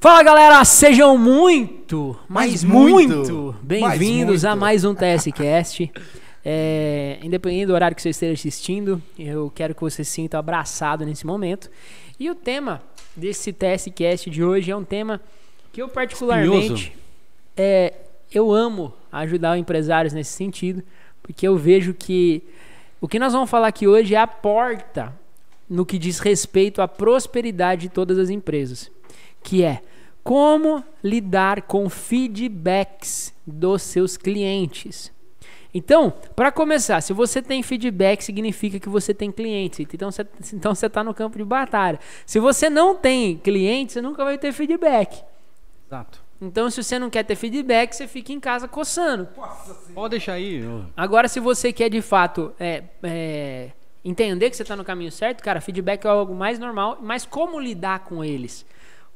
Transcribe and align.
Fala 0.00 0.22
galera, 0.22 0.64
sejam 0.64 1.18
muito, 1.18 2.16
mas 2.28 2.62
Mas 2.62 2.64
muito, 2.64 3.16
muito 3.16 3.56
bem-vindos 3.60 4.44
a 4.44 4.54
mais 4.54 4.84
um 4.84 4.94
TSCast. 4.94 5.90
É, 6.44 7.18
independente 7.20 7.66
do 7.66 7.74
horário 7.74 7.96
que 7.96 8.02
você 8.02 8.10
esteja 8.10 8.32
assistindo, 8.32 9.02
eu 9.18 9.50
quero 9.52 9.74
que 9.74 9.80
você 9.80 10.04
se 10.04 10.12
sinta 10.12 10.38
abraçado 10.38 11.04
nesse 11.04 11.26
momento. 11.26 11.68
E 12.18 12.30
o 12.30 12.34
tema 12.36 12.80
desse 13.16 13.52
TSCast 13.52 14.30
de 14.30 14.44
hoje 14.44 14.70
é 14.70 14.76
um 14.76 14.84
tema 14.84 15.20
que 15.72 15.82
eu 15.82 15.88
particularmente 15.88 16.96
é, 17.56 17.92
eu 18.32 18.52
amo 18.52 18.94
ajudar 19.10 19.58
empresários 19.58 20.12
nesse 20.12 20.30
sentido, 20.30 20.80
porque 21.20 21.48
eu 21.48 21.56
vejo 21.56 21.92
que 21.92 22.44
o 23.00 23.08
que 23.08 23.18
nós 23.18 23.32
vamos 23.32 23.50
falar 23.50 23.66
aqui 23.66 23.88
hoje 23.88 24.14
é 24.14 24.18
a 24.18 24.28
porta 24.28 25.12
no 25.68 25.84
que 25.84 25.98
diz 25.98 26.20
respeito 26.20 26.80
à 26.80 26.86
prosperidade 26.86 27.82
de 27.82 27.88
todas 27.88 28.16
as 28.16 28.30
empresas, 28.30 28.90
que 29.42 29.62
é 29.62 29.82
como 30.22 30.84
lidar 31.02 31.62
com 31.62 31.88
feedbacks 31.88 33.32
dos 33.46 33.82
seus 33.82 34.16
clientes. 34.16 35.12
Então, 35.72 36.12
para 36.34 36.50
começar, 36.50 37.00
se 37.00 37.12
você 37.12 37.42
tem 37.42 37.62
feedback, 37.62 38.22
significa 38.22 38.80
que 38.80 38.88
você 38.88 39.12
tem 39.14 39.30
clientes. 39.30 39.80
Então 39.80 40.10
você 40.10 40.26
então 40.52 40.72
está 40.72 41.04
no 41.04 41.14
campo 41.14 41.38
de 41.38 41.44
batalha. 41.44 41.98
Se 42.26 42.38
você 42.40 42.70
não 42.70 42.94
tem 42.94 43.36
clientes, 43.36 43.94
você 43.94 44.02
nunca 44.02 44.24
vai 44.24 44.38
ter 44.38 44.52
feedback. 44.52 45.22
Exato. 45.86 46.22
Então, 46.40 46.70
se 46.70 46.82
você 46.82 46.98
não 46.98 47.10
quer 47.10 47.24
ter 47.24 47.34
feedback, 47.34 47.92
você 47.92 48.06
fica 48.06 48.32
em 48.32 48.38
casa 48.38 48.68
coçando. 48.68 49.28
Pode 49.94 50.10
deixar 50.10 50.34
aí. 50.34 50.64
ô. 50.64 50.84
Agora, 50.96 51.26
se 51.26 51.40
você 51.40 51.72
quer 51.72 51.88
de 51.88 52.00
fato 52.00 52.52
é, 52.60 52.84
é, 53.02 53.70
entender 54.04 54.48
que 54.48 54.56
você 54.56 54.62
está 54.62 54.76
no 54.76 54.84
caminho 54.84 55.10
certo, 55.10 55.42
cara, 55.42 55.60
feedback 55.60 56.04
é 56.04 56.08
algo 56.08 56.34
mais 56.34 56.58
normal, 56.58 56.98
mas 57.02 57.26
como 57.26 57.58
lidar 57.58 58.00
com 58.00 58.24
eles? 58.24 58.64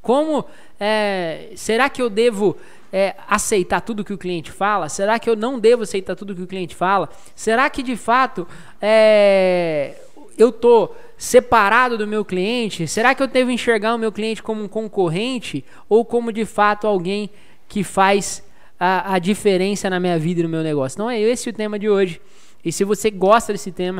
Como 0.03 0.45
é, 0.77 1.51
será 1.55 1.89
que 1.89 2.01
eu 2.01 2.09
devo 2.09 2.57
é, 2.91 3.15
aceitar 3.25 3.79
tudo 3.79 4.03
que 4.03 4.13
o 4.13 4.17
cliente 4.17 4.51
fala? 4.51 4.89
Será 4.89 5.17
que 5.17 5.29
eu 5.29 5.35
não 5.35 5.57
devo 5.57 5.83
aceitar 5.83 6.13
tudo 6.13 6.35
que 6.35 6.41
o 6.41 6.47
cliente 6.47 6.75
fala? 6.75 7.09
Será 7.33 7.69
que 7.69 7.81
de 7.81 7.95
fato 7.95 8.45
é, 8.81 9.95
eu 10.37 10.51
tô 10.51 10.91
separado 11.17 11.97
do 11.97 12.05
meu 12.05 12.25
cliente? 12.25 12.85
Será 12.85 13.15
que 13.15 13.23
eu 13.23 13.27
devo 13.27 13.49
enxergar 13.49 13.95
o 13.95 13.97
meu 13.97 14.11
cliente 14.11 14.43
como 14.43 14.61
um 14.61 14.67
concorrente 14.67 15.63
ou 15.87 16.03
como 16.03 16.33
de 16.33 16.43
fato 16.43 16.85
alguém 16.85 17.29
que 17.69 17.81
faz 17.81 18.43
a, 18.77 19.13
a 19.13 19.19
diferença 19.19 19.89
na 19.89 20.01
minha 20.01 20.19
vida 20.19 20.41
e 20.41 20.43
no 20.43 20.49
meu 20.49 20.63
negócio? 20.63 20.97
Então 20.97 21.09
é 21.09 21.17
esse 21.17 21.49
o 21.49 21.53
tema 21.53 21.79
de 21.79 21.89
hoje. 21.89 22.19
E 22.63 22.73
se 22.73 22.83
você 22.83 23.09
gosta 23.09 23.53
desse 23.53 23.71
tema, 23.71 23.99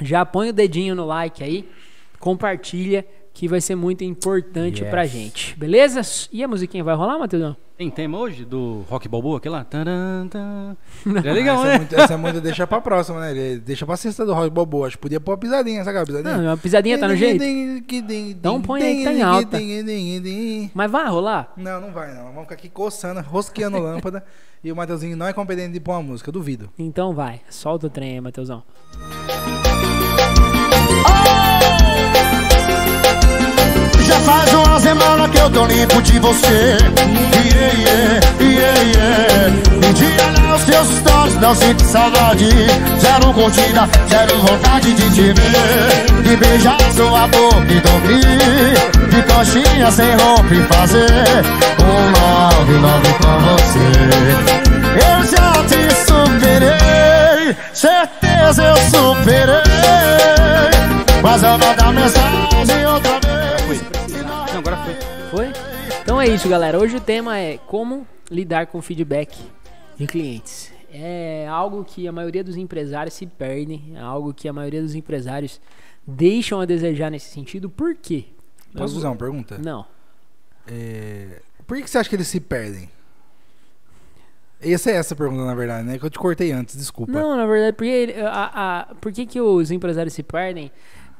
já 0.00 0.26
põe 0.26 0.50
o 0.50 0.52
dedinho 0.52 0.96
no 0.96 1.06
like 1.06 1.42
aí, 1.42 1.68
compartilha, 2.24 3.04
que 3.34 3.46
vai 3.46 3.60
ser 3.60 3.74
muito 3.74 4.02
importante 4.02 4.80
Yes. 4.80 4.90
pra 4.90 5.04
gente. 5.04 5.54
Beleza? 5.58 6.00
E 6.32 6.42
a 6.42 6.48
musiquinha 6.48 6.82
vai 6.82 6.94
rolar, 6.94 7.18
Matheusão? 7.18 7.54
Tem 7.76 7.90
tema 7.90 8.16
hoje 8.18 8.46
do 8.46 8.82
Rock 8.88 9.06
Balboa, 9.08 9.36
aquele 9.36 9.54
lá? 9.56 9.62
Taran, 9.64 10.26
tan. 10.28 10.74
É 11.22 11.32
legal, 11.32 11.56
essa, 11.56 11.66
né? 11.66 11.74
é 11.74 11.78
muito, 11.78 11.94
essa 12.00 12.14
é 12.14 12.16
muito 12.16 12.40
deixa 12.40 12.66
pra 12.66 12.80
próxima, 12.80 13.20
né? 13.20 13.32
Ele 13.36 13.58
deixa 13.60 13.84
pra 13.84 13.94
sexta 13.98 14.24
do 14.24 14.32
Rock 14.32 14.48
Balboa. 14.48 14.86
Acho 14.86 14.96
que 14.96 15.02
podia 15.02 15.20
pôr 15.20 15.32
a 15.32 15.36
pisadinha, 15.36 15.84
sabe 15.84 15.98
aquela 15.98 16.06
pisadinha? 16.06 16.42
Não, 16.42 16.52
a 16.54 16.56
pisadinha 16.56 16.98
tá 16.98 17.08
no 17.08 17.14
jeito? 17.16 17.44
Então 17.44 18.62
põe 18.62 18.80
aí 18.82 18.96
que 18.98 19.04
tá 19.04 19.12
em 19.12 19.20
alta. 19.20 19.58
Não, 19.60 20.70
Mas 20.72 20.90
vai 20.90 21.06
rolar? 21.06 21.52
não 21.58 21.92
vai 21.92 22.14
não. 22.14 22.24
Vamos 22.28 22.42
ficar 22.44 22.54
aqui 22.54 22.70
coçando, 22.70 23.20
rosqueando 23.20 23.78
lâmpada. 23.78 24.24
E 24.64 24.72
o 24.72 24.76
Mateuzinho 24.76 25.14
não 25.14 25.26
é 25.26 25.32
competente 25.34 25.74
de 25.74 25.78
pôr 25.80 25.92
uma 25.92 26.02
música, 26.02 26.32
duvido. 26.32 26.70
Então 26.78 27.12
vai. 27.12 27.42
Solta 27.50 27.86
o 27.86 27.90
trem 27.90 28.12
aí, 28.12 28.20
Matheusão. 28.22 28.62
Faz 34.24 34.52
uma 34.52 34.80
semana 34.80 35.28
que 35.28 35.38
eu 35.38 35.50
tô 35.50 35.66
limpo 35.66 36.02
de 36.02 36.18
você. 36.18 36.76
Yeah, 37.54 37.72
yeah, 37.78 38.20
yeah, 38.40 38.80
yeah. 38.80 39.92
De 39.92 40.04
olhar 40.04 40.54
os 40.56 40.64
teus 40.64 40.88
stories, 40.98 41.36
não 41.40 41.54
sinto 41.54 41.82
saudade. 41.84 42.48
Zero 43.00 43.32
curtida, 43.32 43.88
zero 44.08 44.38
vontade 44.38 44.92
de 44.94 45.10
te 45.10 45.32
ver. 45.32 46.22
De 46.22 46.36
beijar 46.36 46.78
sua 46.94 47.26
boca 47.28 47.72
e 47.72 47.80
dormir. 47.80 48.94
De 49.10 49.22
coxinha 49.22 49.90
sem 49.92 50.10
roupa 50.16 50.54
e 50.54 50.62
fazer 50.64 51.44
Um 51.80 52.10
love, 52.10 52.72
love 52.72 53.12
com 53.20 53.38
você. 53.46 53.88
Eu 54.96 55.18
já 55.30 55.52
te 55.68 55.82
superei 56.06 57.56
Certeza 57.72 58.62
eu 58.62 58.76
superei. 58.90 59.54
Mas 61.22 61.42
eu 61.42 61.58
mandar 61.58 61.92
mensagem 61.92 62.86
outra 62.86 63.13
foi. 65.34 65.52
Então 66.02 66.20
é 66.20 66.28
isso, 66.28 66.48
galera. 66.48 66.78
Hoje 66.78 66.96
o 66.96 67.00
tema 67.00 67.38
é 67.38 67.58
como 67.58 68.06
lidar 68.30 68.66
com 68.68 68.80
feedback 68.80 69.36
de 69.96 70.06
clientes. 70.06 70.72
É 70.92 71.46
algo 71.50 71.84
que 71.84 72.06
a 72.06 72.12
maioria 72.12 72.44
dos 72.44 72.56
empresários 72.56 73.14
se 73.14 73.26
perdem, 73.26 73.92
é 73.96 73.98
algo 74.00 74.32
que 74.32 74.46
a 74.48 74.52
maioria 74.52 74.80
dos 74.80 74.94
empresários 74.94 75.60
deixam 76.06 76.60
a 76.60 76.64
desejar 76.64 77.10
nesse 77.10 77.30
sentido. 77.30 77.68
Por 77.68 77.96
quê? 77.96 78.26
Posso 78.76 78.94
fazer 78.94 79.06
uma 79.08 79.16
pergunta? 79.16 79.58
Não. 79.58 79.84
É, 80.68 81.40
Por 81.66 81.76
que 81.78 81.88
você 81.88 81.98
acha 81.98 82.08
que 82.08 82.14
eles 82.16 82.28
se 82.28 82.38
perdem? 82.40 82.88
Essa 84.60 84.90
é 84.92 84.94
essa 84.94 85.14
a 85.14 85.16
pergunta, 85.16 85.44
na 85.44 85.54
verdade, 85.54 85.86
né? 85.86 85.98
Que 85.98 86.06
eu 86.06 86.10
te 86.10 86.18
cortei 86.18 86.52
antes, 86.52 86.76
desculpa. 86.76 87.12
Não, 87.12 87.36
na 87.36 87.44
verdade, 87.44 87.76
porque 87.76 88.14
a, 88.24 88.80
a- 88.90 88.94
por 88.94 89.12
que, 89.12 89.26
que 89.26 89.40
os 89.40 89.70
empresários 89.70 90.14
se 90.14 90.22
perdem? 90.22 90.70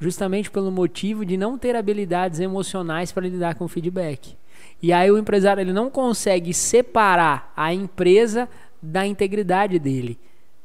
Justamente 0.05 0.51
pelo 0.51 0.71
motivo 0.71 1.25
de 1.25 1.35
não 1.35 1.57
ter 1.57 1.75
habilidades 1.75 2.39
emocionais 2.39 3.11
para 3.11 3.27
lidar 3.27 3.55
com 3.55 3.67
feedback. 3.67 4.37
E 4.83 4.93
aí 4.93 5.11
o 5.11 5.17
empresário 5.17 5.63
ele 5.63 5.73
não 5.73 5.89
consegue 5.89 6.53
separar 6.53 7.51
a 7.57 7.73
empresa 7.73 8.47
da 8.83 9.07
integridade 9.07 9.79
dele. 9.79 10.19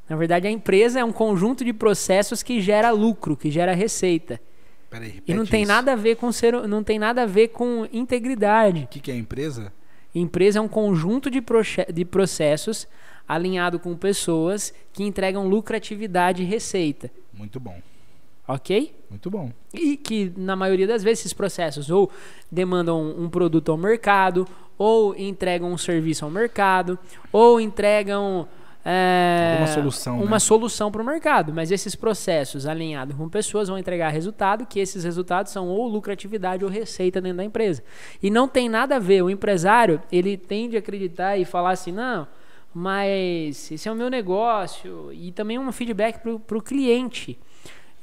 Na 0.10 0.18
verdade, 0.18 0.46
a 0.46 0.52
empresa 0.52 1.00
é 1.00 1.06
um 1.06 1.14
conjunto 1.14 1.64
de 1.64 1.72
processos 1.72 2.44
que 2.44 2.60
gera 2.60 2.92
lucro, 2.92 3.38
que 3.38 3.50
gera 3.50 3.74
receita. 3.74 4.42
Peraí, 4.90 5.24
E 5.26 5.34
não 5.34 5.46
tem 5.46 5.62
isso. 5.62 5.72
nada 5.72 5.94
a 5.94 5.96
ver 5.96 6.18
com 6.18 6.34
ser, 6.34 6.68
não 6.68 6.84
tem 6.84 7.00
nada 7.00 7.24
a 7.24 7.26
ver 7.26 7.48
com 7.48 7.88
integridade. 7.94 8.84
O 8.84 8.88
que, 8.88 9.00
que 9.00 9.10
é 9.10 9.16
empresa? 9.16 9.72
Empresa 10.14 10.60
é 10.60 10.62
um 10.62 10.68
conjunto 10.68 11.32
de, 11.32 11.42
de 11.94 12.04
processos 12.04 12.86
alinhado 13.26 13.80
com 13.80 13.96
pessoas 13.96 14.74
que 14.92 15.04
entregam 15.04 15.48
lucratividade 15.48 16.44
e 16.44 16.46
receita, 16.46 17.10
Muito 17.34 17.58
bom. 17.58 17.80
Ok? 18.50 18.96
Muito 19.10 19.30
bom. 19.30 19.52
E 19.74 19.96
que 19.96 20.34
na 20.36 20.56
maioria 20.56 20.88
das 20.88 21.04
vezes 21.04 21.20
esses 21.20 21.34
processos 21.34 21.90
ou 21.90 22.12
demandam 22.52 23.16
um 23.18 23.30
produto 23.30 23.72
ao 23.72 23.78
mercado, 23.78 24.48
ou 24.78 25.16
entregam 25.16 25.72
um 25.72 25.78
serviço 25.78 26.26
ao 26.26 26.32
mercado, 26.32 26.98
ou 27.32 27.62
entregam 27.62 28.48
é, 28.84 29.58
Alguma 29.60 29.74
solução, 29.74 30.16
uma 30.22 30.32
né? 30.32 30.40
solução 30.40 30.92
para 30.92 31.02
o 31.02 31.06
mercado. 31.06 31.54
Mas 31.54 31.70
esses 31.70 31.96
processos 31.96 32.66
alinhados 32.66 33.16
com 33.16 33.30
pessoas 33.30 33.68
vão 33.68 33.78
entregar 33.78 34.10
resultado, 34.10 34.66
que 34.66 34.80
esses 34.80 35.04
resultados 35.04 35.52
são 35.52 35.68
ou 35.68 35.88
lucratividade 35.88 36.64
ou 36.66 36.72
receita 36.72 37.22
dentro 37.22 37.38
da 37.38 37.44
empresa. 37.44 37.84
E 38.24 38.31
não 38.31 38.48
tem 38.48 38.68
nada 38.68 38.96
a 38.96 39.00
ver. 39.00 39.22
O 39.22 39.30
empresário 39.30 40.02
ele 40.12 40.38
tende 40.38 40.76
a 40.76 40.80
acreditar 40.80 41.38
e 41.38 41.46
falar 41.46 41.72
assim, 41.72 41.92
não, 41.92 42.28
mas 42.74 43.72
esse 43.72 43.88
é 43.88 43.92
o 43.92 43.96
meu 43.96 44.10
negócio. 44.10 45.12
E 45.14 45.31
também 45.34 45.60
um 45.60 45.72
feedback 45.72 46.20
para 46.20 46.58
o 46.58 46.62
cliente. 46.62 47.38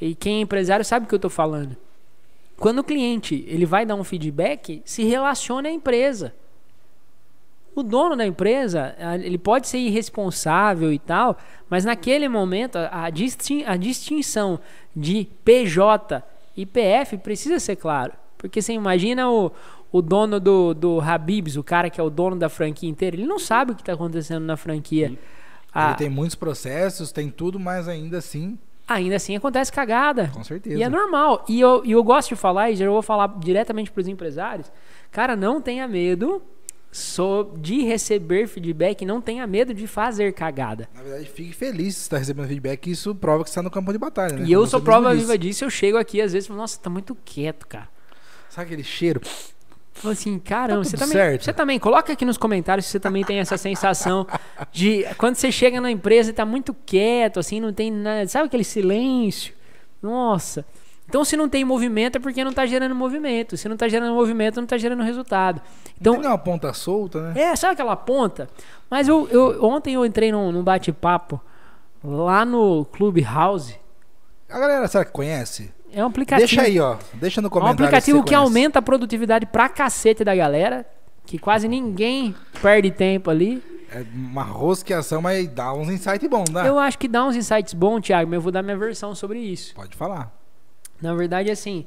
E 0.00 0.14
quem 0.14 0.38
é 0.38 0.40
empresário 0.40 0.84
sabe 0.84 1.06
o 1.06 1.08
que 1.08 1.14
eu 1.14 1.18
estou 1.18 1.30
falando. 1.30 1.76
Quando 2.58 2.78
o 2.78 2.84
cliente 2.84 3.44
ele 3.46 3.66
vai 3.66 3.84
dar 3.84 3.94
um 3.94 4.04
feedback, 4.04 4.82
se 4.84 5.04
relacione 5.04 5.68
à 5.68 5.70
empresa. 5.72 6.34
O 7.74 7.82
dono 7.82 8.16
da 8.16 8.26
empresa, 8.26 8.94
ah, 8.98 9.16
ele 9.18 9.36
pode 9.36 9.68
ser 9.68 9.76
irresponsável 9.78 10.90
e 10.90 10.98
tal, 10.98 11.36
mas 11.68 11.84
naquele 11.84 12.26
momento 12.26 12.76
a, 12.90 13.10
distin- 13.10 13.64
a 13.64 13.76
distinção 13.76 14.58
de 14.94 15.28
PJ 15.44 16.22
e 16.56 16.64
PF 16.64 17.18
precisa 17.18 17.58
ser 17.60 17.76
claro. 17.76 18.14
Porque 18.38 18.62
você 18.62 18.72
imagina 18.72 19.30
o, 19.30 19.52
o 19.92 20.00
dono 20.00 20.40
do, 20.40 20.72
do 20.72 21.00
Habibs, 21.02 21.56
o 21.56 21.62
cara 21.62 21.90
que 21.90 22.00
é 22.00 22.02
o 22.02 22.08
dono 22.08 22.36
da 22.36 22.48
franquia 22.48 22.88
inteira, 22.88 23.14
ele 23.16 23.26
não 23.26 23.38
sabe 23.38 23.72
o 23.72 23.74
que 23.74 23.82
está 23.82 23.92
acontecendo 23.92 24.44
na 24.44 24.56
franquia. 24.56 25.12
Ah, 25.74 25.88
Ele 25.88 25.96
tem 25.98 26.08
muitos 26.08 26.34
processos, 26.34 27.12
tem 27.12 27.28
tudo, 27.28 27.60
mas 27.60 27.86
ainda 27.88 28.16
assim, 28.16 28.58
ainda 28.86 29.16
assim 29.16 29.36
acontece 29.36 29.72
cagada. 29.72 30.30
com 30.32 30.44
certeza. 30.44 30.76
E 30.78 30.82
é 30.82 30.88
normal. 30.88 31.44
E 31.48 31.60
eu, 31.60 31.82
e 31.84 31.92
eu 31.92 32.02
gosto 32.04 32.30
de 32.30 32.36
falar, 32.36 32.70
e 32.70 32.76
já 32.76 32.88
vou 32.88 33.02
falar 33.02 33.38
diretamente 33.38 33.90
para 33.90 34.00
os 34.00 34.08
empresários. 34.08 34.70
Cara, 35.10 35.34
não 35.34 35.60
tenha 35.60 35.86
medo 35.88 36.42
so- 36.92 37.52
de 37.58 37.82
receber 37.82 38.46
feedback, 38.46 39.04
não 39.04 39.20
tenha 39.20 39.46
medo 39.46 39.74
de 39.74 39.86
fazer 39.86 40.32
cagada. 40.32 40.88
Na 40.94 41.02
verdade, 41.02 41.26
fique 41.28 41.52
feliz 41.52 41.96
se 41.96 42.02
está 42.02 42.18
recebendo 42.18 42.46
feedback. 42.48 42.90
Isso 42.90 43.14
prova 43.14 43.42
que 43.44 43.50
você 43.50 43.52
está 43.52 43.62
no 43.62 43.70
campo 43.70 43.92
de 43.92 43.98
batalha, 43.98 44.36
né? 44.36 44.44
E 44.46 44.52
eu 44.52 44.60
Como 44.60 44.70
sou 44.70 44.80
prova 44.80 45.14
viva 45.14 45.36
disso, 45.36 45.64
eu 45.64 45.70
chego 45.70 45.98
aqui 45.98 46.20
às 46.20 46.32
vezes 46.32 46.46
e 46.46 46.48
falo, 46.48 46.60
nossa, 46.60 46.78
tá 46.78 46.88
muito 46.90 47.14
quieto, 47.24 47.66
cara. 47.66 47.88
Sabe 48.48 48.66
aquele 48.66 48.84
cheiro? 48.84 49.20
Falo 49.96 50.12
assim, 50.12 50.38
caramba, 50.38 50.82
Tá 50.82 50.88
você 50.90 50.96
também, 50.96 51.12
certo. 51.12 51.44
você 51.44 51.52
também, 51.52 51.78
coloca 51.78 52.12
aqui 52.12 52.24
nos 52.24 52.36
comentários 52.38 52.86
se 52.86 52.92
você 52.92 53.00
também 53.00 53.24
tem 53.24 53.38
essa 53.40 53.56
sensação 53.56 54.26
de 54.70 55.04
quando 55.18 55.36
você 55.36 55.50
chega 55.50 55.80
na 55.80 55.90
empresa 55.90 56.30
e 56.30 56.32
tá 56.32 56.44
muito 56.44 56.74
quieto, 56.86 57.40
assim, 57.40 57.60
não 57.60 57.72
tem 57.72 57.90
nada, 57.90 58.28
sabe 58.28 58.46
aquele 58.46 58.64
silêncio? 58.64 59.54
Nossa. 60.02 60.64
Então, 61.08 61.24
se 61.24 61.36
não 61.36 61.48
tem 61.48 61.64
movimento, 61.64 62.16
é 62.16 62.18
porque 62.18 62.42
não 62.42 62.50
está 62.50 62.66
gerando 62.66 62.92
movimento. 62.94 63.56
Se 63.56 63.68
não 63.68 63.74
está 63.74 63.86
gerando 63.88 64.12
movimento, 64.12 64.56
não 64.56 64.64
está 64.64 64.76
gerando 64.76 65.04
resultado. 65.04 65.60
Então, 66.00 66.14
Não 66.14 66.20
tem 66.20 66.30
uma 66.30 66.36
ponta 66.38 66.72
solta, 66.72 67.32
né? 67.32 67.40
é, 67.42 67.54
sabe 67.56 67.74
aquela 67.74 67.94
ponta? 67.94 68.48
Mas 68.90 69.06
eu, 69.06 69.28
eu- 69.30 69.64
ontem 69.64 69.94
eu 69.94 70.04
entrei 70.04 70.32
num, 70.32 70.50
num 70.50 70.64
bate-papo 70.64 71.40
lá 72.02 72.44
no 72.44 72.84
Clubhouse. 72.86 73.76
A 74.50 74.58
galera, 74.58 74.86
será 74.88 75.04
que 75.04 75.12
conhece? 75.12 75.72
É 75.92 76.02
um 76.02 76.08
aplicativo. 76.08 76.46
Deixa 76.46 76.62
aí, 76.62 76.78
ó. 76.78 76.96
Deixa 77.14 77.40
no 77.40 77.46
É 77.46 77.48
um 77.48 77.50
comentário. 77.50 77.74
aplicativo 77.84 78.22
que 78.24 78.34
aumenta 78.34 78.78
a 78.78 78.82
produtividade 78.82 79.46
pra 79.46 79.68
cacete 79.68 80.22
da 80.24 80.34
galera. 80.34 80.84
Que 81.24 81.38
quase 81.38 81.66
ninguém 81.66 82.34
perde 82.62 82.90
tempo 82.90 83.30
ali. 83.30 83.62
É 83.90 84.04
uma 84.14 84.42
rosqueação, 84.42 85.20
mas 85.22 85.48
dá 85.48 85.72
uns 85.72 85.88
insights 85.88 86.28
bons, 86.28 86.50
dá? 86.50 86.66
Eu 86.66 86.78
acho 86.78 86.98
que 86.98 87.08
dá 87.08 87.24
uns 87.24 87.34
insights 87.36 87.72
bons, 87.74 88.00
Thiago, 88.00 88.28
mas 88.28 88.36
eu 88.36 88.40
vou 88.40 88.52
dar 88.52 88.62
minha 88.62 88.76
versão 88.76 89.14
sobre 89.14 89.38
isso. 89.40 89.74
Pode 89.74 89.96
falar. 89.96 90.32
Na 91.00 91.14
verdade, 91.14 91.50
assim, 91.50 91.86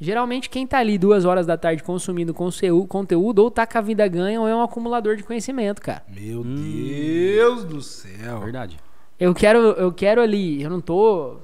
geralmente 0.00 0.48
quem 0.48 0.66
tá 0.66 0.78
ali 0.78 0.96
duas 0.98 1.24
horas 1.24 1.46
da 1.46 1.56
tarde 1.56 1.82
consumindo 1.82 2.32
conteúdo, 2.34 2.86
conteúdo 2.86 3.40
ou 3.40 3.50
tá 3.50 3.66
com 3.66 3.78
a 3.78 3.80
vida 3.80 4.06
ganha 4.08 4.40
ou 4.40 4.48
é 4.48 4.54
um 4.54 4.62
acumulador 4.62 5.16
de 5.16 5.22
conhecimento, 5.22 5.80
cara. 5.82 6.02
Meu 6.08 6.42
Deus 6.44 7.64
do 7.64 7.82
céu. 7.82 8.40
Verdade. 8.40 8.76
Eu 9.18 9.34
quero, 9.34 9.58
eu 9.58 9.92
quero 9.92 10.20
ali, 10.20 10.62
eu 10.62 10.70
não 10.70 10.80
tô. 10.80 11.36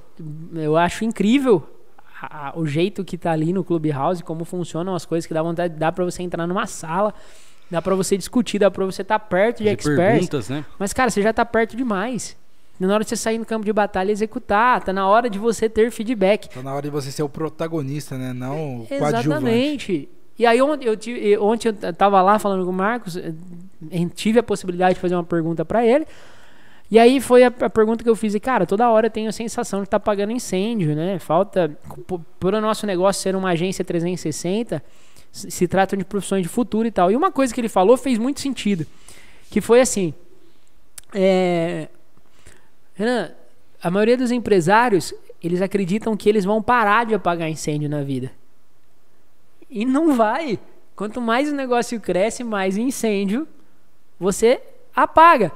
Eu 0.53 0.75
acho 0.75 1.05
incrível 1.05 1.63
a- 2.21 2.49
a- 2.49 2.53
o 2.59 2.65
jeito 2.65 3.03
que 3.03 3.17
tá 3.17 3.31
ali 3.31 3.53
no 3.53 3.63
Clubhouse, 3.63 4.23
como 4.23 4.43
funcionam 4.45 4.95
as 4.95 5.05
coisas, 5.05 5.25
que 5.27 5.33
dá 5.33 5.41
vontade, 5.43 5.73
dá 5.75 5.91
pra 5.91 6.03
você 6.05 6.23
entrar 6.23 6.47
numa 6.47 6.65
sala, 6.65 7.13
dá 7.69 7.81
pra 7.81 7.95
você 7.95 8.17
discutir, 8.17 8.59
dá 8.59 8.71
pra 8.71 8.85
você 8.85 9.01
estar 9.01 9.19
perto 9.19 9.57
de 9.59 9.63
De 9.65 9.69
experts. 9.69 9.95
perguntas, 9.97 10.49
né? 10.49 10.65
Mas, 10.79 10.93
cara, 10.93 11.09
você 11.09 11.21
já 11.21 11.31
tá 11.33 11.45
perto 11.45 11.75
demais. 11.75 12.35
Na 12.79 12.93
hora 12.93 13.03
de 13.03 13.09
você 13.09 13.15
sair 13.15 13.39
no 13.39 13.45
campo 13.45 13.65
de 13.65 13.73
batalha 13.73 14.09
e 14.09 14.11
executar, 14.11 14.83
tá 14.83 14.93
na 14.93 15.07
hora 15.07 15.29
de 15.29 15.39
você 15.39 15.67
ter 15.67 15.89
feedback. 15.91 16.47
Tá 16.49 16.61
na 16.61 16.73
hora 16.73 16.83
de 16.83 16.89
você 16.91 17.11
ser 17.11 17.23
o 17.23 17.29
protagonista, 17.29 18.15
né? 18.17 18.33
Não 18.33 18.81
o 18.81 18.87
coadjuvante. 18.87 19.27
Exatamente. 19.27 20.09
E 20.37 20.45
aí 20.45 20.61
ontem 20.61 20.85
eu, 20.87 20.95
tive, 20.95 21.35
ontem 21.39 21.69
eu 21.69 21.93
tava 21.93 22.21
lá 22.21 22.37
falando 22.37 22.63
com 22.63 22.69
o 22.69 22.73
Marcos, 22.73 23.17
eh, 23.17 23.33
tive 24.13 24.37
a 24.37 24.43
possibilidade 24.43 24.93
de 24.93 25.01
fazer 25.01 25.15
uma 25.15 25.23
pergunta 25.23 25.65
pra 25.65 25.83
ele. 25.83 26.05
E 26.89 26.97
aí 26.97 27.19
foi 27.19 27.43
a, 27.43 27.47
a 27.47 27.69
pergunta 27.69 28.03
que 28.03 28.09
eu 28.09 28.15
fiz, 28.15 28.33
e 28.33 28.39
cara, 28.39 28.65
toda 28.65 28.89
hora 28.89 29.07
eu 29.07 29.11
tenho 29.11 29.27
a 29.27 29.31
sensação 29.33 29.83
de 29.83 29.89
tá 29.89 29.99
pagando 29.99 30.31
incêndio, 30.31 30.95
né? 30.95 31.19
Falta, 31.19 31.69
p- 32.07 32.19
por 32.39 32.53
o 32.53 32.61
nosso 32.61 32.85
negócio 32.85 33.21
ser 33.21 33.35
uma 33.35 33.49
agência 33.49 33.83
360, 33.83 34.81
se, 35.31 35.51
se 35.51 35.67
tratam 35.67 35.97
de 35.99 36.05
profissões 36.05 36.43
de 36.43 36.47
futuro 36.47 36.87
e 36.87 36.91
tal. 36.91 37.11
E 37.11 37.15
uma 37.15 37.31
coisa 37.31 37.53
que 37.53 37.59
ele 37.59 37.67
falou 37.67 37.97
fez 37.97 38.17
muito 38.17 38.39
sentido, 38.39 38.85
que 39.51 39.59
foi 39.59 39.81
assim, 39.81 40.13
é, 41.13 41.89
Renan, 42.95 43.31
a 43.83 43.91
maioria 43.91 44.15
dos 44.17 44.31
empresários, 44.31 45.13
eles 45.43 45.61
acreditam 45.61 46.15
que 46.15 46.29
eles 46.29 46.45
vão 46.45 46.61
parar 46.63 47.05
de 47.05 47.13
apagar 47.13 47.49
incêndio 47.49 47.89
na 47.89 48.01
vida. 48.01 48.31
E 49.69 49.85
não 49.85 50.15
vai. 50.15 50.57
Quanto 50.95 51.21
mais 51.21 51.51
o 51.51 51.55
negócio 51.55 51.99
cresce, 51.99 52.43
mais 52.43 52.77
incêndio 52.77 53.47
você 54.19 54.59
apaga. 54.95 55.51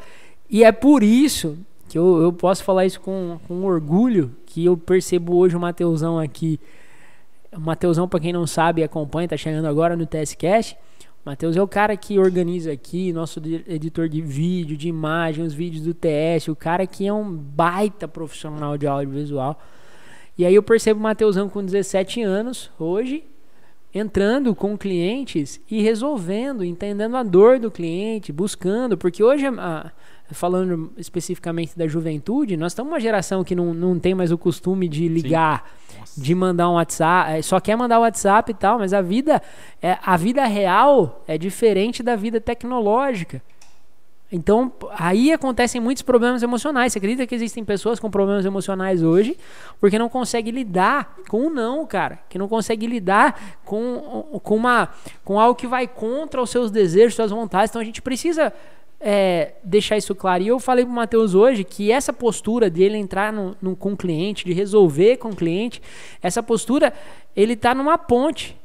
E 0.51 0.63
é 0.65 0.71
por 0.71 1.01
isso 1.01 1.57
que 1.87 1.97
eu, 1.97 2.21
eu 2.21 2.33
posso 2.33 2.63
falar 2.63 2.85
isso 2.85 2.99
com, 2.99 3.39
com 3.47 3.63
orgulho, 3.65 4.35
que 4.45 4.65
eu 4.65 4.75
percebo 4.77 5.35
hoje 5.37 5.55
o 5.55 5.59
Mateusão 5.59 6.19
aqui. 6.19 6.59
O 7.55 7.59
Mateusão, 7.59 8.07
para 8.07 8.19
quem 8.19 8.33
não 8.33 8.45
sabe, 8.45 8.83
acompanha, 8.83 9.27
tá 9.29 9.37
chegando 9.37 9.65
agora 9.65 9.95
no 9.95 10.05
TSCast. 10.05 10.75
O 11.25 11.29
Matheus 11.29 11.55
é 11.55 11.61
o 11.61 11.67
cara 11.67 11.95
que 11.95 12.17
organiza 12.17 12.71
aqui, 12.71 13.13
nosso 13.13 13.39
di- 13.39 13.63
editor 13.67 14.09
de 14.09 14.21
vídeo, 14.21 14.75
de 14.75 14.87
imagem, 14.89 15.45
os 15.45 15.53
vídeos 15.53 15.83
do 15.83 15.93
TS, 15.93 16.47
o 16.47 16.55
cara 16.55 16.85
que 16.87 17.05
é 17.07 17.13
um 17.13 17.31
baita 17.31 18.07
profissional 18.07 18.77
de 18.77 18.87
audiovisual. 18.87 19.59
E 20.37 20.45
aí 20.45 20.55
eu 20.55 20.63
percebo 20.63 20.99
o 20.99 21.03
Mateusão 21.03 21.47
com 21.47 21.63
17 21.63 22.21
anos, 22.23 22.71
hoje, 22.79 23.23
entrando 23.93 24.55
com 24.55 24.77
clientes 24.77 25.61
e 25.69 25.81
resolvendo, 25.81 26.63
entendendo 26.63 27.15
a 27.15 27.23
dor 27.23 27.59
do 27.59 27.69
cliente, 27.69 28.31
buscando, 28.31 28.97
porque 28.97 29.23
hoje, 29.23 29.45
a- 29.45 29.91
falando 30.33 30.91
especificamente 30.97 31.77
da 31.77 31.87
juventude, 31.87 32.57
nós 32.57 32.71
estamos 32.71 32.91
uma 32.91 32.99
geração 32.99 33.43
que 33.43 33.55
não, 33.55 33.73
não 33.73 33.99
tem 33.99 34.13
mais 34.13 34.31
o 34.31 34.37
costume 34.37 34.87
de 34.87 35.07
ligar, 35.07 35.69
de 36.17 36.35
mandar 36.35 36.69
um 36.69 36.73
WhatsApp, 36.73 37.31
eh, 37.31 37.41
só 37.41 37.59
quer 37.59 37.75
mandar 37.75 37.99
o 37.99 38.01
WhatsApp 38.01 38.51
e 38.51 38.53
tal, 38.53 38.79
mas 38.79 38.93
a 38.93 39.01
vida, 39.01 39.41
é, 39.81 39.97
a 40.03 40.17
vida 40.17 40.45
real 40.45 41.23
é 41.27 41.37
diferente 41.37 42.03
da 42.03 42.15
vida 42.15 42.41
tecnológica. 42.41 43.41
Então, 44.31 44.71
aí 44.91 45.33
acontecem 45.33 45.81
muitos 45.81 46.03
problemas 46.03 46.41
emocionais. 46.41 46.93
Você 46.93 46.99
acredita 46.99 47.27
que 47.27 47.35
existem 47.35 47.65
pessoas 47.65 47.99
com 47.99 48.09
problemas 48.09 48.45
emocionais 48.45 49.03
hoje 49.03 49.37
porque 49.79 49.99
não 49.99 50.07
conseguem 50.07 50.53
lidar 50.53 51.17
com 51.27 51.47
o 51.47 51.49
não, 51.49 51.85
cara? 51.85 52.17
Que 52.29 52.39
não 52.39 52.47
conseguem 52.47 52.87
lidar 52.87 53.59
com, 53.65 54.39
com, 54.41 54.55
uma, 54.55 54.87
com 55.25 55.37
algo 55.37 55.53
que 55.53 55.67
vai 55.67 55.85
contra 55.85 56.41
os 56.41 56.49
seus 56.49 56.71
desejos, 56.71 57.15
suas 57.15 57.31
vontades. 57.31 57.71
Então, 57.71 57.81
a 57.81 57.85
gente 57.85 58.01
precisa 58.01 58.53
é, 59.01 59.53
deixar 59.63 59.97
isso 59.97 60.13
claro. 60.13 60.43
E 60.43 60.47
eu 60.47 60.59
falei 60.59 60.85
pro 60.85 60.93
Matheus 60.93 61.33
hoje 61.33 61.63
que 61.63 61.91
essa 61.91 62.13
postura 62.13 62.69
dele 62.69 62.97
entrar 62.97 63.33
no, 63.33 63.55
no- 63.61 63.75
com 63.75 63.93
o 63.93 63.97
cliente, 63.97 64.45
de 64.45 64.53
resolver 64.53 65.17
com 65.17 65.29
o 65.29 65.35
cliente, 65.35 65.81
essa 66.21 66.41
postura, 66.43 66.93
ele 67.35 67.55
tá 67.55 67.73
numa 67.73 67.97
ponte 67.97 68.55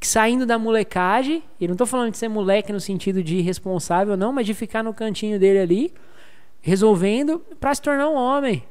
saindo 0.00 0.46
da 0.46 0.58
molecagem, 0.58 1.42
e 1.60 1.66
não 1.66 1.74
tô 1.74 1.84
falando 1.84 2.12
de 2.12 2.18
ser 2.18 2.28
moleque 2.28 2.72
no 2.72 2.80
sentido 2.80 3.22
de 3.22 3.36
irresponsável, 3.38 4.16
não, 4.16 4.32
mas 4.32 4.46
de 4.46 4.54
ficar 4.54 4.82
no 4.82 4.94
cantinho 4.94 5.38
dele 5.40 5.58
ali, 5.58 5.94
resolvendo 6.60 7.40
para 7.58 7.74
se 7.74 7.82
tornar 7.82 8.08
um 8.08 8.14
homem. 8.14 8.62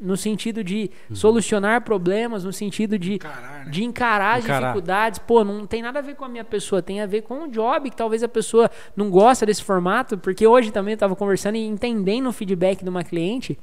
No 0.00 0.16
sentido 0.16 0.62
de 0.62 0.90
solucionar 1.12 1.82
problemas, 1.82 2.44
no 2.44 2.52
sentido 2.52 2.96
de 2.96 3.14
Encarar, 3.14 3.64
né? 3.64 3.70
de 3.70 3.82
encarar 3.84 4.38
Encarar. 4.38 4.60
dificuldades. 4.60 5.18
Pô, 5.18 5.42
não 5.42 5.66
tem 5.66 5.82
nada 5.82 5.98
a 5.98 6.02
ver 6.02 6.14
com 6.14 6.24
a 6.24 6.28
minha 6.28 6.44
pessoa, 6.44 6.80
tem 6.80 7.00
a 7.00 7.06
ver 7.06 7.22
com 7.22 7.44
o 7.44 7.48
job, 7.48 7.90
que 7.90 7.96
talvez 7.96 8.22
a 8.22 8.28
pessoa 8.28 8.70
não 8.96 9.10
gosta 9.10 9.44
desse 9.44 9.64
formato, 9.64 10.16
porque 10.16 10.46
hoje 10.46 10.70
também 10.70 10.92
eu 10.92 10.96
estava 10.96 11.16
conversando 11.16 11.56
e 11.56 11.66
entendendo 11.66 12.28
o 12.28 12.32
feedback 12.32 12.84
de 12.84 12.88
uma 12.88 13.02
cliente. 13.02 13.58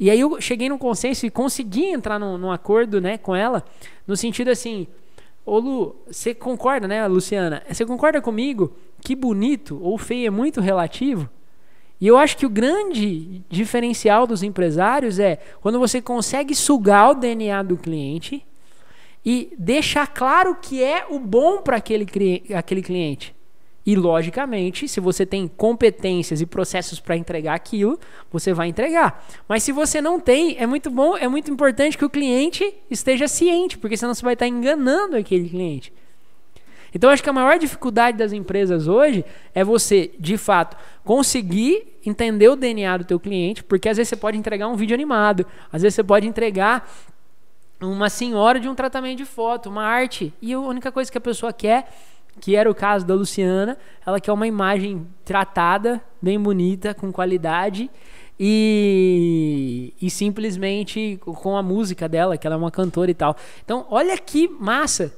E 0.00 0.10
aí 0.10 0.18
eu 0.18 0.40
cheguei 0.40 0.68
num 0.68 0.78
consenso 0.78 1.26
e 1.26 1.30
consegui 1.30 1.84
entrar 1.84 2.18
num, 2.18 2.38
num 2.38 2.50
acordo 2.50 3.00
né, 3.00 3.18
com 3.18 3.36
ela, 3.36 3.62
no 4.06 4.16
sentido 4.16 4.50
assim, 4.50 4.86
ô 5.44 5.58
Lu, 5.58 5.96
você 6.06 6.34
concorda, 6.34 6.88
né, 6.88 7.06
Luciana? 7.06 7.62
Você 7.70 7.84
concorda 7.84 8.20
comigo 8.20 8.72
que 9.00 9.14
bonito 9.14 9.78
ou 9.82 9.98
feio 9.98 10.28
é 10.28 10.30
muito 10.30 10.60
relativo? 10.60 11.28
E 12.02 12.08
eu 12.08 12.18
acho 12.18 12.36
que 12.36 12.44
o 12.44 12.50
grande 12.50 13.42
diferencial 13.48 14.26
dos 14.26 14.42
empresários 14.42 15.20
é 15.20 15.38
quando 15.60 15.78
você 15.78 16.02
consegue 16.02 16.52
sugar 16.52 17.10
o 17.12 17.14
DNA 17.14 17.62
do 17.62 17.76
cliente 17.76 18.44
e 19.24 19.54
deixar 19.56 20.08
claro 20.08 20.56
que 20.60 20.82
é 20.82 21.06
o 21.08 21.20
bom 21.20 21.62
para 21.62 21.76
aquele, 21.76 22.04
aquele 22.52 22.82
cliente. 22.82 23.32
E, 23.86 23.94
logicamente, 23.94 24.88
se 24.88 24.98
você 24.98 25.24
tem 25.24 25.46
competências 25.46 26.40
e 26.40 26.46
processos 26.46 26.98
para 26.98 27.16
entregar 27.16 27.54
aquilo, 27.54 28.00
você 28.32 28.52
vai 28.52 28.66
entregar. 28.66 29.24
Mas 29.48 29.62
se 29.62 29.70
você 29.70 30.00
não 30.00 30.18
tem, 30.18 30.56
é 30.58 30.66
muito 30.66 30.90
bom, 30.90 31.16
é 31.16 31.28
muito 31.28 31.52
importante 31.52 31.96
que 31.96 32.04
o 32.04 32.10
cliente 32.10 32.74
esteja 32.90 33.28
ciente, 33.28 33.78
porque 33.78 33.96
senão 33.96 34.12
você 34.12 34.24
vai 34.24 34.32
estar 34.34 34.48
enganando 34.48 35.16
aquele 35.16 35.48
cliente. 35.48 35.92
Então, 36.94 37.10
acho 37.10 37.22
que 37.22 37.30
a 37.30 37.32
maior 37.32 37.58
dificuldade 37.58 38.18
das 38.18 38.32
empresas 38.32 38.86
hoje 38.86 39.24
é 39.54 39.64
você, 39.64 40.12
de 40.18 40.36
fato, 40.36 40.76
conseguir 41.04 41.98
entender 42.04 42.48
o 42.48 42.56
DNA 42.56 42.98
do 42.98 43.04
teu 43.04 43.18
cliente, 43.18 43.62
porque 43.64 43.88
às 43.88 43.96
vezes 43.96 44.10
você 44.10 44.16
pode 44.16 44.36
entregar 44.36 44.68
um 44.68 44.76
vídeo 44.76 44.94
animado, 44.94 45.46
às 45.72 45.82
vezes 45.82 45.94
você 45.94 46.02
pode 46.02 46.26
entregar 46.26 46.88
uma 47.80 48.08
senhora 48.08 48.60
de 48.60 48.68
um 48.68 48.74
tratamento 48.74 49.18
de 49.18 49.24
foto, 49.24 49.68
uma 49.68 49.84
arte, 49.84 50.32
e 50.40 50.52
a 50.52 50.60
única 50.60 50.92
coisa 50.92 51.10
que 51.10 51.18
a 51.18 51.20
pessoa 51.20 51.52
quer, 51.52 51.88
que 52.40 52.56
era 52.56 52.70
o 52.70 52.74
caso 52.74 53.06
da 53.06 53.14
Luciana, 53.14 53.76
ela 54.06 54.20
quer 54.20 54.32
uma 54.32 54.46
imagem 54.46 55.06
tratada, 55.24 56.00
bem 56.20 56.38
bonita, 56.38 56.94
com 56.94 57.12
qualidade 57.12 57.90
e, 58.38 59.92
e 60.00 60.08
simplesmente 60.08 61.18
com 61.20 61.56
a 61.56 61.62
música 61.62 62.08
dela, 62.08 62.36
que 62.36 62.46
ela 62.46 62.56
é 62.56 62.58
uma 62.58 62.70
cantora 62.70 63.10
e 63.10 63.14
tal. 63.14 63.36
Então, 63.64 63.86
olha 63.90 64.16
que 64.16 64.48
massa 64.48 65.12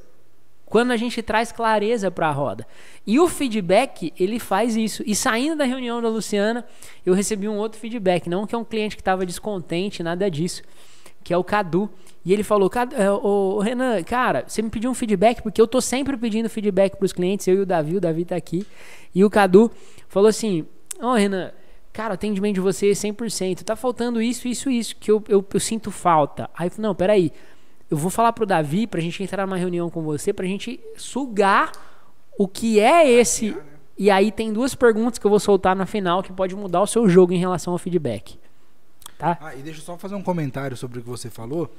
quando 0.75 0.91
a 0.91 0.97
gente 0.97 1.23
traz 1.23 1.53
clareza 1.53 2.11
para 2.11 2.27
a 2.27 2.33
roda. 2.33 2.67
E 3.07 3.21
o 3.21 3.29
feedback, 3.29 4.13
ele 4.19 4.41
faz 4.41 4.75
isso. 4.75 5.05
E 5.07 5.15
saindo 5.15 5.55
da 5.55 5.65
reunião 5.65 6.03
da 6.03 6.09
Luciana, 6.09 6.65
eu 7.07 7.15
recebi 7.15 7.49
um 7.49 7.59
outro 7.59 7.79
feedback, 7.79 8.29
não 8.29 8.45
que 8.45 8.57
é 8.57 8.59
um 8.59 8.65
cliente 8.65 8.97
que 8.97 9.01
estava 9.01 9.25
descontente, 9.25 10.03
nada 10.03 10.29
disso, 10.29 10.65
que 11.23 11.33
é 11.33 11.37
o 11.39 11.45
Cadu. 11.45 11.89
E 12.25 12.33
ele 12.33 12.43
falou: 12.43 12.69
"Cadu- 12.69 12.97
é, 12.97 13.09
ô, 13.09 13.55
ô, 13.55 13.61
Renan, 13.61 14.03
cara, 14.03 14.47
você 14.49 14.63
me 14.63 14.69
pediu 14.69 14.91
um 14.91 14.95
feedback, 14.95 15.43
porque 15.43 15.61
eu 15.61 15.69
tô 15.69 15.81
sempre 15.81 16.17
pedindo 16.17 16.51
feedback 16.51 16.97
para 16.97 17.07
os 17.07 17.13
clientes, 17.13 17.47
eu 17.47 17.55
e 17.55 17.61
o 17.61 17.67
Davi, 17.67 17.99
o 17.99 18.01
Davi 18.01 18.25
tá 18.25 18.35
aqui. 18.35 18.67
E 19.15 19.25
o 19.25 19.31
Cadu 19.31 19.71
falou 20.09 20.29
assim: 20.29 20.67
Ó, 21.01 21.15
Renan, 21.15 21.53
cara, 21.93 22.15
atendimento 22.15 22.55
de 22.55 22.61
você 22.61 22.91
é 22.91 22.95
100%, 22.95 23.63
tá 23.63 23.77
faltando 23.77 24.21
isso, 24.21 24.49
isso, 24.49 24.69
isso, 24.69 24.97
que 24.97 25.09
eu, 25.09 25.23
eu, 25.29 25.47
eu 25.55 25.61
sinto 25.61 25.93
falta. 25.93 26.51
Aí 26.53 26.67
eu 26.67 26.71
falei: 26.73 26.89
Não, 26.89 26.97
peraí. 26.97 27.33
Eu 27.95 27.99
vou 27.99 28.11
falar 28.11 28.33
pro 28.33 28.45
Davi 28.45 28.89
pra 28.89 29.01
gente 29.01 29.23
entrar 29.23 29.47
numa 29.47 29.57
reunião 29.57 29.89
com 29.89 30.03
você, 30.03 30.33
pra 30.33 30.45
gente 30.45 30.81
sugar 30.97 31.71
o 32.37 32.49
que 32.49 32.81
é 32.81 33.09
esse. 33.09 33.57
E 33.97 34.11
aí 34.11 34.33
tem 34.33 34.53
duas 34.53 34.75
perguntas 34.75 35.17
que 35.17 35.25
eu 35.25 35.31
vou 35.31 35.39
soltar 35.39 35.77
na 35.77 35.87
final 35.87 36.21
que 36.21 36.33
pode 36.33 36.57
mudar 36.57 36.83
o 36.83 36.89
seu 36.89 37.09
jogo 37.09 37.33
em 37.33 37.39
relação 37.39 37.73
ao 37.73 37.79
feedback. 37.79 38.37
Tá? 39.17 39.39
Ah, 39.41 39.55
e 39.55 39.63
deixa 39.63 39.79
eu 39.79 39.85
só 39.85 39.97
fazer 39.97 40.17
um 40.17 40.23
comentário 40.25 40.77
sobre 40.77 40.99
o 40.99 41.03
que 41.03 41.09
você 41.09 41.31
falou. 41.31 41.73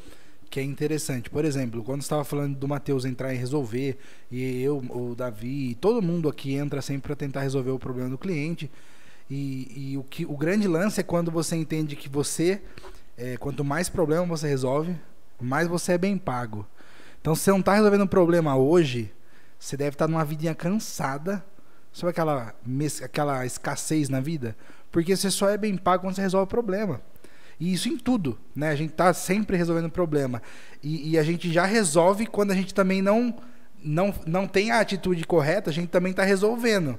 que 0.49 0.57
é 0.57 0.63
interessante. 0.63 1.29
Por 1.29 1.43
exemplo, 1.43 1.83
quando 1.83 2.01
você 2.01 2.05
estava 2.05 2.23
falando 2.23 2.55
do 2.55 2.65
Matheus 2.65 3.03
entrar 3.03 3.33
e 3.33 3.37
resolver, 3.37 3.97
e 4.31 4.63
eu, 4.63 4.77
o 4.77 5.15
Davi, 5.15 5.75
todo 5.81 6.01
mundo 6.01 6.29
aqui 6.29 6.53
entra 6.55 6.81
sempre 6.81 7.01
para 7.07 7.15
tentar 7.17 7.41
resolver 7.41 7.71
o 7.71 7.79
problema 7.79 8.07
do 8.07 8.17
cliente. 8.17 8.71
E, 9.29 9.91
e, 9.91 9.97
o, 9.97 10.03
que, 10.03 10.25
o 10.25 10.37
grande 10.37 10.65
lance 10.65 11.01
é 11.01 11.03
quando 11.03 11.29
você 11.29 11.57
entende 11.57 11.93
que 11.93 12.07
você, 12.07 12.61
é, 13.17 13.35
quanto 13.35 13.65
mais 13.65 13.89
problema 13.89 14.25
você 14.25 14.47
resolve, 14.47 14.95
mais 15.39 15.67
você 15.67 15.93
é 15.93 15.97
bem 15.97 16.17
pago. 16.17 16.67
Então, 17.21 17.35
se 17.35 17.41
você 17.41 17.51
não 17.51 17.59
está 17.59 17.73
resolvendo 17.73 18.03
um 18.03 18.07
problema 18.07 18.55
hoje, 18.55 19.11
você 19.59 19.75
deve 19.75 19.95
estar 19.95 20.05
tá 20.05 20.11
numa 20.11 20.23
vidinha 20.23 20.53
cansada. 20.53 21.43
Sabe 21.91 22.11
aquela, 22.11 22.53
aquela 23.03 23.45
escassez 23.45 24.09
na 24.09 24.19
vida? 24.19 24.55
Porque 24.91 25.15
você 25.15 25.31
só 25.31 25.49
é 25.49 25.57
bem 25.57 25.75
pago 25.75 26.03
quando 26.03 26.15
você 26.15 26.21
resolve 26.21 26.45
o 26.45 26.47
problema. 26.47 27.01
E 27.59 27.73
isso 27.73 27.87
em 27.87 27.97
tudo, 27.97 28.37
né? 28.55 28.69
A 28.69 28.75
gente 28.75 28.91
está 28.91 29.13
sempre 29.13 29.55
resolvendo 29.55 29.89
problema. 29.89 30.41
E, 30.83 31.11
e, 31.11 31.17
a 31.17 31.23
gente 31.23 31.51
já 31.51 31.65
resolve 31.65 32.25
quando 32.27 32.51
a 32.51 32.55
gente 32.55 32.73
também 32.73 33.01
não, 33.01 33.35
não, 33.81 34.13
não 34.27 34.47
tem 34.47 34.71
a 34.71 34.79
atitude 34.79 35.23
correta, 35.25 35.69
a 35.69 35.73
gente 35.73 35.89
também 35.89 36.11
está 36.11 36.23
resolvendo. 36.23 36.97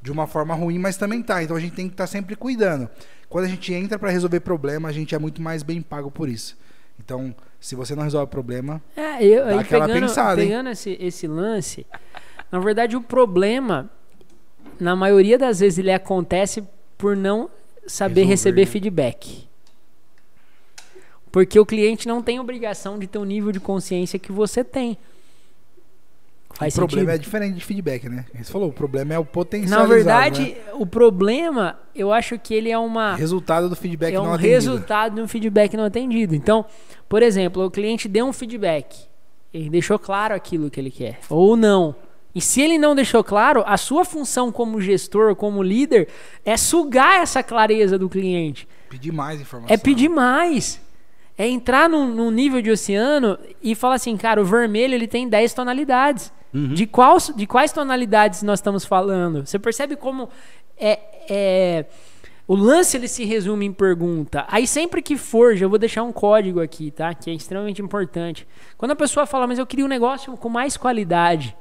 De 0.00 0.12
uma 0.12 0.26
forma 0.26 0.54
ruim, 0.54 0.78
mas 0.78 0.96
também 0.96 1.22
tá. 1.22 1.42
Então 1.42 1.56
a 1.56 1.60
gente 1.60 1.74
tem 1.74 1.88
que 1.88 1.94
estar 1.94 2.04
tá 2.04 2.08
sempre 2.08 2.36
cuidando. 2.36 2.88
Quando 3.28 3.44
a 3.44 3.48
gente 3.48 3.72
entra 3.74 3.98
para 3.98 4.10
resolver 4.10 4.40
problema, 4.40 4.88
a 4.88 4.92
gente 4.92 5.14
é 5.14 5.18
muito 5.18 5.42
mais 5.42 5.62
bem 5.62 5.82
pago 5.82 6.10
por 6.10 6.28
isso. 6.28 6.56
Então, 6.98 7.34
se 7.60 7.74
você 7.74 7.94
não 7.94 8.02
resolve 8.04 8.30
problema, 8.30 8.82
é, 8.96 9.24
eu, 9.24 9.44
dá 9.44 9.60
aquela 9.60 9.86
pegando, 9.86 10.06
pensada. 10.06 10.40
Pegando 10.40 10.70
esse, 10.70 10.96
esse 11.00 11.26
lance, 11.26 11.86
na 12.50 12.60
verdade 12.60 12.96
o 12.96 13.00
problema, 13.00 13.90
na 14.78 14.94
maioria 14.94 15.36
das 15.36 15.60
vezes, 15.60 15.78
ele 15.78 15.92
acontece 15.92 16.62
por 16.96 17.16
não 17.16 17.50
saber 17.86 18.22
resolver, 18.22 18.30
receber 18.30 18.60
né? 18.60 18.66
feedback. 18.66 19.48
Porque 21.30 21.58
o 21.58 21.66
cliente 21.66 22.08
não 22.08 22.22
tem 22.22 22.40
obrigação 22.40 22.98
de 22.98 23.06
ter 23.06 23.18
o 23.18 23.24
nível 23.24 23.52
de 23.52 23.60
consciência 23.60 24.18
que 24.18 24.32
você 24.32 24.64
tem. 24.64 24.96
Faz 26.54 26.74
o 26.74 26.76
sentido. 26.76 26.88
problema 26.88 27.12
é 27.12 27.18
diferente 27.18 27.54
de 27.54 27.64
feedback, 27.64 28.08
né? 28.08 28.24
Você 28.34 28.50
falou, 28.50 28.68
o 28.68 28.72
problema 28.72 29.14
é 29.14 29.18
o 29.18 29.24
potencial. 29.24 29.80
Na 29.80 29.86
verdade, 29.86 30.42
né? 30.42 30.56
o 30.74 30.86
problema, 30.86 31.78
eu 31.94 32.12
acho 32.12 32.38
que 32.38 32.52
ele 32.52 32.70
é 32.70 32.78
uma 32.78 33.14
resultado 33.14 33.68
do 33.68 33.76
feedback 33.76 34.12
é 34.12 34.16
não 34.16 34.24
um 34.24 34.32
atendido. 34.32 34.54
resultado 34.54 35.14
de 35.14 35.20
um 35.20 35.28
feedback 35.28 35.76
não 35.76 35.84
atendido. 35.84 36.34
Então, 36.34 36.64
por 37.08 37.22
exemplo, 37.22 37.64
o 37.64 37.70
cliente 37.70 38.08
deu 38.08 38.26
um 38.26 38.32
feedback, 38.32 39.06
ele 39.54 39.70
deixou 39.70 39.98
claro 39.98 40.34
aquilo 40.34 40.70
que 40.70 40.80
ele 40.80 40.90
quer 40.90 41.20
ou 41.28 41.56
não. 41.56 41.94
E 42.34 42.40
se 42.40 42.60
ele 42.60 42.78
não 42.78 42.94
deixou 42.94 43.24
claro, 43.24 43.64
a 43.66 43.76
sua 43.76 44.04
função 44.04 44.52
como 44.52 44.80
gestor, 44.80 45.34
como 45.34 45.62
líder, 45.62 46.08
é 46.44 46.56
sugar 46.56 47.20
essa 47.20 47.42
clareza 47.42 47.98
do 47.98 48.08
cliente. 48.08 48.68
Pedir 48.88 49.12
mais 49.12 49.40
informação. 49.40 49.74
É 49.74 49.76
pedir 49.76 50.08
mais 50.08 50.80
é 51.38 51.46
entrar 51.46 51.88
num, 51.88 52.12
num, 52.12 52.32
nível 52.32 52.60
de 52.60 52.68
oceano 52.68 53.38
e 53.62 53.76
falar 53.76 53.94
assim, 53.94 54.16
cara, 54.16 54.42
o 54.42 54.44
vermelho 54.44 54.92
ele 54.92 55.06
tem 55.06 55.28
10 55.28 55.54
tonalidades. 55.54 56.32
Uhum. 56.52 56.74
De, 56.74 56.84
qual, 56.86 57.16
de 57.36 57.46
quais 57.46 57.70
tonalidades 57.70 58.42
nós 58.42 58.58
estamos 58.58 58.84
falando? 58.84 59.46
Você 59.46 59.58
percebe 59.58 59.94
como 59.94 60.28
é, 60.76 60.98
é, 61.30 61.84
o 62.46 62.56
lance 62.56 62.96
ele 62.96 63.06
se 63.06 63.24
resume 63.24 63.66
em 63.66 63.72
pergunta. 63.72 64.46
Aí 64.48 64.66
sempre 64.66 65.00
que 65.00 65.16
for, 65.16 65.54
já 65.54 65.68
vou 65.68 65.78
deixar 65.78 66.02
um 66.02 66.12
código 66.12 66.60
aqui, 66.60 66.90
tá? 66.90 67.14
Que 67.14 67.30
é 67.30 67.34
extremamente 67.34 67.80
importante. 67.80 68.48
Quando 68.76 68.92
a 68.92 68.96
pessoa 68.96 69.24
fala, 69.24 69.46
mas 69.46 69.60
eu 69.60 69.66
queria 69.66 69.84
um 69.84 69.88
negócio 69.88 70.36
com 70.36 70.48
mais 70.48 70.76
qualidade 70.76 71.56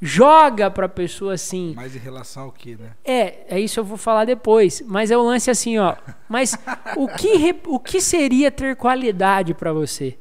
joga 0.00 0.70
pra 0.70 0.88
pessoa 0.88 1.34
assim. 1.34 1.72
Mas 1.76 1.94
em 1.94 1.98
relação 1.98 2.44
ao 2.44 2.52
que, 2.52 2.76
né? 2.76 2.92
É, 3.04 3.56
é 3.56 3.60
isso 3.60 3.80
eu 3.80 3.84
vou 3.84 3.96
falar 3.96 4.24
depois. 4.24 4.82
Mas 4.86 5.10
é 5.10 5.16
o 5.16 5.22
lance 5.22 5.50
assim, 5.50 5.78
ó. 5.78 5.96
Mas 6.28 6.56
o 6.96 7.06
que, 7.08 7.54
o 7.66 7.78
que 7.78 8.00
seria 8.00 8.50
ter 8.50 8.76
qualidade 8.76 9.52
para 9.54 9.72
você? 9.72 10.16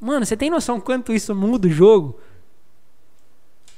Mano, 0.00 0.26
você 0.26 0.36
tem 0.36 0.50
noção 0.50 0.80
quanto 0.80 1.12
isso 1.12 1.34
muda 1.34 1.68
o 1.68 1.70
jogo? 1.70 2.18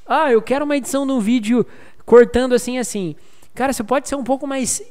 Ah, 0.06 0.30
eu 0.30 0.40
quero 0.40 0.64
uma 0.64 0.76
edição 0.76 1.06
de 1.06 1.12
um 1.12 1.20
vídeo 1.20 1.66
cortando 2.06 2.54
assim, 2.54 2.78
assim. 2.78 3.14
Cara, 3.54 3.72
você 3.72 3.84
pode 3.84 4.08
ser 4.08 4.16
um 4.16 4.24
pouco 4.24 4.46
mais. 4.46 4.82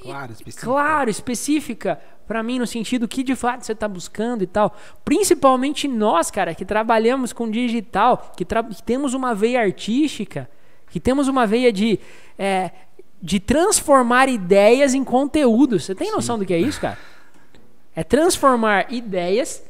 Claro, 0.00 0.32
específica. 0.32 0.66
Claro, 0.66 1.10
específica 1.10 2.00
para 2.26 2.42
mim 2.42 2.58
no 2.58 2.66
sentido 2.66 3.06
que 3.06 3.22
de 3.22 3.36
fato 3.36 3.64
você 3.64 3.72
está 3.72 3.86
buscando 3.86 4.42
e 4.42 4.46
tal. 4.46 4.74
Principalmente 5.04 5.86
nós, 5.86 6.30
cara, 6.30 6.54
que 6.54 6.64
trabalhamos 6.64 7.32
com 7.32 7.50
digital, 7.50 8.32
que, 8.36 8.44
que 8.44 8.82
temos 8.82 9.14
uma 9.14 9.34
veia 9.34 9.60
artística, 9.60 10.48
que 10.88 10.98
temos 10.98 11.28
uma 11.28 11.46
veia 11.46 11.72
de, 11.72 11.98
é, 12.38 12.70
de 13.20 13.38
transformar 13.38 14.28
ideias 14.28 14.94
em 14.94 15.04
conteúdo. 15.04 15.78
Você 15.78 15.94
tem 15.94 16.10
noção 16.10 16.36
Sim. 16.36 16.40
do 16.40 16.46
que 16.46 16.54
é 16.54 16.58
isso, 16.58 16.80
cara? 16.80 16.98
É 17.94 18.02
transformar 18.02 18.92
ideias 18.92 19.62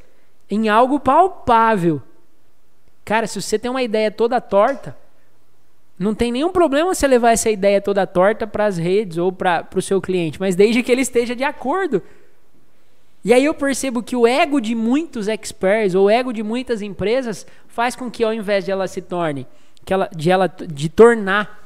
em 0.49 0.69
algo 0.69 1.01
palpável. 1.01 2.01
Cara, 3.05 3.27
se 3.27 3.41
você 3.41 3.59
tem 3.59 3.71
uma 3.71 3.83
ideia 3.83 4.11
toda 4.11 4.41
torta, 4.41 4.97
não 6.03 6.15
tem 6.15 6.33
nenhum 6.33 6.51
problema 6.51 6.95
você 6.95 7.07
levar 7.07 7.33
essa 7.33 7.51
ideia 7.51 7.81
toda 7.81 8.07
torta 8.07 8.47
para 8.47 8.67
as 8.67 8.77
redes 8.77 9.19
ou 9.19 9.33
para 9.33 9.67
o 9.75 9.83
seu 9.83 10.01
cliente, 10.01 10.41
mas 10.41 10.55
desde 10.55 10.83
que 10.83 10.91
ele 10.91 11.03
esteja 11.03 11.35
de 11.35 11.45
acordo 11.45 12.03
e 13.25 13.33
aí 13.33 13.45
eu 13.45 13.55
percebo 13.55 14.03
que 14.03 14.17
o 14.17 14.27
ego 14.27 14.61
de 14.61 14.75
muitos 14.75 15.29
experts 15.29 15.95
ou 15.95 16.07
o 16.07 16.11
ego 16.11 16.33
de 16.33 16.43
muitas 16.43 16.83
empresas 16.83 17.47
faz 17.69 17.95
com 17.95 18.11
que 18.11 18.25
ao 18.25 18.35
invés 18.35 18.65
de 18.65 18.71
ela 18.71 18.89
se 18.89 19.01
torne, 19.01 19.47
que 19.85 19.93
ela, 19.93 20.11
de 20.15 20.31
ela 20.31 20.49
de 20.49 20.89
tornar 20.89 21.61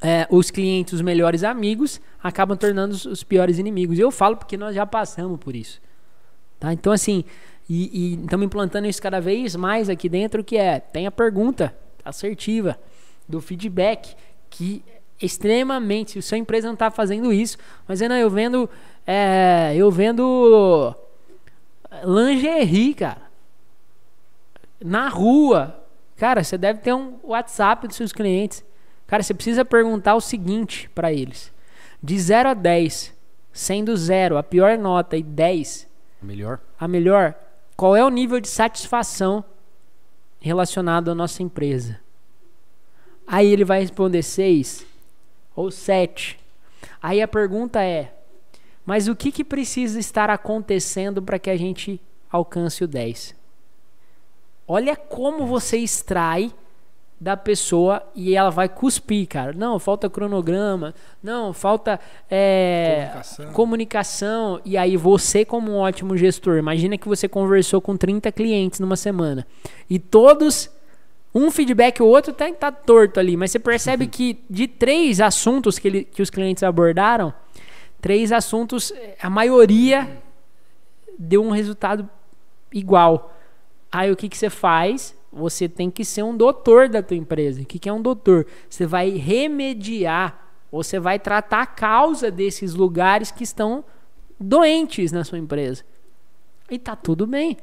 é, 0.00 0.26
os 0.30 0.50
clientes 0.50 0.94
os 0.94 1.02
melhores 1.02 1.42
amigos, 1.42 2.00
acabam 2.22 2.56
tornando 2.56 2.94
os, 2.94 3.04
os, 3.04 3.24
piores 3.24 3.58
inimigos. 3.58 3.98
E 3.98 4.00
eu 4.00 4.12
falo 4.12 4.36
porque 4.36 4.56
nós 4.56 4.74
já 4.74 4.86
passamos 4.86 5.40
por 5.40 5.56
isso. 5.56 5.80
Tá? 6.58 6.72
Então 6.72 6.92
assim, 6.92 7.24
e 7.68 8.14
estamos 8.14 8.46
implantando 8.46 8.86
isso 8.86 9.02
cada 9.02 9.20
vez 9.20 9.56
mais 9.56 9.88
aqui 9.88 10.08
dentro, 10.08 10.44
que 10.44 10.56
é, 10.56 10.78
tem 10.78 11.06
a 11.06 11.10
pergunta 11.10 11.74
assertiva 12.04 12.78
do 13.30 13.40
feedback, 13.40 14.14
que 14.50 14.82
extremamente, 15.20 16.12
se 16.12 16.18
a 16.18 16.22
sua 16.22 16.38
empresa 16.38 16.66
não 16.66 16.74
está 16.74 16.90
fazendo 16.90 17.32
isso, 17.32 17.56
mas 17.86 18.02
ainda 18.02 18.18
eu 18.18 18.28
vendo 18.28 18.68
é, 19.06 19.74
eu 19.76 19.90
vendo 19.90 20.94
lingerie, 22.04 22.94
cara. 22.94 23.22
Na 24.82 25.08
rua. 25.08 25.76
Cara, 26.16 26.44
você 26.44 26.58
deve 26.58 26.80
ter 26.80 26.92
um 26.92 27.18
WhatsApp 27.22 27.86
dos 27.86 27.96
seus 27.96 28.12
clientes. 28.12 28.64
Cara, 29.06 29.22
você 29.22 29.34
precisa 29.34 29.64
perguntar 29.64 30.14
o 30.14 30.20
seguinte 30.20 30.88
para 30.90 31.12
eles: 31.12 31.52
de 32.02 32.18
0 32.18 32.50
a 32.50 32.54
10, 32.54 33.14
sendo 33.52 33.96
0 33.96 34.36
a 34.36 34.42
pior 34.42 34.78
nota 34.78 35.16
e 35.16 35.22
10 35.22 35.88
a 36.22 36.26
melhor. 36.26 36.60
A 36.78 36.86
melhor, 36.86 37.34
qual 37.76 37.96
é 37.96 38.04
o 38.04 38.10
nível 38.10 38.40
de 38.40 38.48
satisfação 38.48 39.44
relacionado 40.40 41.10
à 41.10 41.14
nossa 41.14 41.42
empresa? 41.42 41.99
Aí 43.32 43.52
ele 43.52 43.64
vai 43.64 43.80
responder 43.80 44.24
6 44.24 44.84
ou 45.54 45.70
7. 45.70 46.36
Aí 47.00 47.22
a 47.22 47.28
pergunta 47.28 47.80
é: 47.80 48.12
mas 48.84 49.06
o 49.06 49.14
que, 49.14 49.30
que 49.30 49.44
precisa 49.44 50.00
estar 50.00 50.28
acontecendo 50.28 51.22
para 51.22 51.38
que 51.38 51.48
a 51.48 51.56
gente 51.56 52.00
alcance 52.28 52.82
o 52.82 52.88
10? 52.88 53.36
Olha 54.66 54.96
como 54.96 55.46
você 55.46 55.78
extrai 55.78 56.52
da 57.20 57.36
pessoa 57.36 58.02
e 58.16 58.34
ela 58.34 58.50
vai 58.50 58.68
cuspir, 58.68 59.28
cara. 59.28 59.52
Não, 59.52 59.78
falta 59.78 60.10
cronograma, 60.10 60.92
não, 61.22 61.52
falta 61.52 62.00
é, 62.28 63.10
comunicação. 63.12 63.52
comunicação. 63.52 64.60
E 64.64 64.76
aí 64.76 64.96
você, 64.96 65.44
como 65.44 65.70
um 65.70 65.76
ótimo 65.76 66.16
gestor, 66.16 66.56
imagina 66.56 66.98
que 66.98 67.06
você 67.06 67.28
conversou 67.28 67.80
com 67.80 67.96
30 67.96 68.32
clientes 68.32 68.80
numa 68.80 68.96
semana 68.96 69.46
e 69.88 70.00
todos 70.00 70.68
um 71.34 71.50
feedback 71.50 72.02
ou 72.02 72.08
outro 72.08 72.32
tá, 72.32 72.50
tá 72.52 72.72
torto 72.72 73.20
ali, 73.20 73.36
mas 73.36 73.50
você 73.50 73.58
percebe 73.58 74.06
que 74.08 74.38
de 74.48 74.66
três 74.66 75.20
assuntos 75.20 75.78
que, 75.78 75.88
ele, 75.88 76.04
que 76.04 76.22
os 76.22 76.30
clientes 76.30 76.62
abordaram, 76.62 77.32
três 78.00 78.32
assuntos, 78.32 78.92
a 79.20 79.30
maioria 79.30 80.22
deu 81.18 81.42
um 81.42 81.50
resultado 81.50 82.08
igual. 82.72 83.36
Aí 83.92 84.10
o 84.10 84.16
que, 84.16 84.28
que 84.28 84.36
você 84.36 84.50
faz? 84.50 85.14
Você 85.32 85.68
tem 85.68 85.90
que 85.90 86.04
ser 86.04 86.22
um 86.22 86.36
doutor 86.36 86.88
da 86.88 87.02
tua 87.02 87.16
empresa. 87.16 87.62
O 87.62 87.64
que, 87.64 87.78
que 87.78 87.88
é 87.88 87.92
um 87.92 88.02
doutor? 88.02 88.46
Você 88.68 88.86
vai 88.86 89.10
remediar, 89.10 90.46
você 90.72 90.98
vai 90.98 91.18
tratar 91.18 91.62
a 91.62 91.66
causa 91.66 92.30
desses 92.30 92.74
lugares 92.74 93.30
que 93.30 93.44
estão 93.44 93.84
doentes 94.38 95.12
na 95.12 95.24
sua 95.24 95.38
empresa. 95.38 95.84
E 96.70 96.78
tá 96.78 96.96
tudo 96.96 97.26
bem. 97.26 97.56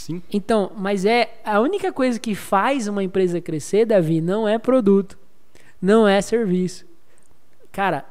Sim. 0.00 0.22
Então, 0.32 0.72
mas 0.76 1.04
é 1.04 1.40
a 1.44 1.60
única 1.60 1.92
coisa 1.92 2.18
que 2.18 2.34
faz 2.34 2.88
uma 2.88 3.04
empresa 3.04 3.38
crescer, 3.38 3.84
Davi, 3.84 4.22
não 4.22 4.48
é 4.48 4.58
produto, 4.58 5.18
não 5.80 6.08
é 6.08 6.22
serviço. 6.22 6.86
Cara, 7.70 8.06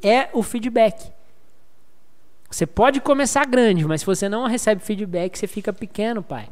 é 0.00 0.28
o 0.32 0.44
feedback. 0.44 1.12
Você 2.48 2.64
pode 2.66 3.00
começar 3.00 3.44
grande, 3.46 3.84
mas 3.84 4.02
se 4.02 4.06
você 4.06 4.28
não 4.28 4.46
recebe 4.46 4.80
feedback, 4.80 5.36
você 5.36 5.48
fica 5.48 5.72
pequeno, 5.72 6.22
pai. 6.22 6.48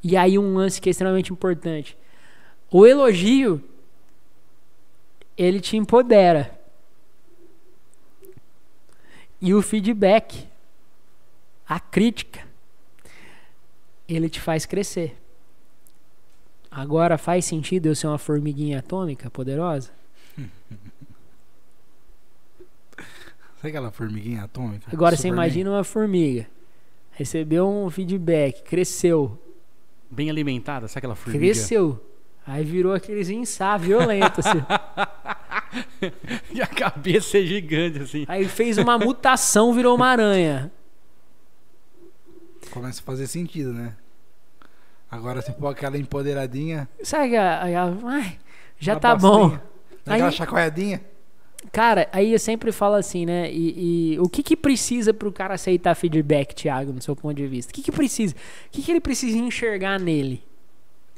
E 0.00 0.16
aí 0.16 0.38
um 0.38 0.54
lance 0.54 0.80
que 0.80 0.88
é 0.88 0.92
extremamente 0.92 1.32
importante. 1.32 1.98
O 2.70 2.86
elogio 2.86 3.60
ele 5.36 5.58
te 5.58 5.76
empodera. 5.76 6.56
E 9.40 9.52
o 9.52 9.60
feedback 9.60 10.46
A 11.70 11.78
crítica, 11.78 12.40
ele 14.08 14.28
te 14.28 14.40
faz 14.40 14.66
crescer. 14.66 15.16
Agora 16.68 17.16
faz 17.16 17.44
sentido 17.44 17.86
eu 17.86 17.94
ser 17.94 18.08
uma 18.08 18.18
formiguinha 18.18 18.80
atômica 18.80 19.30
poderosa? 19.30 19.92
Sabe 23.60 23.68
aquela 23.68 23.92
formiguinha 23.92 24.42
atômica? 24.42 24.88
Agora 24.92 25.14
você 25.14 25.28
Superman? 25.28 25.44
imagina 25.46 25.70
uma 25.70 25.84
formiga. 25.84 26.48
Recebeu 27.12 27.68
um 27.68 27.88
feedback, 27.88 28.64
cresceu, 28.64 29.38
Bem 30.10 30.28
alimentada, 30.28 30.88
sabe 30.88 30.98
aquela 30.98 31.14
formiga? 31.14 31.38
cresceu. 31.44 32.04
Aí 32.44 32.64
virou 32.64 32.92
aqueles 32.92 33.28
insá 33.28 33.76
violento, 33.76 34.40
assim. 34.40 34.58
E 36.52 36.60
a 36.60 36.66
cabeça 36.66 37.38
é 37.38 37.42
gigante, 37.42 38.00
assim. 38.00 38.24
Aí 38.26 38.44
fez 38.48 38.76
uma 38.76 38.98
mutação, 38.98 39.72
virou 39.72 39.94
uma 39.94 40.08
aranha. 40.08 40.72
Começa 42.70 43.00
a 43.00 43.04
fazer 43.04 43.26
sentido, 43.26 43.72
né? 43.72 43.94
Agora 45.10 45.42
você 45.42 45.52
pôr 45.52 45.68
aquela 45.68 45.98
empoderadinha. 45.98 46.88
Sabe 47.02 47.36
a, 47.36 47.62
a- 47.62 47.98
ai, 48.04 48.38
já 48.78 48.98
tá 48.98 49.14
bom. 49.16 49.58
Aquela 50.06 50.28
Aí- 50.28 50.32
chacoalhadinha. 50.32 51.00
Cara, 51.72 52.08
aí 52.10 52.32
eu 52.32 52.38
sempre 52.38 52.72
falo 52.72 52.94
assim, 52.94 53.26
né? 53.26 53.52
E, 53.52 54.14
e 54.14 54.18
o 54.18 54.28
que 54.30 54.42
que 54.42 54.56
precisa 54.56 55.12
pro 55.12 55.30
cara 55.30 55.54
aceitar 55.54 55.94
feedback, 55.94 56.54
Thiago, 56.54 56.90
no 56.90 57.02
seu 57.02 57.14
ponto 57.14 57.36
de 57.36 57.46
vista? 57.46 57.70
O 57.70 57.74
que 57.74 57.82
que 57.82 57.92
precisa? 57.92 58.34
O 58.34 58.70
que 58.70 58.80
que 58.82 58.90
ele 58.90 59.00
precisa 59.00 59.36
enxergar 59.36 60.00
nele? 60.00 60.42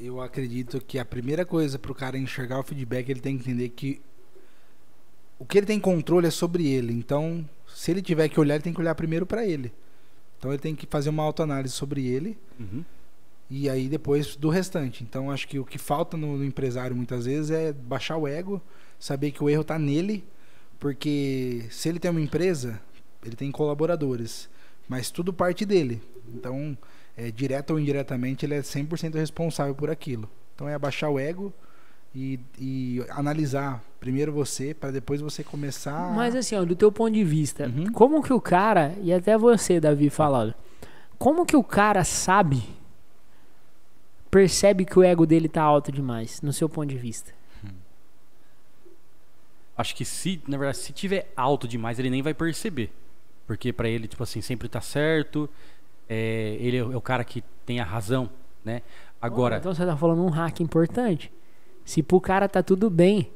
Eu 0.01 0.21
acredito 0.21 0.81
que 0.81 0.99
a 0.99 1.05
primeira 1.05 1.45
coisa 1.47 1.79
pro 1.79 1.95
cara 1.95 2.19
enxergar 2.19 2.59
o 2.59 2.63
feedback, 2.65 3.09
ele 3.09 3.21
tem 3.21 3.39
que 3.39 3.45
entender 3.49 3.69
que 3.69 4.01
o 5.39 5.45
que 5.45 5.59
ele 5.59 5.67
tem 5.67 5.79
controle 5.79 6.27
é 6.27 6.31
sobre 6.31 6.67
ele. 6.67 6.93
Então, 6.93 7.49
se 7.73 7.93
ele 7.93 8.03
tiver 8.03 8.29
que 8.29 8.41
olhar, 8.41 8.55
ele 8.57 8.65
tem 8.65 8.73
que 8.75 8.81
olhar 8.81 8.97
primeiro 8.97 9.25
pra 9.25 9.47
ele. 9.47 9.73
Então, 10.43 10.51
ele 10.51 10.59
tem 10.59 10.75
que 10.75 10.87
fazer 10.91 11.09
uma 11.09 11.23
autoanálise 11.23 11.73
sobre 11.73 12.05
ele 12.05 12.37
Uhum. 12.59 12.85
e 13.49 13.71
aí 13.71 13.89
depois 13.89 14.35
do 14.35 14.49
restante. 14.49 15.05
Então, 15.05 15.31
acho 15.31 15.47
que 15.47 15.57
o 15.61 15.65
que 15.65 15.79
falta 15.79 16.17
no, 16.17 16.37
no 16.37 16.45
empresário 16.45 16.97
muitas 16.97 17.27
vezes 17.27 17.53
é 17.53 17.73
baixar 17.73 18.17
o 18.17 18.27
ego, 18.27 18.61
saber 18.99 19.31
que 19.31 19.41
o 19.45 19.49
erro 19.49 19.63
tá 19.63 19.79
nele, 19.79 20.25
porque 20.81 21.65
se 21.71 21.89
ele 21.89 22.01
tem 22.01 22.11
uma 22.11 22.21
empresa, 22.21 22.81
ele 23.25 23.37
tem 23.37 23.53
colaboradores, 23.53 24.49
mas 24.89 25.13
tudo 25.13 25.33
parte 25.33 25.65
dele. 25.65 26.03
Então, 26.35 26.77
é, 27.17 27.31
direto 27.31 27.71
ou 27.71 27.79
indiretamente, 27.79 28.45
ele 28.45 28.55
é 28.55 28.63
100% 28.63 29.15
responsável 29.15 29.77
por 29.77 29.91
aquilo. 29.91 30.29
Então, 30.57 30.69
é 30.69 30.75
abaixar 30.75 31.09
o 31.09 31.21
ego 31.21 31.55
e, 32.15 32.39
e 32.59 33.05
analisar 33.11 33.83
primeiro 34.01 34.33
você, 34.33 34.75
para 34.75 34.91
depois 34.91 35.21
você 35.21 35.43
começar. 35.45 36.13
Mas 36.15 36.35
assim, 36.35 36.57
ó, 36.57 36.65
do 36.65 36.75
teu 36.77 36.91
ponto 36.91 37.13
de 37.15 37.25
vista, 37.25 37.67
Uhum. 37.69 37.93
como 37.93 38.23
que 38.23 38.33
o 38.33 38.41
cara, 38.41 38.95
e 39.01 39.13
até 39.13 39.39
você, 39.39 39.79
Davi, 39.81 40.11
falando, 40.11 40.55
como 41.19 41.47
que 41.47 41.57
o 41.57 41.63
cara 41.63 42.03
sabe, 42.05 42.63
percebe 44.31 44.85
que 44.85 44.99
o 44.99 45.03
ego 45.03 45.25
dele 45.27 45.49
tá 45.49 45.63
alto 45.63 45.93
demais, 45.93 46.41
no 46.43 46.53
seu 46.53 46.69
ponto 46.69 46.89
de 46.89 46.97
vista? 46.99 47.33
Acho 49.77 49.97
que 49.97 50.05
se, 50.05 50.41
na 50.47 50.59
verdade, 50.59 50.79
se 50.79 50.93
tiver 50.93 51.33
alto 51.37 51.67
demais, 51.67 51.99
ele 51.99 52.11
nem 52.11 52.23
vai 52.23 52.35
perceber. 52.35 52.91
Porque 53.47 53.73
pra 53.73 53.89
ele, 53.89 54.07
tipo 54.07 54.23
assim, 54.23 54.41
sempre 54.41 54.69
tá 54.69 54.81
certo. 54.81 55.49
é, 56.09 56.57
ele 56.61 56.77
é 56.77 56.85
o 56.85 56.97
é 56.97 57.01
cara 57.01 57.25
que 57.25 57.43
tem 57.65 57.81
a 57.81 57.85
razão, 57.85 58.29
né? 58.65 58.83
Agora, 59.21 59.57
Então 59.57 59.75
você 59.75 59.85
tá 59.87 59.97
falando 59.97 60.23
um 60.23 60.29
hack 60.29 60.61
importante. 60.61 61.33
Se 61.85 62.03
pro 62.03 62.21
cara 62.21 62.49
tá 62.49 62.63
tudo 62.63 62.89
bem 62.89 63.31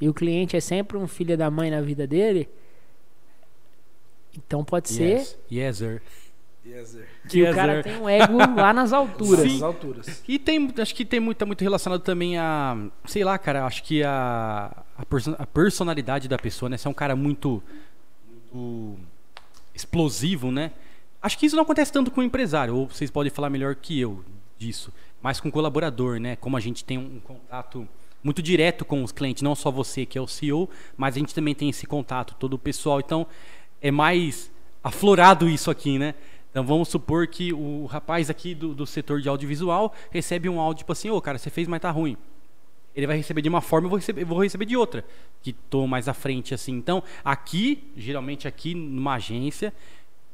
e 0.00 0.08
o 0.08 0.14
cliente 0.14 0.56
é 0.56 0.60
sempre 0.60 0.96
um 0.96 1.06
filho 1.06 1.36
da 1.36 1.50
mãe 1.50 1.70
na 1.70 1.80
vida 1.80 2.06
dele, 2.06 2.48
então 4.36 4.64
pode 4.64 4.88
ser 4.88 5.18
yes, 5.18 5.38
yes, 5.50 5.76
sir. 5.76 6.02
Yes, 6.64 6.88
sir. 6.90 7.08
que 7.28 7.40
Yes, 7.40 7.52
o 7.52 7.54
cara 7.56 7.76
sir. 7.76 7.82
tem 7.82 8.00
um 8.00 8.08
ego 8.08 8.38
lá 8.38 8.72
nas 8.72 8.92
alturas. 8.94 9.52
Nas 9.52 9.62
alturas. 9.62 10.22
E 10.28 10.38
tem, 10.38 10.72
acho 10.78 10.94
que 10.94 11.04
tem 11.04 11.18
muito, 11.20 11.38
tá 11.38 11.44
muito 11.44 11.60
relacionado 11.60 12.00
também 12.02 12.38
a, 12.38 12.76
sei 13.04 13.24
lá, 13.24 13.36
cara, 13.36 13.66
acho 13.66 13.82
que 13.82 14.02
a, 14.04 14.84
a, 14.96 15.02
a 15.38 15.46
personalidade 15.46 16.28
da 16.28 16.38
pessoa, 16.38 16.68
né? 16.68 16.76
Se 16.76 16.86
é 16.86 16.90
um 16.90 16.94
cara 16.94 17.16
muito, 17.16 17.60
muito 18.30 18.96
explosivo, 19.74 20.52
né? 20.52 20.70
Acho 21.20 21.36
que 21.38 21.46
isso 21.46 21.56
não 21.56 21.62
acontece 21.64 21.92
tanto 21.92 22.10
com 22.10 22.20
o 22.20 22.24
empresário, 22.24 22.74
ou 22.76 22.88
vocês 22.88 23.10
podem 23.10 23.30
falar 23.30 23.50
melhor 23.50 23.74
que 23.74 24.00
eu 24.00 24.24
disso, 24.56 24.92
mas 25.22 25.40
com 25.40 25.50
colaborador, 25.50 26.18
né? 26.18 26.36
Como 26.36 26.56
a 26.56 26.60
gente 26.60 26.84
tem 26.84 26.98
um 26.98 27.20
contato 27.20 27.88
muito 28.22 28.42
direto 28.42 28.84
com 28.84 29.02
os 29.02 29.12
clientes, 29.12 29.42
não 29.42 29.54
só 29.54 29.70
você 29.70 30.04
que 30.06 30.18
é 30.18 30.20
o 30.20 30.26
CEO, 30.26 30.68
mas 30.96 31.16
a 31.16 31.18
gente 31.18 31.34
também 31.34 31.54
tem 31.54 31.68
esse 31.68 31.86
contato, 31.86 32.34
todo 32.38 32.54
o 32.54 32.58
pessoal. 32.58 33.00
Então, 33.00 33.26
é 33.80 33.90
mais 33.90 34.50
aflorado 34.82 35.48
isso 35.48 35.70
aqui, 35.70 35.98
né? 35.98 36.14
Então 36.50 36.64
vamos 36.64 36.88
supor 36.88 37.26
que 37.26 37.52
o 37.52 37.86
rapaz 37.86 38.28
aqui 38.28 38.54
do, 38.54 38.74
do 38.74 38.86
setor 38.86 39.20
de 39.22 39.28
audiovisual 39.28 39.94
recebe 40.10 40.48
um 40.48 40.60
áudio 40.60 40.80
tipo 40.80 40.92
assim, 40.92 41.08
ô 41.08 41.20
cara, 41.20 41.38
você 41.38 41.48
fez, 41.48 41.66
mas 41.66 41.80
tá 41.80 41.90
ruim. 41.90 42.16
Ele 42.94 43.06
vai 43.06 43.16
receber 43.16 43.40
de 43.40 43.48
uma 43.48 43.62
forma, 43.62 43.86
eu 43.86 43.90
vou 43.90 43.98
receber, 43.98 44.24
vou 44.24 44.42
receber 44.42 44.66
de 44.66 44.76
outra, 44.76 45.02
que 45.40 45.52
tô 45.52 45.86
mais 45.86 46.08
à 46.08 46.14
frente 46.14 46.52
assim. 46.52 46.72
Então, 46.72 47.02
aqui, 47.24 47.90
geralmente 47.96 48.46
aqui 48.46 48.74
numa 48.74 49.14
agência, 49.14 49.72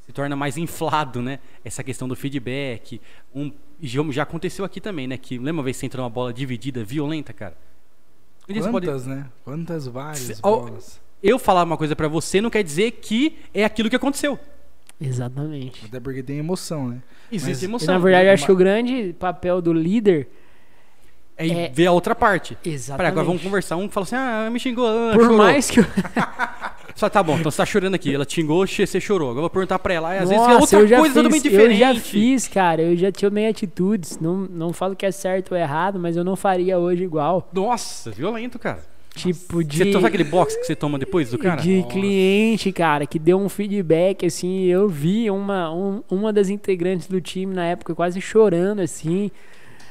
se 0.04 0.12
torna 0.12 0.34
mais 0.34 0.56
inflado, 0.56 1.22
né? 1.22 1.38
Essa 1.64 1.84
questão 1.84 2.08
do 2.08 2.16
feedback. 2.16 3.00
Um, 3.32 3.52
já 3.80 4.02
já 4.10 4.22
aconteceu 4.22 4.64
aqui 4.64 4.80
também, 4.80 5.06
né? 5.06 5.16
Que 5.16 5.36
lembra 5.38 5.52
uma 5.54 5.62
vez 5.62 5.76
que 5.76 5.80
você 5.80 5.86
entrou 5.86 6.02
numa 6.02 6.10
bola 6.10 6.32
dividida, 6.32 6.82
violenta, 6.84 7.32
cara? 7.32 7.56
Você 8.48 8.70
pode- 8.70 8.86
Quantas, 8.86 9.06
né? 9.06 9.26
Quantas 9.44 9.86
várias 9.86 10.40
bolas. 10.40 11.00
eu 11.22 11.38
falar 11.38 11.64
uma 11.64 11.76
coisa 11.76 11.94
pra 11.94 12.08
você 12.08 12.40
não 12.40 12.48
quer 12.50 12.62
dizer 12.64 12.92
que 12.92 13.36
é 13.52 13.64
aquilo 13.64 13.90
que 13.90 13.96
aconteceu. 13.96 14.38
Exatamente. 15.00 15.84
Até 15.86 16.00
porque 16.00 16.22
tem 16.22 16.38
emoção, 16.38 16.88
né? 16.88 17.02
Existe 17.30 17.48
Mas- 17.50 17.62
E, 17.62 17.66
emoção. 17.66 17.94
na 17.94 18.00
verdade, 18.00 18.26
eu 18.28 18.32
acho 18.32 18.46
que 18.46 18.52
o 18.52 18.56
grande 18.56 19.12
papel 19.18 19.60
do 19.62 19.72
líder. 19.72 20.28
É, 21.36 21.46
é- 21.46 21.68
ver 21.68 21.86
a 21.86 21.92
outra 21.92 22.16
parte. 22.16 22.58
Exatamente. 22.64 22.96
Peraí, 22.96 23.12
agora 23.12 23.26
vamos 23.26 23.40
conversar. 23.42 23.76
Um 23.76 23.88
fala 23.88 24.04
assim, 24.04 24.16
ah, 24.16 24.48
me 24.50 24.58
xingou, 24.58 24.88
Por 25.12 25.22
chorou. 25.22 25.38
mais 25.38 25.70
que 25.70 25.78
eu. 25.80 25.84
Só 26.98 27.08
tá 27.08 27.22
bom, 27.22 27.38
então 27.38 27.48
você 27.48 27.56
tá 27.58 27.64
chorando 27.64 27.94
aqui. 27.94 28.12
Ela 28.12 28.26
xingou, 28.28 28.66
você 28.66 29.00
chorou. 29.00 29.28
Agora 29.28 29.38
eu 29.38 29.42
vou 29.42 29.50
perguntar 29.50 29.78
pra 29.78 29.94
ela. 29.94 30.08
Aí, 30.08 30.18
às 30.18 30.28
Nossa, 30.28 30.34
vezes 30.36 30.50
é 30.52 30.60
outra 30.60 30.78
eu 30.80 30.86
já 30.88 30.98
coisa 30.98 31.14
fiz, 31.14 31.22
totalmente 31.22 31.44
Eu 31.46 31.50
diferente. 31.52 31.78
já 31.78 31.94
fiz, 31.94 32.48
cara. 32.48 32.82
Eu 32.82 32.96
já 32.96 33.12
tomei 33.12 33.46
atitudes. 33.46 34.18
Não, 34.18 34.36
não 34.50 34.72
falo 34.72 34.96
que 34.96 35.06
é 35.06 35.12
certo 35.12 35.52
ou 35.52 35.56
errado, 35.58 35.96
mas 35.96 36.16
eu 36.16 36.24
não 36.24 36.34
faria 36.34 36.76
hoje 36.76 37.04
igual. 37.04 37.48
Nossa, 37.52 38.10
violento, 38.10 38.58
cara. 38.58 38.80
Tipo, 39.14 39.62
de. 39.62 39.78
Você 39.78 39.90
toma 39.92 40.08
aquele 40.08 40.24
box 40.24 40.56
que 40.56 40.64
você 40.64 40.74
toma 40.74 40.98
depois 40.98 41.30
do 41.30 41.38
cara? 41.38 41.60
de 41.60 41.84
cliente, 41.88 42.72
cara, 42.72 43.06
que 43.06 43.18
deu 43.18 43.38
um 43.38 43.48
feedback, 43.48 44.26
assim, 44.26 44.64
eu 44.64 44.88
vi 44.88 45.30
uma, 45.30 45.72
um- 45.72 46.02
uma 46.10 46.32
das 46.32 46.48
integrantes 46.48 47.06
do 47.08 47.20
time 47.20 47.54
na 47.54 47.64
época 47.64 47.94
quase 47.94 48.20
chorando, 48.20 48.80
assim. 48.80 49.30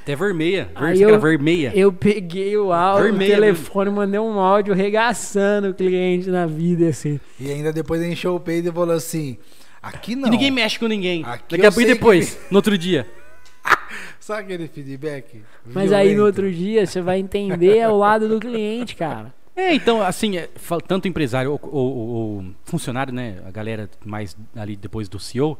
Até 0.07 0.15
vermelha. 0.15 0.65
Ver, 0.73 0.85
Aí 0.85 1.01
eu- 1.01 1.19
vermelha. 1.19 1.71
Eu 1.75 1.91
peguei 1.91 2.55
o 2.55 2.71
áudio, 2.71 3.01
o 3.01 3.09
Vermelho. 3.09 3.33
telefone, 3.35 3.89
mandei 3.91 4.17
um 4.17 4.39
áudio 4.39 4.73
regaçando 4.73 5.67
o 5.69 5.73
cliente 5.73 6.29
na 6.29 6.45
vida, 6.45 6.87
assim. 6.87 7.19
E 7.37 7.51
ainda 7.51 7.73
depois 7.73 8.01
encheu 8.01 8.33
o 8.33 8.39
peito 8.39 8.69
e 8.69 8.71
falou 8.71 8.95
assim: 8.95 9.37
aqui 9.83 10.15
não. 10.15 10.29
E 10.29 10.31
ninguém 10.31 10.49
mexe 10.49 10.79
com 10.79 10.87
ninguém. 10.87 11.23
Aqui 11.25 11.57
Daqui 11.57 11.65
a 11.65 11.71
pouco 11.73 11.85
depois, 11.85 12.39
no 12.49 12.55
outro 12.57 12.77
dia. 12.77 13.05
Sabe 14.17 14.43
aquele 14.43 14.69
feedback? 14.69 15.41
Mas 15.65 15.91
aí 15.91 16.15
no 16.15 16.23
outro 16.25 16.49
dia 16.49 16.85
você 16.85 17.01
vai 17.01 17.19
entender 17.19 17.85
o 17.89 17.97
lado 17.97 18.29
do 18.29 18.39
cliente, 18.39 18.95
cara. 18.95 19.33
É, 19.57 19.73
então, 19.73 20.01
assim, 20.01 20.37
é, 20.37 20.47
tanto 20.87 21.07
empresário 21.09 21.51
ou, 21.51 21.59
ou- 21.63 21.97
ou- 21.97 22.07
ou 22.37 22.45
funcionário, 22.63 23.11
né? 23.13 23.39
A 23.45 23.51
galera 23.51 23.89
mais 24.05 24.37
ali 24.55 24.77
depois 24.77 25.09
do 25.09 25.19
CEO, 25.19 25.57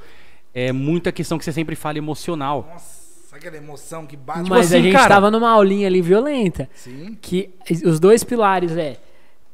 é 0.54 0.72
muita 0.72 1.12
questão 1.12 1.38
que 1.38 1.44
você 1.44 1.52
sempre 1.52 1.76
fala 1.76 1.98
emocional. 1.98 2.70
Nossa, 2.72 3.07
sabe 3.38 3.48
aquela 3.48 3.58
emoção 3.58 4.06
que 4.06 4.18
bate 4.18 4.50
Mas 4.50 4.72
a 4.72 4.76
assim, 4.78 4.84
gente 4.86 4.94
cara- 4.94 5.10
tava 5.16 5.32
numa 5.32 5.50
aulinha 5.50 5.88
ali 5.88 6.02
violenta. 6.02 6.70
Sim, 6.76 7.18
Que 7.22 7.50
os 7.86 8.00
dois 8.00 8.24
pilares 8.24 8.76
é 8.76 8.98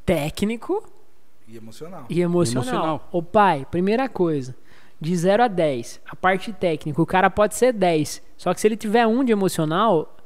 técnico 0.04 0.82
e 1.48 1.56
emocional. 1.56 2.06
e 2.08 2.20
emocional. 2.20 2.64
Emocional. 2.74 3.08
Ô 3.12 3.22
pai, 3.22 3.66
primeira 3.70 4.08
coisa, 4.08 4.54
de 5.00 5.14
0 5.16 5.42
a 5.44 5.48
10, 5.48 6.00
a 6.08 6.16
parte 6.16 6.52
técnica, 6.52 7.00
o 7.00 7.06
cara 7.06 7.28
pode 7.30 7.54
ser 7.54 7.72
10. 7.72 8.22
Só 8.36 8.52
que 8.54 8.60
se 8.60 8.66
ele 8.66 8.76
tiver 8.76 9.06
um 9.06 9.24
de 9.24 9.32
emocional, 9.32 10.16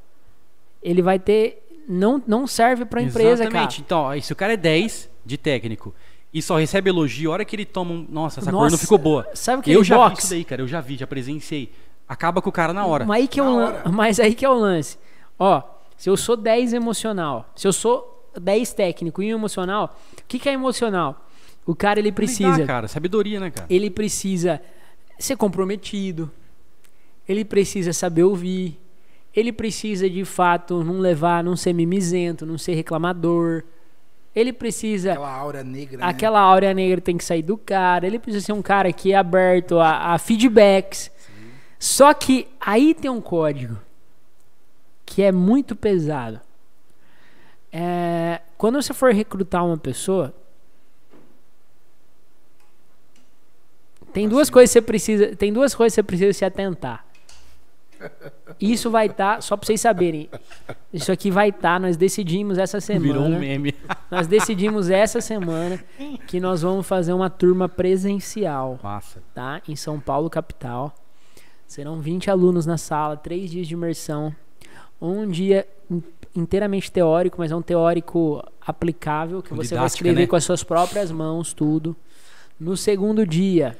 ele 0.82 1.02
vai 1.02 1.18
ter. 1.18 1.64
Não, 1.88 2.22
não 2.26 2.46
serve 2.46 2.84
pra 2.84 3.00
empresa, 3.00 3.44
Exatamente. 3.44 3.80
Então, 3.80 4.00
ó, 4.00 4.20
se 4.20 4.30
o 4.32 4.36
cara 4.36 4.52
é 4.52 4.56
10 4.58 5.08
de 5.24 5.38
técnico 5.38 5.94
e 6.34 6.42
só 6.42 6.58
recebe 6.58 6.90
elogio, 6.90 7.30
a 7.30 7.32
hora 7.34 7.44
que 7.46 7.56
ele 7.56 7.64
toma 7.64 7.92
um. 7.92 8.06
Nossa, 8.10 8.40
essa 8.40 8.50
cor 8.50 8.56
não 8.64 8.64
Nossa, 8.70 8.76
ficou 8.76 8.98
boa. 8.98 9.24
cara. 9.24 9.36
Sabe 9.36 9.60
o 9.60 9.62
que 9.62 9.70
Eu 9.72 9.80
é 9.80 9.84
já 9.84 9.94
vi 9.96 10.00
box? 10.02 10.18
isso 10.24 10.30
daí, 10.34 10.44
cara. 10.44 10.60
Eu 10.62 10.68
já 10.68 10.80
vi, 10.82 10.96
já 10.96 11.06
presenciei. 11.06 11.72
Acaba 12.08 12.40
com 12.40 12.48
o 12.48 12.52
cara 12.52 12.72
na 12.72 12.86
hora. 12.86 13.04
Mas 13.04 13.20
aí 13.20 13.28
que, 13.28 13.38
é 13.40 13.42
o 13.42 13.56
lan- 13.56 13.82
mas 13.92 14.20
aí 14.20 14.34
que 14.34 14.44
é 14.44 14.48
o 14.48 14.54
lance. 14.54 14.98
Ó, 15.38 15.62
se 15.96 16.08
eu 16.08 16.16
sou 16.16 16.36
10 16.36 16.72
emocional, 16.72 17.50
se 17.54 17.66
eu 17.68 17.72
sou 17.72 18.30
10 18.40 18.72
técnico 18.72 19.22
e 19.22 19.32
um 19.34 19.38
emocional, 19.38 19.96
o 20.18 20.22
que, 20.26 20.38
que 20.38 20.48
é 20.48 20.52
emocional? 20.52 21.26
O 21.66 21.74
cara 21.74 21.98
ele 21.98 22.10
precisa. 22.12 22.50
Lidar, 22.52 22.66
cara. 22.66 22.88
Sabedoria, 22.88 23.38
né, 23.40 23.50
cara? 23.50 23.66
ele 23.68 23.90
precisa 23.90 24.60
ser 25.18 25.36
comprometido, 25.36 26.30
ele 27.28 27.44
precisa 27.44 27.92
saber 27.92 28.22
ouvir, 28.22 28.80
ele 29.34 29.52
precisa 29.52 30.08
de 30.08 30.24
fato 30.24 30.82
não 30.82 30.98
levar, 31.00 31.44
não 31.44 31.56
ser 31.56 31.72
mimizento, 31.74 32.46
não 32.46 32.56
ser 32.56 32.74
reclamador. 32.74 33.64
Ele 34.34 34.52
precisa. 34.52 35.12
Aquela 35.12 35.32
aura 35.34 35.64
negra, 35.64 35.98
né? 35.98 36.06
Aquela 36.06 36.40
áurea 36.40 36.72
negra 36.72 37.00
tem 37.00 37.16
que 37.16 37.24
sair 37.24 37.42
do 37.42 37.56
cara. 37.58 38.06
Ele 38.06 38.18
precisa 38.18 38.46
ser 38.46 38.52
um 38.52 38.62
cara 38.62 38.92
que 38.92 39.12
é 39.12 39.16
aberto 39.16 39.78
a, 39.78 40.14
a 40.14 40.18
feedbacks. 40.18 41.10
Só 41.78 42.12
que 42.12 42.48
aí 42.60 42.94
tem 42.94 43.10
um 43.10 43.20
código 43.20 43.78
que 45.06 45.22
é 45.22 45.32
muito 45.32 45.76
pesado. 45.76 46.40
É, 47.72 48.40
quando 48.56 48.80
você 48.80 48.92
for 48.92 49.12
recrutar 49.12 49.64
uma 49.64 49.76
pessoa, 49.78 50.34
tem 54.12 54.28
duas 54.28 54.50
coisas 54.50 54.70
que 54.70 54.80
você 54.80 54.82
precisa, 54.82 55.36
tem 55.36 55.52
duas 55.52 55.74
coisas 55.74 55.94
você 55.94 56.02
precisa 56.02 56.32
se 56.32 56.44
atentar. 56.44 57.04
Isso 58.60 58.90
vai 58.90 59.06
estar, 59.06 59.42
só 59.42 59.56
para 59.56 59.66
vocês 59.66 59.80
saberem. 59.80 60.28
Isso 60.92 61.12
aqui 61.12 61.30
vai 61.30 61.50
estar, 61.50 61.80
nós 61.80 61.96
decidimos 61.96 62.58
essa 62.58 62.80
semana. 62.80 63.12
Virou 63.12 63.24
um 63.24 63.38
meme. 63.38 63.74
Nós 64.10 64.26
decidimos 64.26 64.88
essa 64.88 65.20
semana 65.20 65.78
que 66.26 66.40
nós 66.40 66.62
vamos 66.62 66.86
fazer 66.86 67.12
uma 67.12 67.28
turma 67.28 67.68
presencial, 67.68 68.78
Massa. 68.82 69.22
tá? 69.34 69.60
Em 69.68 69.76
São 69.76 70.00
Paulo, 70.00 70.30
capital. 70.30 70.94
Serão 71.68 72.00
20 72.00 72.30
alunos 72.30 72.64
na 72.64 72.78
sala, 72.78 73.14
três 73.16 73.50
dias 73.50 73.68
de 73.68 73.74
imersão. 73.74 74.34
Um 75.00 75.28
dia 75.30 75.68
in- 75.90 76.02
inteiramente 76.34 76.90
teórico, 76.90 77.36
mas 77.38 77.52
é 77.52 77.54
um 77.56 77.60
teórico 77.62 78.42
aplicável, 78.66 79.42
que 79.42 79.52
você 79.52 79.74
vai 79.76 79.86
escrever 79.86 80.22
né? 80.22 80.26
com 80.26 80.34
as 80.34 80.44
suas 80.44 80.64
próprias 80.64 81.12
mãos, 81.12 81.52
tudo. 81.52 81.94
No 82.58 82.74
segundo 82.76 83.24
dia, 83.26 83.76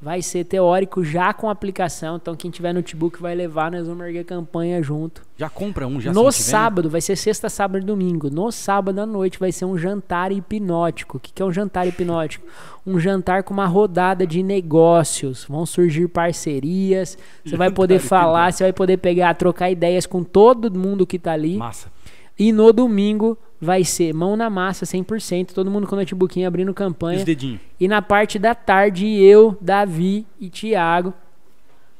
vai 0.00 0.22
ser 0.22 0.44
teórico 0.44 1.04
já 1.04 1.32
com 1.32 1.50
aplicação. 1.50 2.16
Então, 2.16 2.36
quem 2.36 2.50
tiver 2.50 2.72
notebook 2.72 3.20
vai 3.20 3.34
levar, 3.34 3.70
nós 3.70 3.86
vamos 3.86 4.06
erguer 4.06 4.24
campanha 4.24 4.80
junto. 4.82 5.22
Já 5.36 5.48
compra 5.48 5.86
um, 5.86 6.00
já 6.00 6.12
no 6.12 6.30
sábado, 6.30 6.88
vai 6.88 7.00
ser 7.00 7.16
sexta, 7.16 7.48
sábado 7.48 7.82
e 7.82 7.86
domingo. 7.86 8.30
No 8.30 8.50
sábado 8.52 9.00
à 9.00 9.06
noite 9.06 9.38
vai 9.38 9.50
ser 9.50 9.64
um 9.64 9.76
jantar 9.76 10.30
hipnótico. 10.30 11.16
O 11.16 11.20
que, 11.20 11.32
que 11.32 11.42
é 11.42 11.44
um 11.44 11.52
jantar 11.52 11.86
hipnótico? 11.86 12.46
Um 12.86 12.98
jantar 12.98 13.42
com 13.42 13.52
uma 13.52 13.66
rodada 13.66 14.26
de 14.26 14.42
negócios. 14.42 15.44
Vão 15.48 15.66
surgir 15.66 16.08
parcerias. 16.08 17.18
Você 17.44 17.56
vai 17.56 17.70
poder 17.70 17.98
falar, 17.98 18.52
você 18.52 18.64
vai 18.64 18.72
poder 18.72 18.98
pegar, 18.98 19.34
trocar 19.34 19.70
ideias 19.70 20.06
com 20.06 20.22
todo 20.22 20.70
mundo 20.70 21.06
que 21.06 21.18
tá 21.18 21.32
ali. 21.32 21.56
Massa. 21.56 21.90
E 22.38 22.52
no 22.52 22.72
domingo 22.72 23.36
vai 23.60 23.84
ser 23.84 24.14
mão 24.14 24.36
na 24.36 24.48
massa 24.48 24.84
100%, 24.84 25.52
todo 25.52 25.70
mundo 25.70 25.86
com 25.86 25.96
notebookinho 25.96 26.46
abrindo 26.46 26.72
campanha. 26.72 27.18
os 27.18 27.24
dedinhos. 27.24 27.60
E 27.78 27.88
na 27.88 28.00
parte 28.00 28.38
da 28.38 28.54
tarde, 28.54 29.06
eu, 29.06 29.56
Davi 29.60 30.26
e 30.40 30.48
Thiago, 30.48 31.12